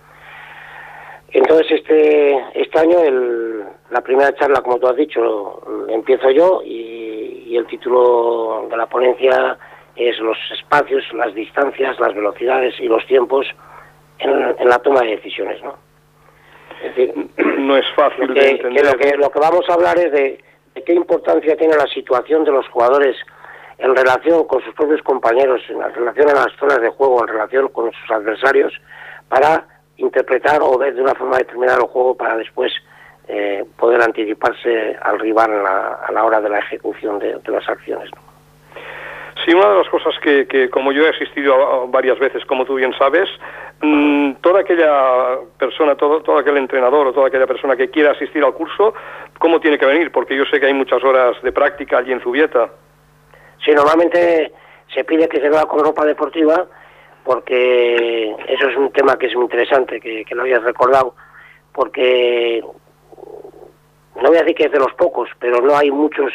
Entonces 1.30 1.72
este 1.72 2.44
este 2.54 2.78
año 2.78 2.98
el, 3.00 3.64
la 3.90 4.00
primera 4.00 4.34
charla, 4.34 4.60
como 4.60 4.78
tú 4.78 4.88
has 4.88 4.96
dicho, 4.96 5.62
empiezo 5.88 6.30
yo 6.30 6.62
y, 6.64 7.44
y, 7.46 7.56
el 7.56 7.66
título 7.66 8.66
de 8.70 8.76
la 8.76 8.86
ponencia 8.86 9.58
es 9.96 10.18
los 10.20 10.36
espacios, 10.52 11.04
las 11.14 11.34
distancias, 11.34 11.98
las 11.98 12.14
velocidades 12.14 12.78
y 12.78 12.86
los 12.86 13.04
tiempos 13.06 13.46
en, 14.18 14.30
en 14.58 14.68
la 14.68 14.78
toma 14.78 15.00
de 15.00 15.16
decisiones, 15.16 15.62
¿no? 15.62 15.74
Es 16.82 16.94
decir, 16.94 17.14
no 17.58 17.76
es 17.76 17.86
fácil 17.94 18.32
que, 18.32 18.40
de 18.40 18.50
entender. 18.50 18.82
Que 18.82 18.90
lo, 18.90 18.98
que, 18.98 19.16
lo 19.16 19.30
que 19.30 19.40
vamos 19.40 19.68
a 19.68 19.74
hablar 19.74 19.98
es 19.98 20.12
de, 20.12 20.38
de 20.74 20.84
qué 20.84 20.92
importancia 20.92 21.56
tiene 21.56 21.74
la 21.74 21.86
situación 21.86 22.44
de 22.44 22.52
los 22.52 22.68
jugadores 22.68 23.16
en 23.78 23.94
relación 23.94 24.44
con 24.44 24.62
sus 24.62 24.74
propios 24.74 25.02
compañeros, 25.02 25.60
en 25.68 25.80
relación 25.94 26.30
a 26.30 26.34
las 26.34 26.52
zonas 26.58 26.80
de 26.80 26.88
juego, 26.88 27.22
en 27.22 27.28
relación 27.28 27.68
con 27.68 27.92
sus 27.92 28.10
adversarios, 28.10 28.72
para 29.28 29.64
interpretar 29.98 30.60
o 30.62 30.78
ver 30.78 30.94
de 30.94 31.02
una 31.02 31.14
forma 31.14 31.38
determinada 31.38 31.78
el 31.78 31.88
juego 31.88 32.16
para 32.16 32.36
después 32.36 32.72
eh, 33.28 33.64
poder 33.76 34.02
anticiparse 34.02 34.96
al 35.02 35.18
rival 35.18 35.52
a 35.52 35.62
la, 35.62 35.94
a 36.06 36.12
la, 36.12 36.24
hora 36.24 36.40
de 36.40 36.48
la 36.48 36.58
ejecución 36.58 37.18
de, 37.18 37.38
de 37.38 37.52
las 37.52 37.68
acciones. 37.68 38.10
Sí, 39.44 39.54
una 39.54 39.68
de 39.68 39.78
las 39.78 39.88
cosas 39.88 40.14
que, 40.22 40.46
que, 40.46 40.70
como 40.70 40.92
yo 40.92 41.04
he 41.04 41.10
asistido 41.10 41.86
varias 41.88 42.18
veces, 42.18 42.44
como 42.46 42.64
tú 42.64 42.74
bien 42.74 42.92
sabes, 42.98 43.28
mm, 43.80 44.32
toda 44.40 44.60
aquella 44.60 45.38
persona, 45.58 45.94
todo, 45.94 46.20
todo 46.22 46.38
aquel 46.38 46.56
entrenador 46.56 47.06
o 47.06 47.12
toda 47.12 47.28
aquella 47.28 47.46
persona 47.46 47.76
que 47.76 47.90
quiera 47.90 48.12
asistir 48.12 48.42
al 48.42 48.54
curso, 48.54 48.94
¿cómo 49.38 49.60
tiene 49.60 49.78
que 49.78 49.86
venir? 49.86 50.10
Porque 50.10 50.36
yo 50.36 50.44
sé 50.46 50.58
que 50.58 50.66
hay 50.66 50.74
muchas 50.74 51.02
horas 51.04 51.36
de 51.42 51.52
práctica 51.52 51.98
allí 51.98 52.12
en 52.12 52.20
Zubieta. 52.20 52.70
Sí, 53.64 53.72
normalmente 53.72 54.52
se 54.94 55.04
pide 55.04 55.28
que 55.28 55.40
se 55.40 55.48
vea 55.48 55.64
con 55.66 55.84
ropa 55.84 56.04
deportiva 56.04 56.66
porque 57.26 58.36
eso 58.48 58.68
es 58.68 58.76
un 58.76 58.92
tema 58.92 59.18
que 59.18 59.26
es 59.26 59.34
muy 59.34 59.44
interesante, 59.44 60.00
que, 60.00 60.24
lo 60.30 60.44
hayas 60.44 60.62
recordado, 60.62 61.16
porque 61.72 62.62
no 62.62 64.28
voy 64.28 64.36
a 64.36 64.42
decir 64.42 64.54
que 64.54 64.64
es 64.66 64.72
de 64.72 64.78
los 64.78 64.94
pocos, 64.94 65.28
pero 65.40 65.60
no 65.60 65.76
hay 65.76 65.90
muchos 65.90 66.32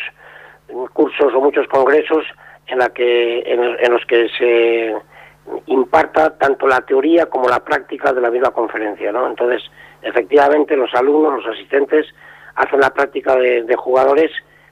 cursos 0.91 1.33
o 1.33 1.39
muchos 1.39 1.65
congresos 1.69 2.25
en, 2.67 2.79
la 2.79 2.89
que, 2.89 3.39
en, 3.45 3.91
los 3.91 4.05
que 4.05 4.27
se 4.37 4.93
imparta 5.67 6.37
tanto 6.37 6.67
la 6.67 6.81
teoría 6.81 7.27
como 7.27 7.47
la 7.47 7.63
práctica 7.63 8.11
de 8.11 8.19
la 8.19 8.29
misma 8.29 8.51
conferencia, 8.51 9.13
¿no? 9.13 9.27
Entonces, 9.27 9.63
efectivamente, 10.01 10.75
los 10.75 10.93
alumnos, 10.93 11.41
los 11.41 11.55
asistentes, 11.55 12.05
hacen 12.55 12.81
la 12.81 12.89
práctica 12.89 13.37
de 13.37 13.75
jugadores, 13.77 14.29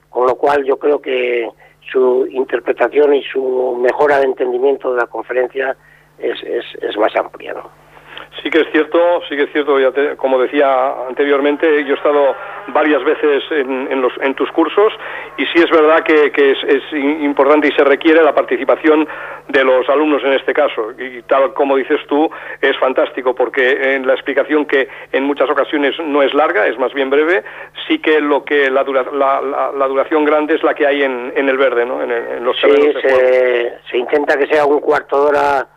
con 0.10 0.28
lo 0.28 0.36
cual 0.36 0.66
yo 0.66 0.78
creo 0.78 1.02
que 1.02 1.50
su 1.92 2.28
interpretación 2.32 3.14
y 3.16 3.24
su 3.24 3.78
mejora 3.80 4.20
de 4.20 4.26
entendimiento 4.26 4.92
de 4.92 5.02
la 5.02 5.08
conferencia 5.08 5.76
es, 6.18 6.42
es, 6.44 6.66
es 6.82 6.98
más 6.98 7.16
amplia, 7.16 7.54
¿no? 7.54 7.79
Sí 8.42 8.50
que 8.50 8.62
es 8.62 8.72
cierto, 8.72 9.22
sí 9.28 9.36
que 9.36 9.44
es 9.44 9.52
cierto, 9.52 9.76
como 10.18 10.40
decía 10.40 10.94
anteriormente, 11.08 11.84
yo 11.84 11.94
he 11.94 11.98
estado 11.98 12.36
varias 12.68 13.04
veces 13.04 13.44
en, 13.52 14.02
los, 14.02 14.14
en 14.22 14.34
tus 14.36 14.50
cursos 14.52 14.94
y 15.38 15.46
sí 15.48 15.60
es 15.60 15.70
verdad 15.70 16.04
que, 16.04 16.32
es, 16.36 16.94
importante 16.94 17.68
y 17.68 17.72
se 17.72 17.84
requiere 17.84 18.24
la 18.24 18.34
participación 18.34 19.08
de 19.48 19.64
los 19.64 19.88
alumnos 19.90 20.24
en 20.24 20.34
este 20.34 20.54
caso. 20.54 20.92
Y 20.98 21.22
tal 21.24 21.54
como 21.54 21.76
dices 21.76 22.00
tú, 22.08 22.30
es 22.62 22.78
fantástico 22.78 23.34
porque 23.36 23.96
en 23.96 24.08
la 24.08 24.14
explicación 24.14 24.66
que 24.66 24.88
en 25.12 25.24
muchas 25.24 25.50
ocasiones 25.50 25.96
no 26.00 26.22
es 26.22 26.34
larga, 26.34 26.68
es 26.68 26.78
más 26.78 26.94
bien 26.94 27.10
breve, 27.10 27.44
sí 27.88 28.00
que 28.00 28.22
lo 28.22 28.46
que 28.46 28.70
la, 28.70 28.84
la, 28.84 29.88
duración 29.88 30.24
grande 30.24 30.56
es 30.56 30.64
la 30.64 30.74
que 30.76 30.86
hay 30.86 31.04
en, 31.04 31.34
el 31.36 31.58
verde, 31.58 31.86
¿no? 31.86 32.02
En, 32.04 32.44
los 32.44 32.56
sí, 32.60 32.70
se 33.90 33.98
intenta 33.98 34.38
que 34.38 34.48
sea 34.48 34.66
un 34.66 34.80
cuarto 34.80 35.24
de 35.24 35.30
hora 35.30 35.68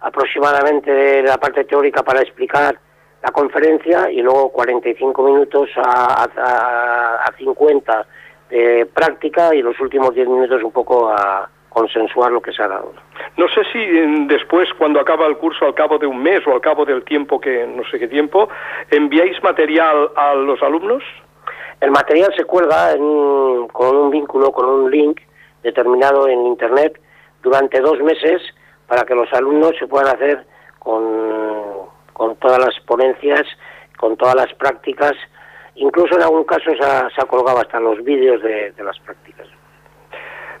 aproximadamente 0.00 0.90
de 0.90 1.22
la 1.22 1.38
parte 1.38 1.64
teórica 1.64 2.02
para 2.02 2.20
explicar 2.20 2.78
la 3.22 3.30
conferencia 3.32 4.10
y 4.10 4.22
luego 4.22 4.50
45 4.50 5.22
minutos 5.22 5.68
a, 5.76 6.24
a, 6.36 7.24
a 7.26 7.36
50 7.36 8.06
de 8.50 8.86
práctica 8.86 9.54
y 9.54 9.62
los 9.62 9.78
últimos 9.80 10.14
10 10.14 10.28
minutos 10.28 10.62
un 10.62 10.72
poco 10.72 11.10
a 11.10 11.48
consensuar 11.68 12.32
lo 12.32 12.42
que 12.42 12.52
se 12.52 12.62
ha 12.62 12.68
dado. 12.68 12.92
No 13.36 13.46
sé 13.48 13.62
si 13.72 13.78
después, 14.26 14.68
cuando 14.76 15.00
acaba 15.00 15.26
el 15.26 15.38
curso, 15.38 15.64
al 15.64 15.74
cabo 15.74 15.98
de 15.98 16.06
un 16.06 16.20
mes 16.22 16.46
o 16.46 16.52
al 16.52 16.60
cabo 16.60 16.84
del 16.84 17.04
tiempo 17.04 17.40
que 17.40 17.66
no 17.66 17.82
sé 17.90 17.98
qué 17.98 18.08
tiempo, 18.08 18.48
enviáis 18.90 19.42
material 19.42 20.10
a 20.16 20.34
los 20.34 20.60
alumnos. 20.62 21.02
El 21.80 21.92
material 21.92 22.34
se 22.36 22.44
cuelga 22.44 22.96
con 23.72 23.96
un 23.96 24.10
vínculo, 24.10 24.52
con 24.52 24.66
un 24.66 24.90
link 24.90 25.20
determinado 25.62 26.28
en 26.28 26.44
Internet 26.46 27.00
durante 27.42 27.80
dos 27.80 28.00
meses 28.00 28.42
para 28.90 29.04
que 29.04 29.14
los 29.14 29.32
alumnos 29.32 29.70
se 29.78 29.86
puedan 29.86 30.12
hacer 30.12 30.44
con, 30.80 31.86
con 32.12 32.34
todas 32.36 32.58
las 32.58 32.74
ponencias, 32.80 33.46
con 33.96 34.16
todas 34.16 34.34
las 34.34 34.52
prácticas. 34.54 35.12
Incluso 35.76 36.16
en 36.16 36.22
algún 36.22 36.42
caso 36.42 36.72
se 36.76 36.84
ha, 36.84 37.08
se 37.10 37.20
ha 37.20 37.24
colgado 37.24 37.60
hasta 37.60 37.78
los 37.78 38.02
vídeos 38.02 38.42
de, 38.42 38.74
las 38.82 38.98
prácticas. 38.98 39.46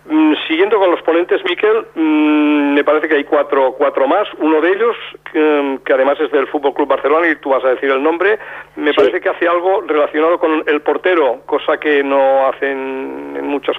Mm, 0.04 0.34
siguiendo 0.46 0.78
con 0.78 0.92
los 0.92 1.02
ponentes, 1.02 1.42
Miquel, 1.44 1.86
mm, 1.96 2.74
me 2.74 2.84
parece 2.84 3.08
que 3.08 3.16
hay 3.16 3.24
cuatro, 3.24 3.74
cuatro 3.76 4.06
más. 4.06 4.28
Uno 4.38 4.60
de 4.60 4.74
ellos, 4.74 4.96
que, 5.32 5.92
además 5.92 6.20
es 6.20 6.30
del 6.30 6.46
Fútbol 6.46 6.72
Club 6.72 6.86
Barcelona, 6.86 7.26
y 7.26 7.34
tú 7.34 7.50
vas 7.50 7.64
a 7.64 7.70
decir 7.70 7.90
el 7.90 8.00
nombre, 8.00 8.38
me 8.76 8.94
parece 8.94 9.20
que 9.20 9.28
hace 9.28 9.48
algo 9.48 9.80
relacionado 9.88 10.38
con 10.38 10.62
el 10.68 10.82
portero, 10.82 11.40
cosa 11.46 11.78
que 11.78 12.04
no 12.04 12.46
hacen 12.46 13.34
en 13.36 13.44
muchos, 13.48 13.76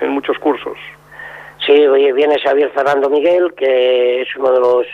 en 0.00 0.08
muchos 0.08 0.38
cursos. 0.38 0.78
Sí, 1.66 1.86
viene 1.86 2.38
Xavier 2.38 2.70
Fernando 2.70 3.10
Miguel, 3.10 3.54
que 3.54 4.22
es 4.22 4.36
uno 4.36 4.52
de 4.52 4.60
los 4.60 4.86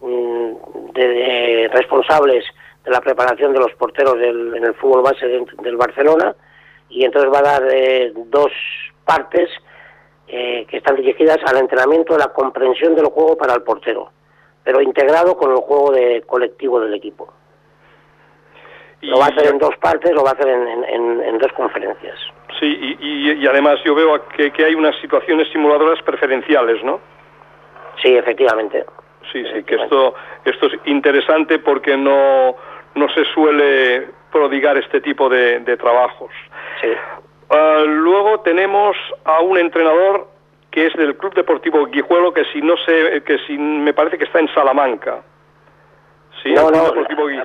mm, 0.00 1.70
responsables 1.72 2.44
de 2.84 2.90
la 2.90 3.00
preparación 3.00 3.52
de 3.52 3.58
los 3.58 3.72
porteros 3.74 4.18
del, 4.18 4.54
en 4.54 4.64
el 4.64 4.74
fútbol 4.74 5.02
base 5.02 5.26
del 5.26 5.76
Barcelona, 5.76 6.36
y 6.88 7.04
entonces 7.04 7.32
va 7.32 7.38
a 7.38 7.58
dar 7.58 7.68
eh, 7.72 8.12
dos 8.14 8.52
partes 9.04 9.50
eh, 10.28 10.66
que 10.68 10.76
están 10.76 10.96
dirigidas 10.96 11.38
al 11.46 11.56
entrenamiento 11.56 12.12
de 12.12 12.20
la 12.20 12.32
comprensión 12.32 12.94
del 12.94 13.06
juego 13.06 13.36
para 13.36 13.54
el 13.54 13.62
portero, 13.62 14.12
pero 14.62 14.80
integrado 14.80 15.36
con 15.36 15.50
el 15.50 15.58
juego 15.58 15.90
de 15.90 16.22
colectivo 16.26 16.78
del 16.80 16.94
equipo. 16.94 17.32
Lo 19.00 19.18
va 19.18 19.26
a 19.26 19.28
hacer 19.28 19.48
en 19.48 19.58
dos 19.58 19.76
partes, 19.80 20.12
lo 20.12 20.22
va 20.22 20.30
a 20.30 20.32
hacer 20.32 20.48
en 20.48 21.38
dos 21.38 21.52
conferencias. 21.52 22.18
Sí, 22.64 22.96
y, 22.98 23.46
además 23.46 23.78
yo 23.84 23.94
veo 23.94 24.26
que, 24.28 24.64
hay 24.64 24.74
unas 24.74 24.96
situaciones 25.00 25.48
simuladoras 25.52 26.00
preferenciales, 26.02 26.82
¿no? 26.82 26.98
Sí, 28.02 28.16
efectivamente. 28.16 28.86
Sí, 29.30 29.44
sí, 29.52 29.62
que 29.64 29.74
esto, 29.74 30.14
esto 30.46 30.66
es 30.66 30.72
interesante 30.86 31.58
porque 31.58 31.94
no, 31.96 32.56
no 32.94 33.08
se 33.10 33.24
suele 33.34 34.08
prodigar 34.32 34.78
este 34.78 35.02
tipo 35.02 35.28
de, 35.28 35.76
trabajos. 35.76 36.30
Sí. 36.80 36.88
Ah, 37.50 37.82
luego 37.86 38.40
tenemos 38.40 38.96
a 39.24 39.40
un 39.40 39.58
entrenador 39.58 40.28
que 40.70 40.86
es 40.86 40.94
del 40.94 41.18
Club 41.18 41.34
Deportivo 41.34 41.84
Guijuelo, 41.86 42.32
que 42.32 42.44
si 42.46 42.62
no 42.62 42.76
sé, 42.78 43.22
que 43.26 43.38
si 43.46 43.58
me 43.58 43.92
parece 43.92 44.16
que 44.16 44.24
está 44.24 44.40
en 44.40 44.48
Salamanca 44.54 45.22
no, 46.52 46.70
no, 46.70 46.92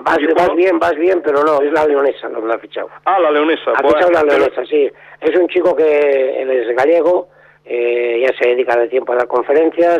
vas, 0.01 0.55
bien, 0.55 0.79
vas 0.79 0.95
bien, 0.95 1.21
pero 1.23 1.43
no, 1.43 1.61
es 1.61 1.71
la 1.71 1.85
leonesa 1.85 2.27
la 2.29 2.55
ha 2.55 2.59
fichado. 2.59 2.89
Ah, 3.05 3.19
la 3.19 3.31
leonesa. 3.31 3.71
Ha 3.71 3.87
fichado 3.87 4.11
la 4.11 4.23
leonesa, 4.23 4.65
sí. 4.65 4.91
Es 5.21 5.37
un 5.37 5.47
chico 5.47 5.75
que 5.75 6.41
él 6.41 6.49
es 6.49 6.75
gallego, 6.75 7.29
eh, 7.65 8.25
ya 8.25 8.37
se 8.37 8.49
dedica 8.49 8.77
de 8.77 8.87
tiempo 8.87 9.13
a 9.13 9.17
dar 9.17 9.27
conferencias, 9.27 9.99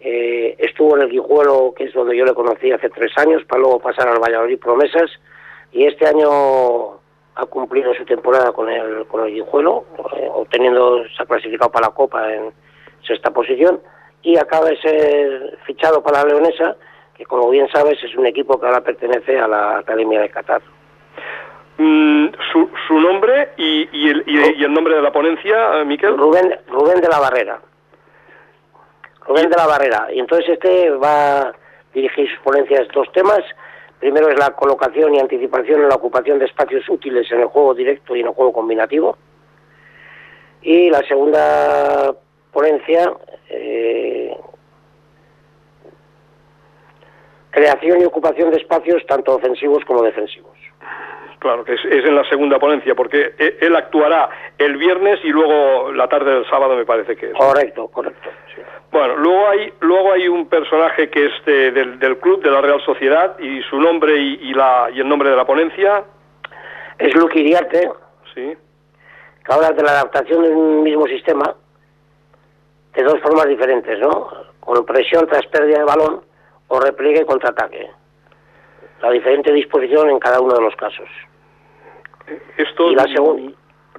eh, 0.00 0.56
estuvo 0.58 0.96
en 0.96 1.02
el 1.02 1.10
Guijuelo, 1.10 1.72
que 1.76 1.84
es 1.84 1.92
donde 1.92 2.16
yo 2.16 2.24
le 2.24 2.34
conocí 2.34 2.72
hace 2.72 2.90
tres 2.90 3.12
años, 3.18 3.44
para 3.44 3.60
luego 3.60 3.78
pasar 3.78 4.08
al 4.08 4.18
Valladolid 4.18 4.58
Promesas, 4.58 5.10
y 5.70 5.86
este 5.86 6.06
año 6.06 7.00
ha 7.34 7.46
cumplido 7.46 7.94
su 7.94 8.04
temporada 8.04 8.52
con 8.52 8.68
el, 8.68 9.06
con 9.06 9.24
el 9.24 9.32
Guijuelo, 9.32 9.84
eh, 10.16 10.28
obteniendo, 10.32 11.04
se 11.16 11.22
ha 11.22 11.26
clasificado 11.26 11.70
para 11.70 11.86
la 11.86 11.94
Copa 11.94 12.32
en 12.32 12.52
sexta 13.06 13.30
posición, 13.30 13.80
y 14.22 14.36
acaba 14.36 14.66
de 14.66 14.76
ser 14.78 15.58
fichado 15.66 16.02
para 16.02 16.22
la 16.22 16.30
Leonesa, 16.30 16.76
que 17.22 17.26
como 17.26 17.50
bien 17.50 17.68
sabes 17.68 18.02
es 18.02 18.16
un 18.16 18.26
equipo 18.26 18.58
que 18.58 18.66
ahora 18.66 18.80
pertenece 18.80 19.38
a 19.38 19.46
la 19.46 19.78
Academia 19.78 20.20
de 20.20 20.30
Qatar. 20.30 20.60
Mm, 21.78 22.26
su, 22.52 22.68
su, 22.88 23.00
nombre 23.00 23.50
y, 23.56 23.88
y, 23.92 24.08
el, 24.08 24.24
y, 24.26 24.64
el, 24.64 24.72
nombre 24.72 24.96
de 24.96 25.02
la 25.02 25.12
ponencia, 25.12 25.80
eh, 25.80 25.84
Miquel? 25.84 26.18
Rubén, 26.18 26.58
Rubén 26.68 27.00
de 27.00 27.08
la 27.08 27.20
Barrera. 27.20 27.60
Rubén 29.26 29.48
de 29.48 29.56
la 29.56 29.66
Barrera. 29.66 30.08
Y 30.12 30.18
entonces 30.18 30.50
este 30.50 30.90
va 30.90 31.40
a 31.40 31.52
dirigir 31.94 32.28
sus 32.28 32.40
ponencias 32.40 32.88
dos 32.92 33.10
temas. 33.12 33.40
Primero 34.00 34.28
es 34.28 34.38
la 34.38 34.50
colocación 34.50 35.14
y 35.14 35.20
anticipación 35.20 35.82
en 35.82 35.88
la 35.88 35.94
ocupación 35.94 36.40
de 36.40 36.46
espacios 36.46 36.88
útiles 36.88 37.30
en 37.30 37.40
el 37.40 37.46
juego 37.46 37.72
directo 37.72 38.16
y 38.16 38.20
en 38.20 38.26
el 38.26 38.32
juego 38.32 38.52
combinativo. 38.52 39.16
Y 40.60 40.90
la 40.90 41.02
segunda 41.06 42.14
ponencia 42.52 43.12
eh, 43.48 44.36
creación 47.52 48.00
y 48.00 48.04
ocupación 48.04 48.50
de 48.50 48.56
espacios 48.56 49.04
tanto 49.06 49.36
ofensivos 49.36 49.84
como 49.84 50.02
defensivos. 50.02 50.56
Claro, 51.38 51.64
que 51.64 51.74
es, 51.74 51.84
en 51.84 52.14
la 52.14 52.24
segunda 52.28 52.58
ponencia, 52.58 52.94
porque 52.94 53.34
e, 53.38 53.58
él 53.60 53.76
actuará 53.76 54.30
el 54.58 54.76
viernes 54.76 55.18
y 55.24 55.28
luego 55.28 55.92
la 55.92 56.08
tarde 56.08 56.32
del 56.34 56.48
sábado 56.48 56.76
me 56.76 56.84
parece 56.84 57.16
que 57.16 57.26
es. 57.26 57.34
Correcto, 57.34 57.88
correcto. 57.88 58.30
Bueno, 58.90 59.16
luego 59.16 59.48
hay, 59.48 59.72
luego 59.80 60.12
hay 60.12 60.28
un 60.28 60.48
personaje 60.48 61.10
que 61.10 61.26
es 61.26 61.32
del, 61.44 61.98
del, 61.98 62.18
club, 62.18 62.42
de 62.42 62.50
la 62.50 62.60
Real 62.60 62.80
Sociedad, 62.84 63.38
y 63.38 63.60
su 63.62 63.80
nombre 63.80 64.16
y, 64.16 64.54
la, 64.54 64.88
y 64.92 65.00
el 65.00 65.08
nombre 65.08 65.30
de 65.30 65.36
la 65.36 65.44
ponencia. 65.44 66.04
Es 66.98 67.14
Luque 67.14 67.40
Iriarte. 67.40 67.90
Sí. 68.34 68.56
Que 69.44 69.52
habla 69.52 69.72
de 69.72 69.82
la 69.82 69.92
adaptación 69.92 70.44
de 70.44 70.50
un 70.50 70.82
mismo 70.82 71.06
sistema 71.06 71.54
de 72.94 73.02
dos 73.02 73.18
formas 73.20 73.48
diferentes, 73.48 73.98
¿no? 73.98 74.28
Con 74.60 74.84
presión 74.86 75.26
tras 75.26 75.44
pérdida 75.46 75.78
de 75.78 75.84
balón 75.84 76.31
o 76.68 76.80
repliegue 76.80 77.22
y 77.22 77.24
contraataque. 77.24 77.90
La 79.00 79.10
diferente 79.10 79.52
disposición 79.52 80.10
en 80.10 80.18
cada 80.18 80.40
uno 80.40 80.54
de 80.54 80.62
los 80.62 80.76
casos. 80.76 81.08
Esto, 82.56 82.90
y 82.90 82.94
la 82.94 83.04
segunda. 83.04 83.52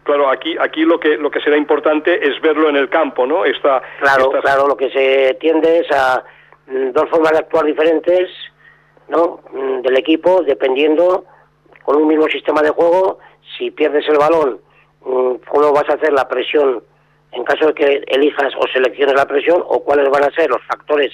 Claro, 0.03 0.29
aquí, 0.29 0.55
aquí 0.59 0.83
lo 0.83 0.99
que 0.99 1.17
lo 1.17 1.31
que 1.31 1.39
será 1.39 1.55
importante 1.55 2.27
es 2.27 2.39
verlo 2.41 2.69
en 2.69 2.75
el 2.75 2.89
campo, 2.89 3.25
¿no? 3.25 3.45
Esta, 3.45 3.81
claro, 3.99 4.31
claro, 4.31 4.67
lo 4.67 4.75
que 4.75 4.89
se 4.89 5.35
tiende 5.39 5.79
es 5.79 5.91
a 5.91 6.23
mm, 6.67 6.91
dos 6.91 7.09
formas 7.09 7.31
de 7.31 7.39
actuar 7.39 7.65
diferentes, 7.65 8.29
¿no? 9.07 9.39
Mm, 9.51 9.81
del 9.81 9.97
equipo, 9.97 10.43
dependiendo 10.43 11.25
con 11.83 11.95
un 11.95 12.07
mismo 12.07 12.27
sistema 12.27 12.61
de 12.61 12.71
juego, 12.71 13.19
si 13.57 13.71
pierdes 13.71 14.07
el 14.09 14.17
balón, 14.17 14.59
mm, 15.05 15.35
cómo 15.47 15.71
vas 15.71 15.89
a 15.89 15.93
hacer 15.93 16.11
la 16.11 16.27
presión 16.27 16.83
en 17.33 17.43
caso 17.43 17.67
de 17.67 17.73
que 17.73 18.03
elijas 18.07 18.53
o 18.57 18.67
selecciones 18.67 19.15
la 19.15 19.25
presión, 19.25 19.63
o 19.65 19.83
cuáles 19.83 20.09
van 20.09 20.23
a 20.23 20.31
ser 20.31 20.49
los 20.49 20.61
factores 20.67 21.11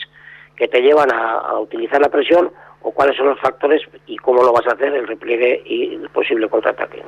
que 0.60 0.68
te 0.68 0.82
llevan 0.82 1.10
a, 1.12 1.58
utilizar 1.58 2.02
la 2.02 2.10
presión 2.10 2.52
o 2.82 2.92
cuáles 2.92 3.16
son 3.16 3.28
los 3.28 3.40
factores 3.40 3.82
y 4.06 4.18
cómo 4.18 4.44
lo 4.44 4.52
vas 4.52 4.68
a 4.68 4.74
hacer, 4.74 4.94
el 4.94 5.08
repliegue 5.08 5.64
y 5.66 5.96
el 5.96 6.10
posible 6.10 6.50
contraataque. 6.50 7.02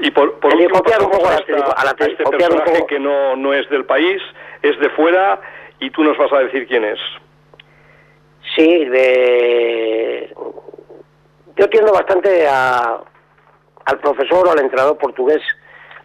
Y 0.00 0.10
por, 0.10 0.40
por 0.40 0.54
último, 0.54 0.78
copiar 0.78 1.02
un 1.02 1.10
poco 1.10 1.28
a, 1.28 1.34
este 1.34 2.24
personaje 2.24 2.86
que 2.88 2.98
no, 2.98 3.36
no 3.36 3.52
es 3.52 3.68
del 3.68 3.84
país, 3.84 4.20
es 4.62 4.78
de 4.80 4.88
fuera 4.90 5.40
y 5.78 5.90
tú 5.90 6.02
nos 6.02 6.16
vas 6.16 6.32
a 6.32 6.38
decir 6.38 6.66
quién 6.66 6.84
es. 6.84 6.98
Sí, 8.54 8.86
de... 8.86 10.34
yo 11.56 11.68
tiendo 11.68 11.92
bastante 11.92 12.46
a, 12.48 12.98
al 13.84 13.98
profesor 13.98 14.48
o 14.48 14.52
al 14.52 14.60
entrenador 14.60 14.96
portugués, 14.96 15.42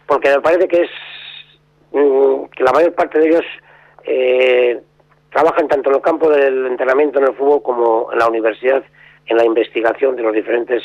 porque 0.06 0.28
me 0.28 0.42
parece 0.42 0.68
que 0.68 0.82
es 0.82 0.90
mm, 1.92 2.44
que 2.54 2.64
la 2.64 2.72
mayor 2.72 2.94
parte 2.94 3.18
de 3.18 3.28
ellos 3.28 3.44
eh, 4.04 4.82
trabajan 5.32 5.66
tanto 5.66 5.90
en 5.90 5.96
el 5.96 6.02
campo 6.02 6.28
del 6.28 6.66
entrenamiento 6.66 7.18
en 7.18 7.26
el 7.26 7.34
fútbol 7.34 7.62
como 7.62 8.12
en 8.12 8.18
la 8.18 8.28
universidad 8.28 8.84
en 9.26 9.36
la 9.36 9.44
investigación 9.44 10.16
de 10.16 10.22
los 10.22 10.32
diferentes 10.32 10.82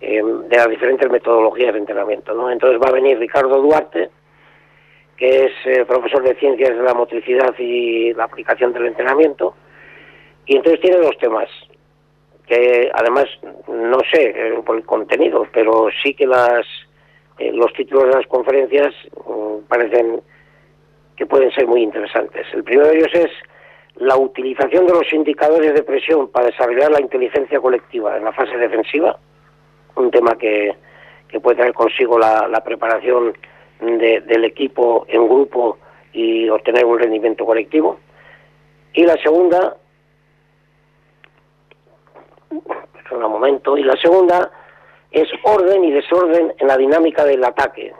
eh, 0.00 0.22
de 0.22 0.56
las 0.56 0.68
diferentes 0.68 1.08
metodologías 1.10 1.72
de 1.72 1.78
entrenamiento. 1.78 2.34
¿no? 2.34 2.50
Entonces 2.50 2.80
va 2.82 2.88
a 2.88 2.92
venir 2.92 3.18
Ricardo 3.18 3.60
Duarte, 3.60 4.10
que 5.16 5.46
es 5.46 5.52
eh, 5.64 5.84
profesor 5.84 6.22
de 6.22 6.34
ciencias 6.34 6.76
de 6.76 6.82
la 6.82 6.94
motricidad 6.94 7.54
y 7.58 8.12
la 8.14 8.24
aplicación 8.24 8.72
del 8.72 8.86
entrenamiento, 8.86 9.54
y 10.46 10.56
entonces 10.56 10.80
tiene 10.80 10.98
dos 10.98 11.16
temas 11.18 11.48
que 12.46 12.90
además 12.92 13.24
no 13.68 14.00
sé 14.12 14.34
eh, 14.36 14.60
por 14.66 14.76
el 14.76 14.84
contenido, 14.84 15.46
pero 15.52 15.88
sí 16.02 16.14
que 16.14 16.26
las 16.26 16.66
los 17.52 17.72
títulos 17.72 18.04
de 18.04 18.14
las 18.14 18.26
conferencias 18.28 18.94
mm, 19.26 19.66
parecen 19.66 20.20
que 21.16 21.26
pueden 21.26 21.50
ser 21.50 21.66
muy 21.66 21.82
interesantes. 21.82 22.46
El 22.52 22.62
primero 22.62 22.88
de 22.88 22.98
ellos 22.98 23.10
es 23.12 23.30
la 23.96 24.16
utilización 24.16 24.86
de 24.86 24.92
los 24.92 25.12
indicadores 25.12 25.74
de 25.74 25.82
presión 25.82 26.28
para 26.28 26.46
desarrollar 26.46 26.90
la 26.90 27.00
inteligencia 27.00 27.60
colectiva 27.60 28.16
en 28.16 28.24
la 28.24 28.32
fase 28.32 28.56
defensiva, 28.56 29.18
un 29.96 30.10
tema 30.10 30.36
que, 30.36 30.76
puede 31.42 31.56
traer 31.56 31.74
consigo 31.74 32.16
la, 32.18 32.62
preparación 32.64 33.36
del 33.80 34.44
equipo 34.44 35.04
en 35.08 35.26
grupo 35.28 35.78
y 36.12 36.48
obtener 36.48 36.84
un 36.84 36.98
rendimiento 36.98 37.44
colectivo. 37.44 37.98
Y 38.92 39.04
la 39.04 39.16
segunda, 39.16 39.76
un 42.50 43.20
momento, 43.20 43.76
y 43.76 43.82
la 43.82 43.96
segunda 43.96 44.50
es 45.10 45.28
orden 45.42 45.84
y 45.84 45.90
desorden 45.90 46.54
en 46.58 46.68
la 46.68 46.76
dinámica 46.76 47.24
del 47.24 47.44
ataque. 47.44 47.92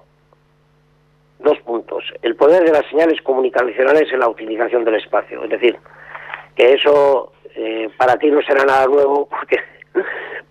Dos 1.45 1.59
puntos. 1.61 2.03
El 2.23 2.37
poder 2.37 2.65
de 2.65 2.73
las 2.73 2.87
señales 2.87 3.21
comunicacionales 3.21 4.11
en 4.11 4.21
la 4.21 4.29
utilización 4.29 4.83
del 4.83 4.95
espacio. 4.95 5.45
Es 5.45 5.51
decir, 5.51 5.77
que 6.57 6.73
eso 6.73 7.33
eh, 7.55 7.91
para 7.99 8.17
ti 8.17 8.31
no 8.31 8.41
será 8.41 8.65
nada 8.65 8.87
nuevo, 8.87 9.29
porque 9.29 9.59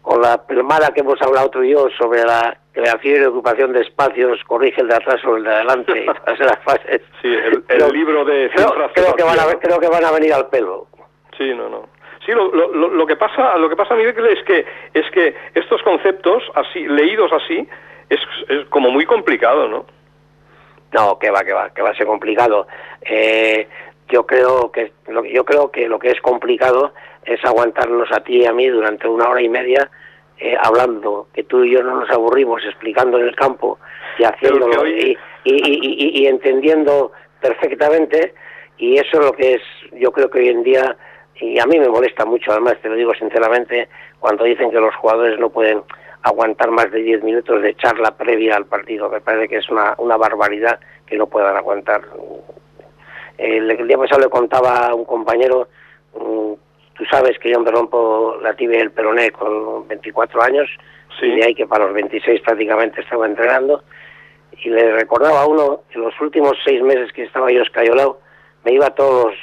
con 0.04 0.22
la 0.22 0.40
mala 0.64 0.92
que 0.94 1.02
hemos 1.02 1.20
hablado 1.22 1.50
tú 1.50 1.64
y 1.64 1.72
yo 1.72 1.90
sobre 1.98 2.24
la 2.24 2.56
creación 2.72 3.24
y 3.24 3.26
ocupación 3.26 3.74
de 3.74 3.82
espacios, 3.82 4.44
corrige 4.46 4.82
el 4.82 4.88
de 4.88 4.96
atrás 4.96 5.20
sobre 5.22 5.40
el 5.40 5.44
de 5.46 5.54
adelante, 5.56 6.06
las 6.40 6.60
fases. 6.64 7.02
Sí, 7.24 7.34
el, 7.70 7.92
libro 7.92 8.24
de 8.24 8.52
creo, 8.54 8.74
creo, 8.94 9.16
que 9.16 9.24
van 9.24 9.40
a, 9.40 9.60
creo 9.60 9.80
que 9.80 9.90
van 9.90 10.06
a 10.06 10.12
venir 10.12 10.34
al 10.34 10.48
pelo. 10.50 10.88
Sí, 11.36 11.56
no, 11.56 11.70
no. 11.70 11.90
Sí, 12.24 12.32
lo, 12.34 12.54
lo, 12.54 12.90
lo, 12.90 13.08
que 13.08 13.16
pasa, 13.16 13.58
lo 13.58 13.68
que 13.68 13.76
pasa, 13.76 13.96
Miguel, 13.96 14.28
es 14.28 14.44
que 14.46 14.66
es 14.94 15.10
que 15.12 15.36
estos 15.56 15.82
conceptos 15.82 16.44
así 16.54 16.88
leídos 16.88 17.34
así 17.34 17.68
es, 18.10 18.20
es 18.48 18.66
como 18.70 18.92
muy 18.92 19.06
complicado, 19.06 19.68
¿no? 19.68 19.86
No, 20.94 21.18
que 21.18 21.32
va, 21.32 21.44
que 21.44 21.54
va, 21.54 21.70
que 21.72 21.82
va 21.82 21.90
a 21.90 21.96
ser 21.96 22.06
complicado. 22.06 22.68
Eh, 23.02 23.68
yo 24.10 24.26
creo 24.26 24.72
que 24.72 24.92
lo, 25.08 25.26
yo 25.26 25.44
creo 25.44 25.72
que 25.72 25.88
lo 25.88 25.98
que 25.98 26.12
es 26.12 26.22
complicado 26.22 26.94
es 27.26 27.44
aguantarnos 27.44 28.12
a 28.12 28.20
ti 28.20 28.42
y 28.42 28.46
a 28.46 28.54
mí 28.54 28.68
durante 28.68 29.08
una 29.08 29.30
hora 29.30 29.42
y 29.42 29.50
media 29.50 29.90
eh, 30.38 30.56
hablando, 30.62 31.28
que 31.34 31.44
tú 31.44 31.64
y 31.64 31.72
yo 31.72 31.84
no 31.84 32.02
nos 32.02 32.10
aburrimos 32.10 32.64
explicando 32.66 33.18
en 33.18 33.28
el 33.28 33.36
campo 33.36 33.80
y 34.20 34.24
haciéndolo 34.24 34.88
y, 34.88 35.18
y, 35.46 36.28
entendiendo 36.28 37.12
perfectamente 37.42 38.34
y 38.78 38.98
eso 38.98 39.20
es 39.20 39.26
lo 39.26 39.32
que 39.34 39.54
es, 39.54 39.62
yo 39.94 40.12
creo 40.12 40.30
que 40.30 40.40
hoy 40.40 40.50
en 40.50 40.64
día 40.64 40.98
y 41.40 41.60
a 41.60 41.66
mí 41.66 41.80
me 41.80 41.90
molesta 41.90 42.26
mucho, 42.26 42.52
además 42.52 42.78
te 42.82 42.90
lo 42.90 42.96
digo 42.96 43.14
sinceramente, 43.14 43.88
cuando 44.20 44.44
dicen 44.44 44.70
que 44.70 44.80
los 44.80 44.96
jugadores 44.96 45.40
no 45.40 45.50
pueden 45.50 45.82
aguantar 46.24 46.72
más 46.72 46.92
de 46.92 47.02
10 47.02 47.24
minutos 47.24 47.62
de 47.62 47.76
charla 47.76 48.16
previa 48.18 48.56
al 48.56 48.66
partido. 48.66 49.10
Me 49.10 49.22
parece 49.22 49.48
que 49.48 49.58
es 49.58 49.70
una, 49.70 49.94
una 49.98 50.18
barbaridad 50.18 50.80
que 51.06 51.18
no 51.18 51.28
puedan 51.28 51.56
aguantar 51.56 52.02
el, 53.38 53.88
día 53.88 53.98
pasado 53.98 54.22
le 54.22 54.30
contaba 54.30 54.88
a 54.88 54.96
un 54.96 55.06
compañero, 55.06 55.68
mm, 56.16 56.54
tú 56.96 57.06
sabes 57.10 57.38
que 57.40 57.50
yo 57.52 57.60
me 57.60 57.72
rompo 57.72 58.38
la 58.42 58.54
tibia 58.54 58.82
el 58.82 58.92
peroné 58.92 59.32
con 59.32 59.88
24 59.88 60.42
años, 60.42 60.70
y 61.22 61.36
de 61.36 61.46
ahí 61.46 61.56
que 61.56 61.68
para 61.68 61.86
los 61.86 61.94
26 61.94 62.42
prácticamente 62.42 63.02
estaba 63.02 63.26
entrenando, 63.26 63.84
y 64.64 64.70
le 64.70 64.94
recordaba 64.94 65.42
a 65.42 65.48
uno 65.48 65.82
que 65.90 66.00
los 66.00 66.20
últimos 66.22 66.54
seis 66.64 66.82
meses 66.82 67.12
que 67.14 67.24
estaba 67.24 67.52
yo 67.52 67.62
escayolado, 67.62 68.20
me 68.64 68.74
iba 68.74 68.90
todos 68.92 69.26
los 69.26 69.36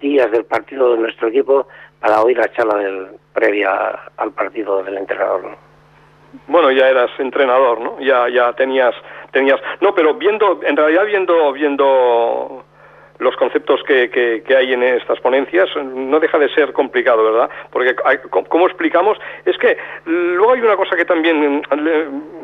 días 0.00 0.30
del 0.30 0.44
partido 0.44 0.92
de 0.92 0.98
nuestro 0.98 1.28
equipo 1.28 1.66
para 2.00 2.22
oír 2.22 2.38
la 2.38 2.50
charla 2.52 2.76
del, 2.76 3.08
previa 3.32 3.70
al 4.16 4.32
partido 4.32 4.82
del 4.82 4.98
entrenador. 4.98 5.56
Bueno, 6.46 6.70
ya 6.70 6.88
eras 6.88 7.10
entrenador, 7.18 7.80
¿no? 7.80 8.00
Ya, 8.00 8.28
ya 8.28 8.52
tenías, 8.54 8.94
tenías, 9.32 9.60
no, 9.80 9.94
pero 9.94 10.14
viendo, 10.14 10.60
en 10.62 10.76
realidad 10.76 11.04
viendo, 11.06 11.52
viendo 11.52 12.64
los 13.22 13.36
conceptos 13.36 13.82
que, 13.84 14.10
que, 14.10 14.56
hay 14.56 14.72
en 14.72 14.82
estas 14.82 15.20
ponencias, 15.20 15.68
no 15.76 16.20
deja 16.20 16.38
de 16.38 16.48
ser 16.50 16.72
complicado, 16.72 17.24
¿verdad? 17.24 17.50
Porque, 17.70 17.94
como 18.30 18.66
explicamos, 18.66 19.18
es 19.44 19.56
que 19.58 19.76
luego 20.04 20.52
hay 20.52 20.60
una 20.60 20.76
cosa 20.76 20.96
que 20.96 21.04
también, 21.04 21.62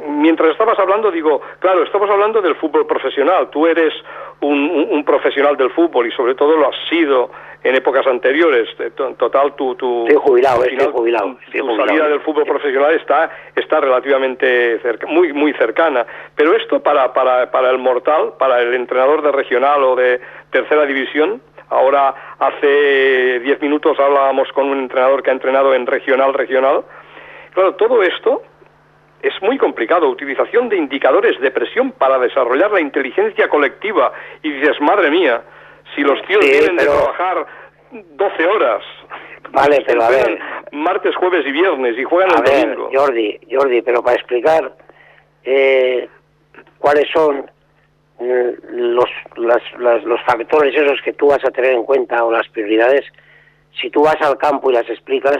mientras 0.09 0.51
estabas 0.51 0.79
hablando, 0.79 1.11
digo, 1.11 1.41
claro, 1.59 1.83
estamos 1.83 2.09
hablando 2.11 2.41
del 2.41 2.55
fútbol 2.57 2.87
profesional, 2.87 3.51
tú 3.51 3.66
eres 3.66 3.93
un, 4.41 5.05
profesional 5.05 5.57
del 5.57 5.70
fútbol 5.70 6.07
y 6.07 6.12
sobre 6.12 6.35
todo 6.35 6.57
lo 6.57 6.68
has 6.68 6.76
sido 6.89 7.31
en 7.64 7.74
épocas 7.74 8.07
anteriores. 8.07 8.68
Total, 9.16 9.55
tu, 9.57 9.74
tu, 9.74 10.07
jubilado, 10.20 10.62
jubilado, 10.93 11.37
tu 11.51 11.76
salida 11.76 12.09
del 12.09 12.20
fútbol 12.20 12.45
profesional 12.45 12.95
está, 12.95 13.31
está 13.57 13.81
relativamente 13.81 14.81
muy, 15.09 15.33
muy 15.33 15.53
cercana. 15.55 16.07
Pero 16.37 16.55
esto 16.55 16.81
para, 16.81 17.12
para, 17.12 17.51
para 17.51 17.70
el 17.70 17.79
mortal, 17.79 18.35
para 18.39 18.61
el 18.61 18.74
entrenador 18.74 19.22
de 19.22 19.33
regional 19.33 19.83
o 19.83 19.97
de 19.97 20.20
tercera 20.51 20.86
división, 20.86 21.42
ahora 21.68 22.14
hace 22.38 23.40
diez 23.40 23.61
minutos 23.61 23.99
hablábamos 23.99 24.51
con 24.53 24.68
un 24.68 24.78
entrenador 24.78 25.22
que 25.22 25.30
ha 25.30 25.34
entrenado 25.34 25.74
en 25.74 25.86
regional, 25.86 26.34
regional. 26.34 26.84
Claro, 27.53 27.74
todo 27.74 28.03
esto 28.03 28.42
es 29.22 29.32
muy 29.42 29.59
complicado. 29.59 30.09
Utilización 30.09 30.68
de 30.68 30.76
indicadores 30.76 31.38
de 31.40 31.51
presión 31.51 31.92
para 31.92 32.18
desarrollar 32.18 32.70
la 32.70 32.80
inteligencia 32.80 33.49
colectiva. 33.49 34.12
Y 34.42 34.51
dices, 34.51 34.80
madre 34.80 35.11
mía, 35.11 35.42
si 35.94 36.03
los 36.03 36.20
tíos 36.26 36.40
tienen 36.40 36.76
de 36.76 36.84
trabajar 36.84 37.46
12 37.90 38.46
horas. 38.46 38.82
Vale, 39.51 39.82
pero 39.86 40.03
a 40.05 40.11
ver. 40.11 40.38
Martes, 40.72 41.14
jueves 41.16 41.46
y 41.46 41.53
viernes 41.53 41.99
y 41.99 42.05
juegan 42.05 42.30
el 42.30 42.44
domingo. 42.44 42.90
Jordi, 42.92 43.40
Jordi, 43.51 43.82
pero 43.82 44.03
para 44.03 44.16
explicar 44.16 44.72
eh, 45.44 46.09
cuáles 46.78 47.09
son 47.12 47.51
mm, 48.19 48.51
los, 48.71 49.11
los 49.37 50.23
factores 50.27 50.75
esos 50.75 51.01
que 51.03 51.12
tú 51.12 51.29
vas 51.29 51.45
a 51.45 51.51
tener 51.51 51.73
en 51.73 51.85
cuenta 51.85 52.25
o 52.25 52.31
las 52.31 52.49
prioridades, 52.49 53.05
si 53.81 53.91
tú 53.91 54.03
vas 54.03 54.21
al 54.21 54.39
campo 54.39 54.71
y 54.71 54.75
las 54.75 54.89
explicas, 54.89 55.39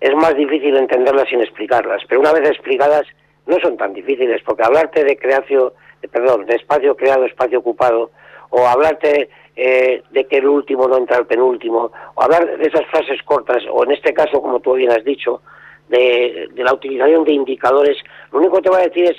es 0.00 0.14
más 0.14 0.34
difícil 0.36 0.76
entenderlas 0.76 1.28
sin 1.28 1.40
explicarlas. 1.40 2.02
Pero 2.08 2.20
una 2.20 2.32
vez 2.32 2.48
explicadas, 2.48 3.06
no 3.46 3.58
son 3.60 3.76
tan 3.76 3.92
difíciles, 3.92 4.42
porque 4.44 4.62
hablarte 4.62 5.04
de 5.04 5.16
creación, 5.16 5.72
perdón, 6.12 6.46
de 6.46 6.56
espacio 6.56 6.96
creado, 6.96 7.24
espacio 7.24 7.58
ocupado, 7.58 8.10
o 8.50 8.66
hablarte 8.66 9.30
eh, 9.56 10.02
de 10.10 10.26
que 10.26 10.38
el 10.38 10.46
último 10.46 10.86
no 10.86 10.98
entra 10.98 11.16
al 11.16 11.26
penúltimo, 11.26 11.90
o 12.14 12.22
hablar 12.22 12.58
de 12.58 12.66
esas 12.66 12.86
frases 12.86 13.22
cortas, 13.24 13.64
o 13.70 13.84
en 13.84 13.92
este 13.92 14.12
caso, 14.12 14.40
como 14.40 14.60
tú 14.60 14.74
bien 14.74 14.90
has 14.90 15.04
dicho, 15.04 15.42
de, 15.88 16.48
la 16.54 16.74
utilización 16.74 17.24
de 17.24 17.32
indicadores, 17.32 17.96
lo 18.30 18.38
único 18.38 18.56
que 18.56 18.62
te 18.62 18.70
va 18.70 18.78
a 18.78 18.88
decir 18.88 19.04
es, 19.04 19.16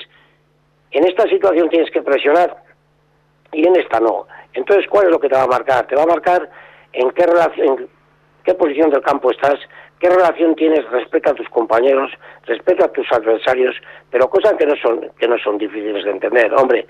en 0.91 1.05
esta 1.05 1.27
situación 1.27 1.69
tienes 1.69 1.91
que 1.91 2.01
presionar 2.01 2.55
y 3.51 3.67
en 3.67 3.75
esta 3.75 3.99
no. 3.99 4.27
Entonces, 4.53 4.87
¿cuál 4.89 5.05
es 5.05 5.11
lo 5.11 5.19
que 5.19 5.29
te 5.29 5.35
va 5.35 5.43
a 5.43 5.47
marcar? 5.47 5.87
Te 5.87 5.95
va 5.95 6.03
a 6.03 6.07
marcar 6.07 6.49
en 6.93 7.11
qué 7.11 7.25
en 7.57 7.87
qué 8.43 8.53
posición 8.55 8.89
del 8.89 9.01
campo 9.01 9.31
estás, 9.31 9.59
qué 9.99 10.09
relación 10.09 10.55
tienes 10.55 10.89
respecto 10.89 11.31
a 11.31 11.35
tus 11.35 11.47
compañeros, 11.49 12.11
respecto 12.45 12.85
a 12.85 12.91
tus 12.91 13.11
adversarios, 13.11 13.75
pero 14.09 14.29
cosas 14.29 14.53
que 14.53 14.65
no 14.65 14.75
son 14.77 15.11
que 15.19 15.27
no 15.27 15.37
son 15.37 15.57
difíciles 15.57 16.03
de 16.03 16.11
entender. 16.11 16.53
Hombre, 16.53 16.87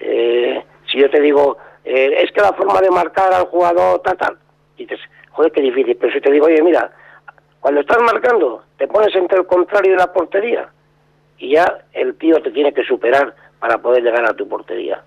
eh, 0.00 0.64
si 0.90 0.98
yo 0.98 1.10
te 1.10 1.20
digo, 1.20 1.58
eh, 1.84 2.22
es 2.22 2.32
que 2.32 2.40
la 2.40 2.52
forma 2.52 2.80
de 2.80 2.90
marcar 2.90 3.32
al 3.32 3.46
jugador, 3.46 4.00
tal, 4.00 4.16
tal. 4.16 4.38
Y 4.76 4.86
dices, 4.86 5.00
joder, 5.30 5.52
qué 5.52 5.60
difícil. 5.60 5.96
Pero 5.96 6.12
si 6.12 6.20
te 6.20 6.30
digo, 6.30 6.46
oye, 6.46 6.62
mira, 6.62 6.90
cuando 7.60 7.80
estás 7.80 7.98
marcando, 8.00 8.62
te 8.78 8.86
pones 8.86 9.14
entre 9.14 9.38
el 9.38 9.46
contrario 9.46 9.92
de 9.92 9.98
la 9.98 10.12
portería 10.12 10.70
y 11.38 11.54
ya 11.54 11.78
el 11.92 12.16
tío 12.16 12.40
te 12.42 12.50
tiene 12.50 12.72
que 12.72 12.84
superar 12.84 13.34
para 13.58 13.78
poder 13.78 14.02
llegar 14.02 14.24
a 14.24 14.34
tu 14.34 14.48
portería. 14.48 15.02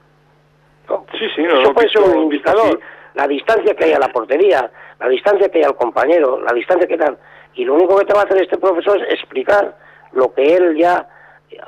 Sí, 1.17 1.25
sí, 1.35 1.43
no, 1.43 1.61
Eso 1.61 1.73
puede 1.73 1.89
ser 1.89 2.01
un 2.01 2.23
indicador. 2.23 2.79
la 3.13 3.27
distancia 3.27 3.73
que 3.75 3.85
hay 3.85 3.93
a 3.93 3.99
la 3.99 4.11
portería, 4.11 4.69
la 4.99 5.07
distancia 5.07 5.49
que 5.49 5.59
hay 5.59 5.63
al 5.63 5.75
compañero, 5.75 6.41
la 6.41 6.53
distancia 6.53 6.87
que 6.87 6.97
dan. 6.97 7.17
Y 7.55 7.65
lo 7.65 7.75
único 7.75 7.97
que 7.97 8.05
te 8.05 8.13
va 8.13 8.21
a 8.21 8.23
hacer 8.23 8.41
este 8.41 8.57
profesor 8.57 9.01
es 9.01 9.13
explicar 9.13 9.75
lo 10.13 10.33
que 10.33 10.55
él 10.55 10.75
ya 10.77 11.07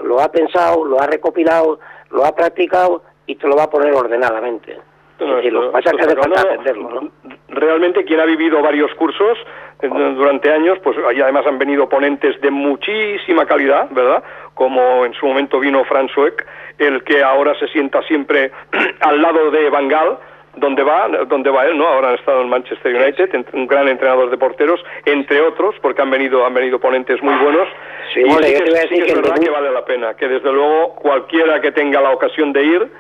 lo 0.02 0.20
ha 0.22 0.32
pensado, 0.32 0.86
lo 0.86 1.02
ha 1.02 1.08
recopilado, 1.08 1.80
lo 2.10 2.26
ha 2.26 2.36
practicado 2.36 3.04
y 3.26 3.36
te 3.36 3.48
lo 3.48 3.56
va 3.56 3.64
a 3.64 3.70
poner 3.70 3.94
ordenadamente. 3.94 4.80
Lo 5.20 5.72
pasa 5.72 5.92
que 5.92 6.02
hace 6.02 6.16
falta 6.16 6.42
entenderlo, 6.42 7.12
Realmente 7.50 8.04
quien 8.04 8.20
ha 8.20 8.26
vivido 8.26 8.62
varios 8.62 8.94
cursos 8.96 9.38
eh, 9.82 9.88
durante 9.88 10.52
años, 10.52 10.80
pues 10.84 10.98
y 11.16 11.22
además 11.22 11.46
han 11.46 11.60
venido 11.60 11.88
ponentes 11.88 12.40
de 12.42 12.50
muchísima 12.50 13.46
calidad, 13.46 13.90
¿verdad? 13.92 14.24
Como 14.54 15.06
en 15.06 15.14
su 15.14 15.26
momento 15.28 15.60
vino 15.60 15.84
Franz 15.86 16.12
Sueck, 16.14 16.46
el 16.80 17.04
que 17.04 17.24
ahora 17.24 17.54
se 17.60 17.68
sienta 17.68 18.02
siempre 18.04 18.52
al 19.02 19.22
lado 19.22 19.52
de 19.52 19.70
Van 19.70 19.88
Gaal, 19.88 20.18
donde 20.56 20.84
va, 20.84 21.08
donde 21.28 21.50
va 21.50 21.66
él, 21.66 21.78
¿no? 21.78 21.88
Ahora 21.88 22.10
han 22.10 22.16
estado 22.16 22.42
en 22.42 22.50
Manchester 22.50 22.96
United, 22.96 23.46
un 23.54 23.68
gran 23.68 23.88
entrenador 23.88 24.30
de 24.30 24.38
porteros, 24.38 24.84
entre 25.06 25.42
otros, 25.42 25.76
porque 25.82 26.02
han 26.02 26.12
venido, 26.12 26.46
han 26.46 26.54
venido 26.54 26.80
ponentes 26.80 27.22
muy 27.24 27.36
buenos. 27.36 27.68
Sí, 28.14 28.22
y 28.22 28.32
sí 28.32 28.40
que, 28.40 29.12
es 29.12 29.16
verdad 29.16 29.40
que 29.40 29.50
vale 29.50 29.72
la 29.72 29.84
pena, 29.84 30.14
que 30.14 30.28
desde 30.28 30.52
luego 30.52 30.96
cualquiera 30.96 31.60
que 31.62 31.72
tenga 31.72 32.02
la 32.02 32.12
ocasión 32.12 32.54
de 32.54 32.64
ir, 32.64 32.92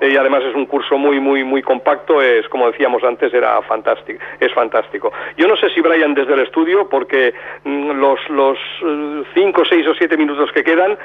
y 0.00 0.16
además 0.16 0.42
es 0.44 0.54
un 0.54 0.66
curso 0.66 0.96
muy 0.96 1.20
muy 1.20 1.44
muy 1.44 1.62
compacto 1.62 2.22
es 2.22 2.48
como 2.48 2.70
decíamos 2.70 3.02
antes 3.04 3.32
era 3.34 3.60
fantástico 3.62 4.20
es 4.38 4.52
fantástico 4.52 5.12
yo 5.36 5.46
no 5.46 5.56
sé 5.56 5.70
si 5.70 5.80
Brian 5.80 6.14
desde 6.14 6.34
el 6.34 6.40
estudio 6.40 6.88
porque 6.88 7.34
mm, 7.64 7.90
los 7.92 8.18
los 8.30 8.58
eh, 8.58 9.22
cinco 9.34 9.62
seis 9.64 9.86
o 9.86 9.94
siete 9.94 10.16
minutos 10.16 10.50
que 10.52 10.64
quedan 10.64 10.96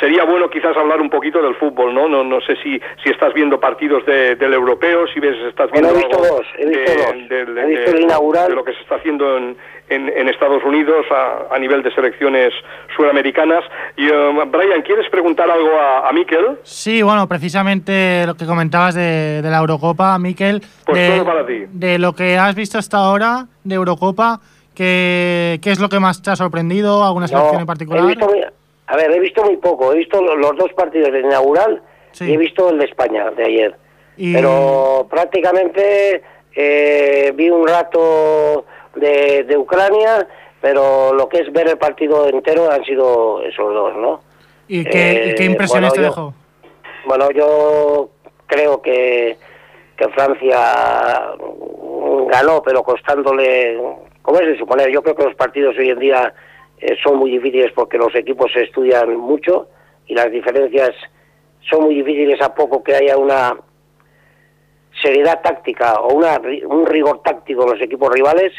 sería 0.00 0.24
bueno 0.24 0.48
quizás 0.48 0.76
hablar 0.76 1.00
un 1.00 1.10
poquito 1.10 1.42
del 1.42 1.54
fútbol 1.56 1.94
no 1.94 2.08
no 2.08 2.24
no 2.24 2.40
sé 2.40 2.56
si 2.62 2.80
si 3.02 3.10
estás 3.10 3.34
viendo 3.34 3.60
partidos 3.60 4.04
del 4.06 4.52
europeo 4.52 5.06
si 5.08 5.20
ves 5.20 5.36
estás 5.46 5.70
viendo 5.70 5.90
he 5.90 5.94
visto 5.94 6.18
dos, 6.18 6.46
he 6.58 6.66
visto 6.66 6.92
dos. 6.92 7.28
De, 7.28 8.00
inaugural. 8.00 8.48
de 8.48 8.54
lo 8.54 8.64
que 8.64 8.72
se 8.72 8.80
está 8.80 8.96
haciendo 8.96 9.36
en 9.36 9.56
en, 9.90 10.28
Estados 10.28 10.62
Unidos 10.64 11.06
a, 11.50 11.58
nivel 11.58 11.82
de 11.82 11.92
selecciones 11.94 12.52
suramericanas. 12.96 13.64
Y, 13.96 14.08
uh, 14.10 14.44
Brian, 14.46 14.82
¿quieres 14.82 15.08
preguntar 15.10 15.50
algo 15.50 15.70
a, 15.78 16.08
a 16.08 16.12
Miquel? 16.12 16.58
Sí, 16.62 17.02
bueno, 17.02 17.26
precisamente 17.28 18.24
lo 18.26 18.34
que 18.34 18.46
comentabas 18.46 18.94
de, 18.94 19.40
la 19.42 19.58
Eurocopa, 19.58 20.18
Miquel. 20.18 20.62
Pues 20.84 20.98
de, 20.98 21.16
todo 21.16 21.24
para 21.24 21.46
ti. 21.46 21.64
De 21.70 21.98
lo 21.98 22.12
que 22.14 22.36
has 22.36 22.54
visto 22.54 22.78
hasta 22.78 22.98
ahora 22.98 23.46
de 23.64 23.74
Eurocopa, 23.74 24.40
¿qué, 24.74 25.58
qué 25.62 25.70
es 25.70 25.80
lo 25.80 25.88
que 25.88 26.00
más 26.00 26.22
te 26.22 26.30
ha 26.30 26.36
sorprendido? 26.36 27.04
¿Alguna 27.04 27.28
selección 27.28 27.60
en 27.60 27.66
particular? 27.66 28.04
a 28.90 28.96
ver, 28.96 29.10
he 29.10 29.20
visto 29.20 29.44
muy 29.44 29.56
poco. 29.58 29.92
He 29.92 29.98
visto 29.98 30.20
los 30.22 30.56
dos 30.56 30.72
partidos 30.74 31.12
de 31.12 31.20
inaugural 31.20 31.82
y 32.20 32.32
he 32.32 32.36
visto 32.36 32.70
el 32.70 32.78
de 32.78 32.86
España 32.86 33.30
de 33.30 33.44
ayer. 33.44 33.74
Pero 34.16 35.06
prácticamente 35.08 36.22
eh, 36.54 37.32
vi 37.36 37.50
un 37.50 37.68
rato 37.68 38.64
de, 38.98 39.56
Ucrania, 39.56 40.26
pero 40.60 41.12
lo 41.12 41.28
que 41.28 41.38
es 41.38 41.52
ver 41.52 41.68
el 41.68 41.78
partido 41.78 42.28
entero 42.28 42.70
han 42.70 42.84
sido 42.84 43.42
esos 43.42 43.72
dos, 43.72 43.96
¿no? 43.96 44.20
¿Y 44.66 44.84
qué, 44.84 45.30
eh, 45.30 45.44
impresiones 45.44 45.92
te 45.92 46.02
dejó? 46.02 46.34
Bueno, 47.06 47.30
yo 47.30 48.10
creo 48.46 48.82
que, 48.82 49.38
que 49.96 50.08
Francia 50.10 51.34
ganó, 52.28 52.62
pero 52.62 52.82
costándole, 52.82 53.80
como 54.22 54.40
es 54.40 54.46
de 54.46 54.58
suponer, 54.58 54.90
yo 54.90 55.02
creo 55.02 55.14
que 55.14 55.24
los 55.24 55.34
partidos 55.34 55.76
hoy 55.78 55.90
en 55.90 55.98
día 55.98 56.34
eh, 56.80 56.96
son 57.02 57.16
muy 57.16 57.30
difíciles 57.30 57.72
porque 57.74 57.98
los 57.98 58.14
equipos 58.14 58.52
se 58.52 58.64
estudian 58.64 59.16
mucho 59.16 59.68
y 60.06 60.14
las 60.14 60.30
diferencias 60.30 60.90
son 61.68 61.84
muy 61.84 61.94
difíciles 61.94 62.40
a 62.40 62.54
poco 62.54 62.82
que 62.82 62.94
haya 62.94 63.16
una 63.16 63.56
seriedad 65.02 65.40
táctica 65.42 66.00
o 66.00 66.14
una, 66.14 66.40
un 66.66 66.86
rigor 66.86 67.22
táctico 67.22 67.62
en 67.64 67.72
los 67.72 67.82
equipos 67.82 68.12
rivales 68.12 68.52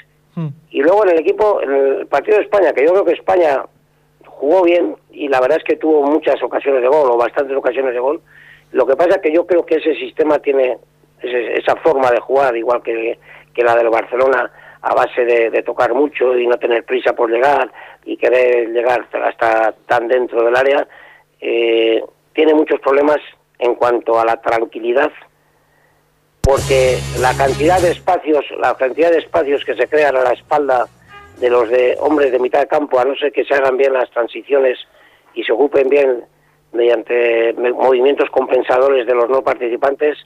Y 0.71 0.81
luego 0.81 1.03
en 1.03 1.11
el 1.11 1.19
equipo, 1.19 1.61
en 1.61 1.71
el 1.71 2.07
partido 2.07 2.37
de 2.37 2.43
España, 2.43 2.73
que 2.73 2.85
yo 2.85 2.91
creo 2.91 3.05
que 3.05 3.13
España 3.13 3.63
jugó 4.25 4.63
bien 4.63 4.95
y 5.11 5.27
la 5.27 5.41
verdad 5.41 5.57
es 5.57 5.63
que 5.63 5.75
tuvo 5.75 6.03
muchas 6.03 6.41
ocasiones 6.41 6.81
de 6.81 6.87
gol 6.87 7.09
o 7.11 7.17
bastantes 7.17 7.55
ocasiones 7.55 7.93
de 7.93 7.99
gol. 7.99 8.21
Lo 8.71 8.85
que 8.85 8.95
pasa 8.95 9.15
es 9.15 9.21
que 9.21 9.33
yo 9.33 9.45
creo 9.45 9.65
que 9.65 9.75
ese 9.75 9.95
sistema 9.95 10.39
tiene 10.39 10.77
esa 11.21 11.75
forma 11.77 12.11
de 12.11 12.19
jugar, 12.19 12.55
igual 12.55 12.81
que, 12.81 13.19
que 13.53 13.63
la 13.63 13.75
del 13.75 13.89
Barcelona, 13.89 14.51
a 14.81 14.93
base 14.93 15.25
de, 15.25 15.63
tocar 15.63 15.93
mucho 15.93 16.37
y 16.37 16.47
no 16.47 16.57
tener 16.57 16.85
prisa 16.85 17.13
por 17.13 17.29
llegar 17.29 17.69
y 18.05 18.15
querer 18.15 18.69
llegar 18.69 19.07
hasta 19.23 19.73
tan 19.87 20.07
dentro 20.07 20.43
del 20.43 20.55
área, 20.55 20.87
eh, 21.41 22.01
tiene 22.33 22.53
muchos 22.53 22.79
problemas 22.79 23.17
en 23.57 23.75
cuanto 23.75 24.19
a 24.19 24.25
la 24.25 24.37
tranquilidad 24.37 25.11
porque 26.49 26.97
la 27.21 27.31
cantidad 27.37 27.79
de 27.79 27.91
espacios, 27.91 28.43
la 28.59 28.73
cantidad 28.73 29.11
de 29.11 29.19
espacios 29.19 29.63
que 29.63 29.75
se 29.75 29.87
crean 29.87 30.15
a 30.15 30.23
la 30.23 30.31
espalda 30.31 30.87
de 31.39 31.47
los 31.47 31.69
de 31.69 31.95
hombres 31.99 32.31
de 32.31 32.39
mitad 32.39 32.61
de 32.61 32.67
campo, 32.67 32.99
a 32.99 33.05
no 33.05 33.13
ser 33.17 33.31
que 33.31 33.45
se 33.45 33.53
hagan 33.53 33.77
bien 33.77 33.93
las 33.93 34.09
transiciones 34.09 34.79
y 35.35 35.43
se 35.43 35.51
ocupen 35.51 35.87
bien 35.89 36.23
mediante 36.71 37.53
movimientos 37.53 38.31
compensadores 38.31 39.05
de 39.05 39.13
los 39.13 39.29
no 39.29 39.43
participantes, 39.43 40.17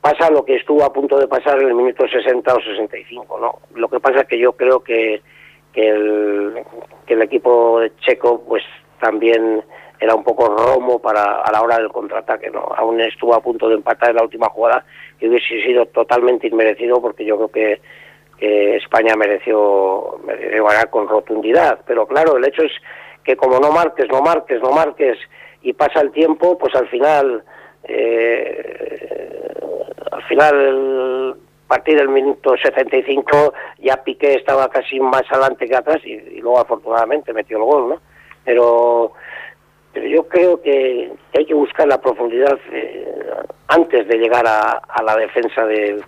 pasa 0.00 0.30
lo 0.30 0.44
que 0.44 0.54
estuvo 0.54 0.84
a 0.84 0.92
punto 0.92 1.18
de 1.18 1.26
pasar 1.26 1.60
en 1.60 1.66
el 1.66 1.74
minuto 1.74 2.06
60 2.06 2.54
o 2.54 2.60
65, 2.60 3.40
¿no? 3.40 3.58
Lo 3.74 3.88
que 3.88 3.98
pasa 3.98 4.20
es 4.20 4.28
que 4.28 4.38
yo 4.38 4.52
creo 4.52 4.84
que, 4.84 5.20
que, 5.72 5.88
el, 5.88 6.62
que 7.06 7.14
el 7.14 7.22
equipo 7.22 7.80
checo 8.06 8.40
pues 8.46 8.62
también 9.00 9.64
era 9.98 10.14
un 10.14 10.22
poco 10.22 10.46
romo 10.46 11.00
para 11.00 11.42
a 11.42 11.50
la 11.50 11.60
hora 11.60 11.76
del 11.76 11.90
contraataque, 11.90 12.50
¿no? 12.50 12.60
Aún 12.76 13.00
estuvo 13.00 13.34
a 13.34 13.42
punto 13.42 13.68
de 13.68 13.74
empatar 13.74 14.10
en 14.10 14.16
la 14.16 14.22
última 14.22 14.48
jugada 14.48 14.84
y 15.20 15.28
hubiese 15.28 15.62
sido 15.62 15.86
totalmente 15.86 16.46
inmerecido 16.46 17.00
porque 17.00 17.24
yo 17.24 17.36
creo 17.36 17.50
que, 17.50 17.80
España 18.42 19.16
mereció, 19.16 20.18
mereció 20.24 20.64
ganar 20.64 20.88
con 20.88 21.06
rotundidad. 21.06 21.80
Pero 21.86 22.06
claro, 22.06 22.38
el 22.38 22.46
hecho 22.46 22.62
es 22.62 22.72
que 23.22 23.36
como 23.36 23.60
no 23.60 23.70
marques, 23.70 24.08
no 24.10 24.22
marques, 24.22 24.62
no 24.62 24.70
marques 24.70 25.18
y 25.60 25.74
pasa 25.74 26.00
el 26.00 26.10
tiempo, 26.10 26.56
pues 26.56 26.74
al 26.74 26.88
final, 26.88 27.44
eh, 27.84 29.52
al 30.10 30.22
final 30.22 31.36
a 31.66 31.68
partir 31.68 31.98
del 31.98 32.08
minuto 32.08 32.56
75 32.56 33.52
ya 33.80 34.02
Piqué 34.02 34.36
estaba 34.36 34.70
casi 34.70 34.98
más 34.98 35.24
adelante 35.30 35.68
que 35.68 35.76
atrás 35.76 35.98
y, 36.02 36.12
y 36.12 36.40
luego 36.40 36.60
afortunadamente 36.60 37.34
metió 37.34 37.58
el 37.58 37.64
gol, 37.64 37.90
¿no? 37.90 38.00
Pero 38.42 39.12
pero 39.92 40.06
yo 40.06 40.28
creo 40.28 40.60
que 40.62 41.12
hay 41.36 41.46
que 41.46 41.54
buscar 41.54 41.88
la 41.88 42.00
profundidad 42.00 42.58
eh, 42.72 43.06
antes 43.68 44.06
de 44.06 44.18
llegar 44.18 44.46
a, 44.46 45.02
la 45.02 45.16
defensa 45.16 45.64
de 45.64 46.00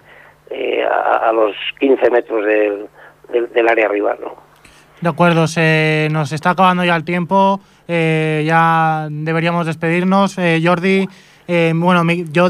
eh, 0.51 0.85
a, 0.85 1.33
los 1.33 1.55
15 1.81 2.11
metros 2.11 2.45
del, 2.45 2.89
del, 3.53 3.69
área 3.69 3.89
rival. 3.89 4.19
¿no? 4.21 4.35
De 5.01 5.09
acuerdo, 5.09 5.47
se 5.47 6.09
nos 6.13 6.33
está 6.33 6.51
acabando 6.51 6.85
ya 6.85 6.95
el 6.95 7.05
tiempo, 7.05 7.61
eh, 7.89 8.45
ya 8.47 9.09
deberíamos 9.11 9.67
despedirnos. 9.67 10.37
Jordi, 10.63 11.09
bueno, 11.75 12.03
yo 12.31 12.49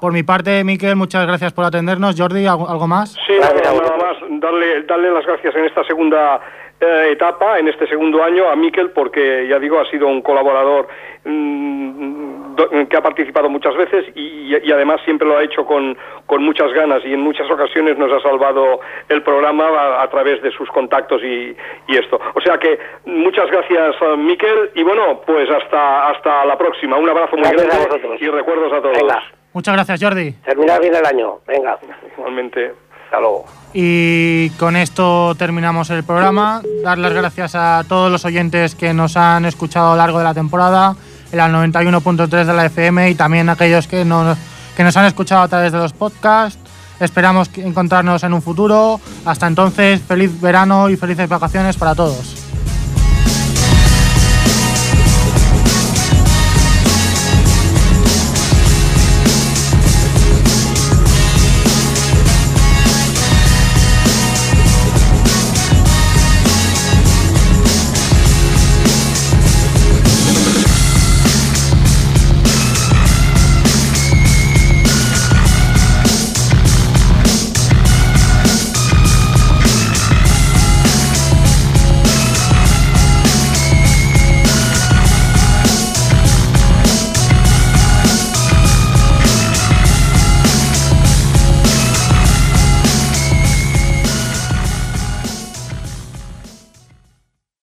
por 0.00 0.12
mi 0.12 0.22
parte, 0.22 0.64
Miquel, 0.64 0.96
muchas 0.96 1.26
gracias 1.26 1.52
por 1.52 1.66
atendernos. 1.66 2.18
Jordi, 2.18 2.46
¿algo, 2.46 2.86
más? 2.86 3.12
Sí, 3.26 3.34
nada 3.38 3.52
más, 3.98 4.16
darle, 4.40 4.82
darle 4.84 5.10
las 5.10 5.26
gracias 5.26 5.54
en 5.54 5.66
esta 5.66 5.84
segunda 5.84 6.36
eh, 6.36 6.69
etapa, 6.80 7.58
en 7.58 7.68
este 7.68 7.86
segundo 7.86 8.22
año, 8.22 8.48
a 8.48 8.56
Miquel, 8.56 8.90
porque 8.90 9.46
ya 9.48 9.58
digo, 9.58 9.78
ha 9.80 9.90
sido 9.90 10.08
un 10.08 10.22
colaborador 10.22 10.88
mm, 11.24 12.84
que 12.88 12.96
ha 12.96 13.02
participado 13.02 13.48
muchas 13.48 13.76
veces 13.76 14.06
y, 14.14 14.54
además 14.72 15.00
siempre 15.04 15.28
lo 15.28 15.36
ha 15.36 15.42
hecho 15.42 15.64
con, 15.64 15.96
con, 16.26 16.42
muchas 16.42 16.72
ganas 16.72 17.02
y 17.04 17.12
en 17.12 17.20
muchas 17.20 17.50
ocasiones 17.50 17.98
nos 17.98 18.12
ha 18.12 18.20
salvado 18.20 18.80
el 19.08 19.22
programa 19.22 19.68
a, 20.02 20.08
través 20.08 20.42
de 20.42 20.50
sus 20.52 20.68
contactos 20.70 21.22
y, 21.22 21.56
esto. 21.88 22.18
O 22.34 22.40
sea 22.40 22.58
que 22.58 22.78
muchas 23.04 23.50
gracias, 23.50 23.96
Miquel, 24.16 24.70
y 24.74 24.82
bueno, 24.82 25.20
pues 25.26 25.50
hasta, 25.50 26.08
hasta 26.08 26.44
la 26.46 26.56
próxima. 26.56 26.96
Un 26.96 27.10
abrazo 27.10 27.36
muy 27.36 27.48
grande 27.50 28.18
y 28.20 28.28
recuerdos 28.28 28.72
a 28.72 28.80
todos. 28.80 28.98
Muchas 29.52 29.74
gracias, 29.74 30.02
Jordi. 30.02 30.32
Terminar 30.44 30.80
bien 30.80 30.94
el 30.94 31.04
año. 31.04 31.40
Venga. 31.46 31.78
Igualmente. 32.16 32.72
Y 33.72 34.50
con 34.50 34.76
esto 34.76 35.34
terminamos 35.36 35.90
el 35.90 36.02
programa. 36.02 36.62
Dar 36.82 36.98
las 36.98 37.12
gracias 37.12 37.54
a 37.54 37.84
todos 37.88 38.10
los 38.10 38.24
oyentes 38.24 38.74
que 38.74 38.92
nos 38.92 39.16
han 39.16 39.44
escuchado 39.44 39.88
a 39.88 39.90
lo 39.92 39.96
largo 39.96 40.18
de 40.18 40.24
la 40.24 40.34
temporada, 40.34 40.96
en 41.30 41.40
al 41.40 41.52
91.3 41.52 42.44
de 42.44 42.52
la 42.52 42.66
FM 42.66 43.10
y 43.10 43.14
también 43.14 43.48
a 43.48 43.52
aquellos 43.52 43.86
que 43.86 44.04
nos, 44.04 44.36
que 44.76 44.82
nos 44.82 44.96
han 44.96 45.06
escuchado 45.06 45.42
a 45.42 45.48
través 45.48 45.72
de 45.72 45.78
los 45.78 45.92
podcasts. 45.92 46.58
Esperamos 46.98 47.50
encontrarnos 47.56 48.22
en 48.24 48.34
un 48.34 48.42
futuro. 48.42 49.00
Hasta 49.24 49.46
entonces, 49.46 50.02
feliz 50.02 50.40
verano 50.40 50.90
y 50.90 50.96
felices 50.96 51.28
vacaciones 51.28 51.76
para 51.76 51.94
todos. 51.94 52.39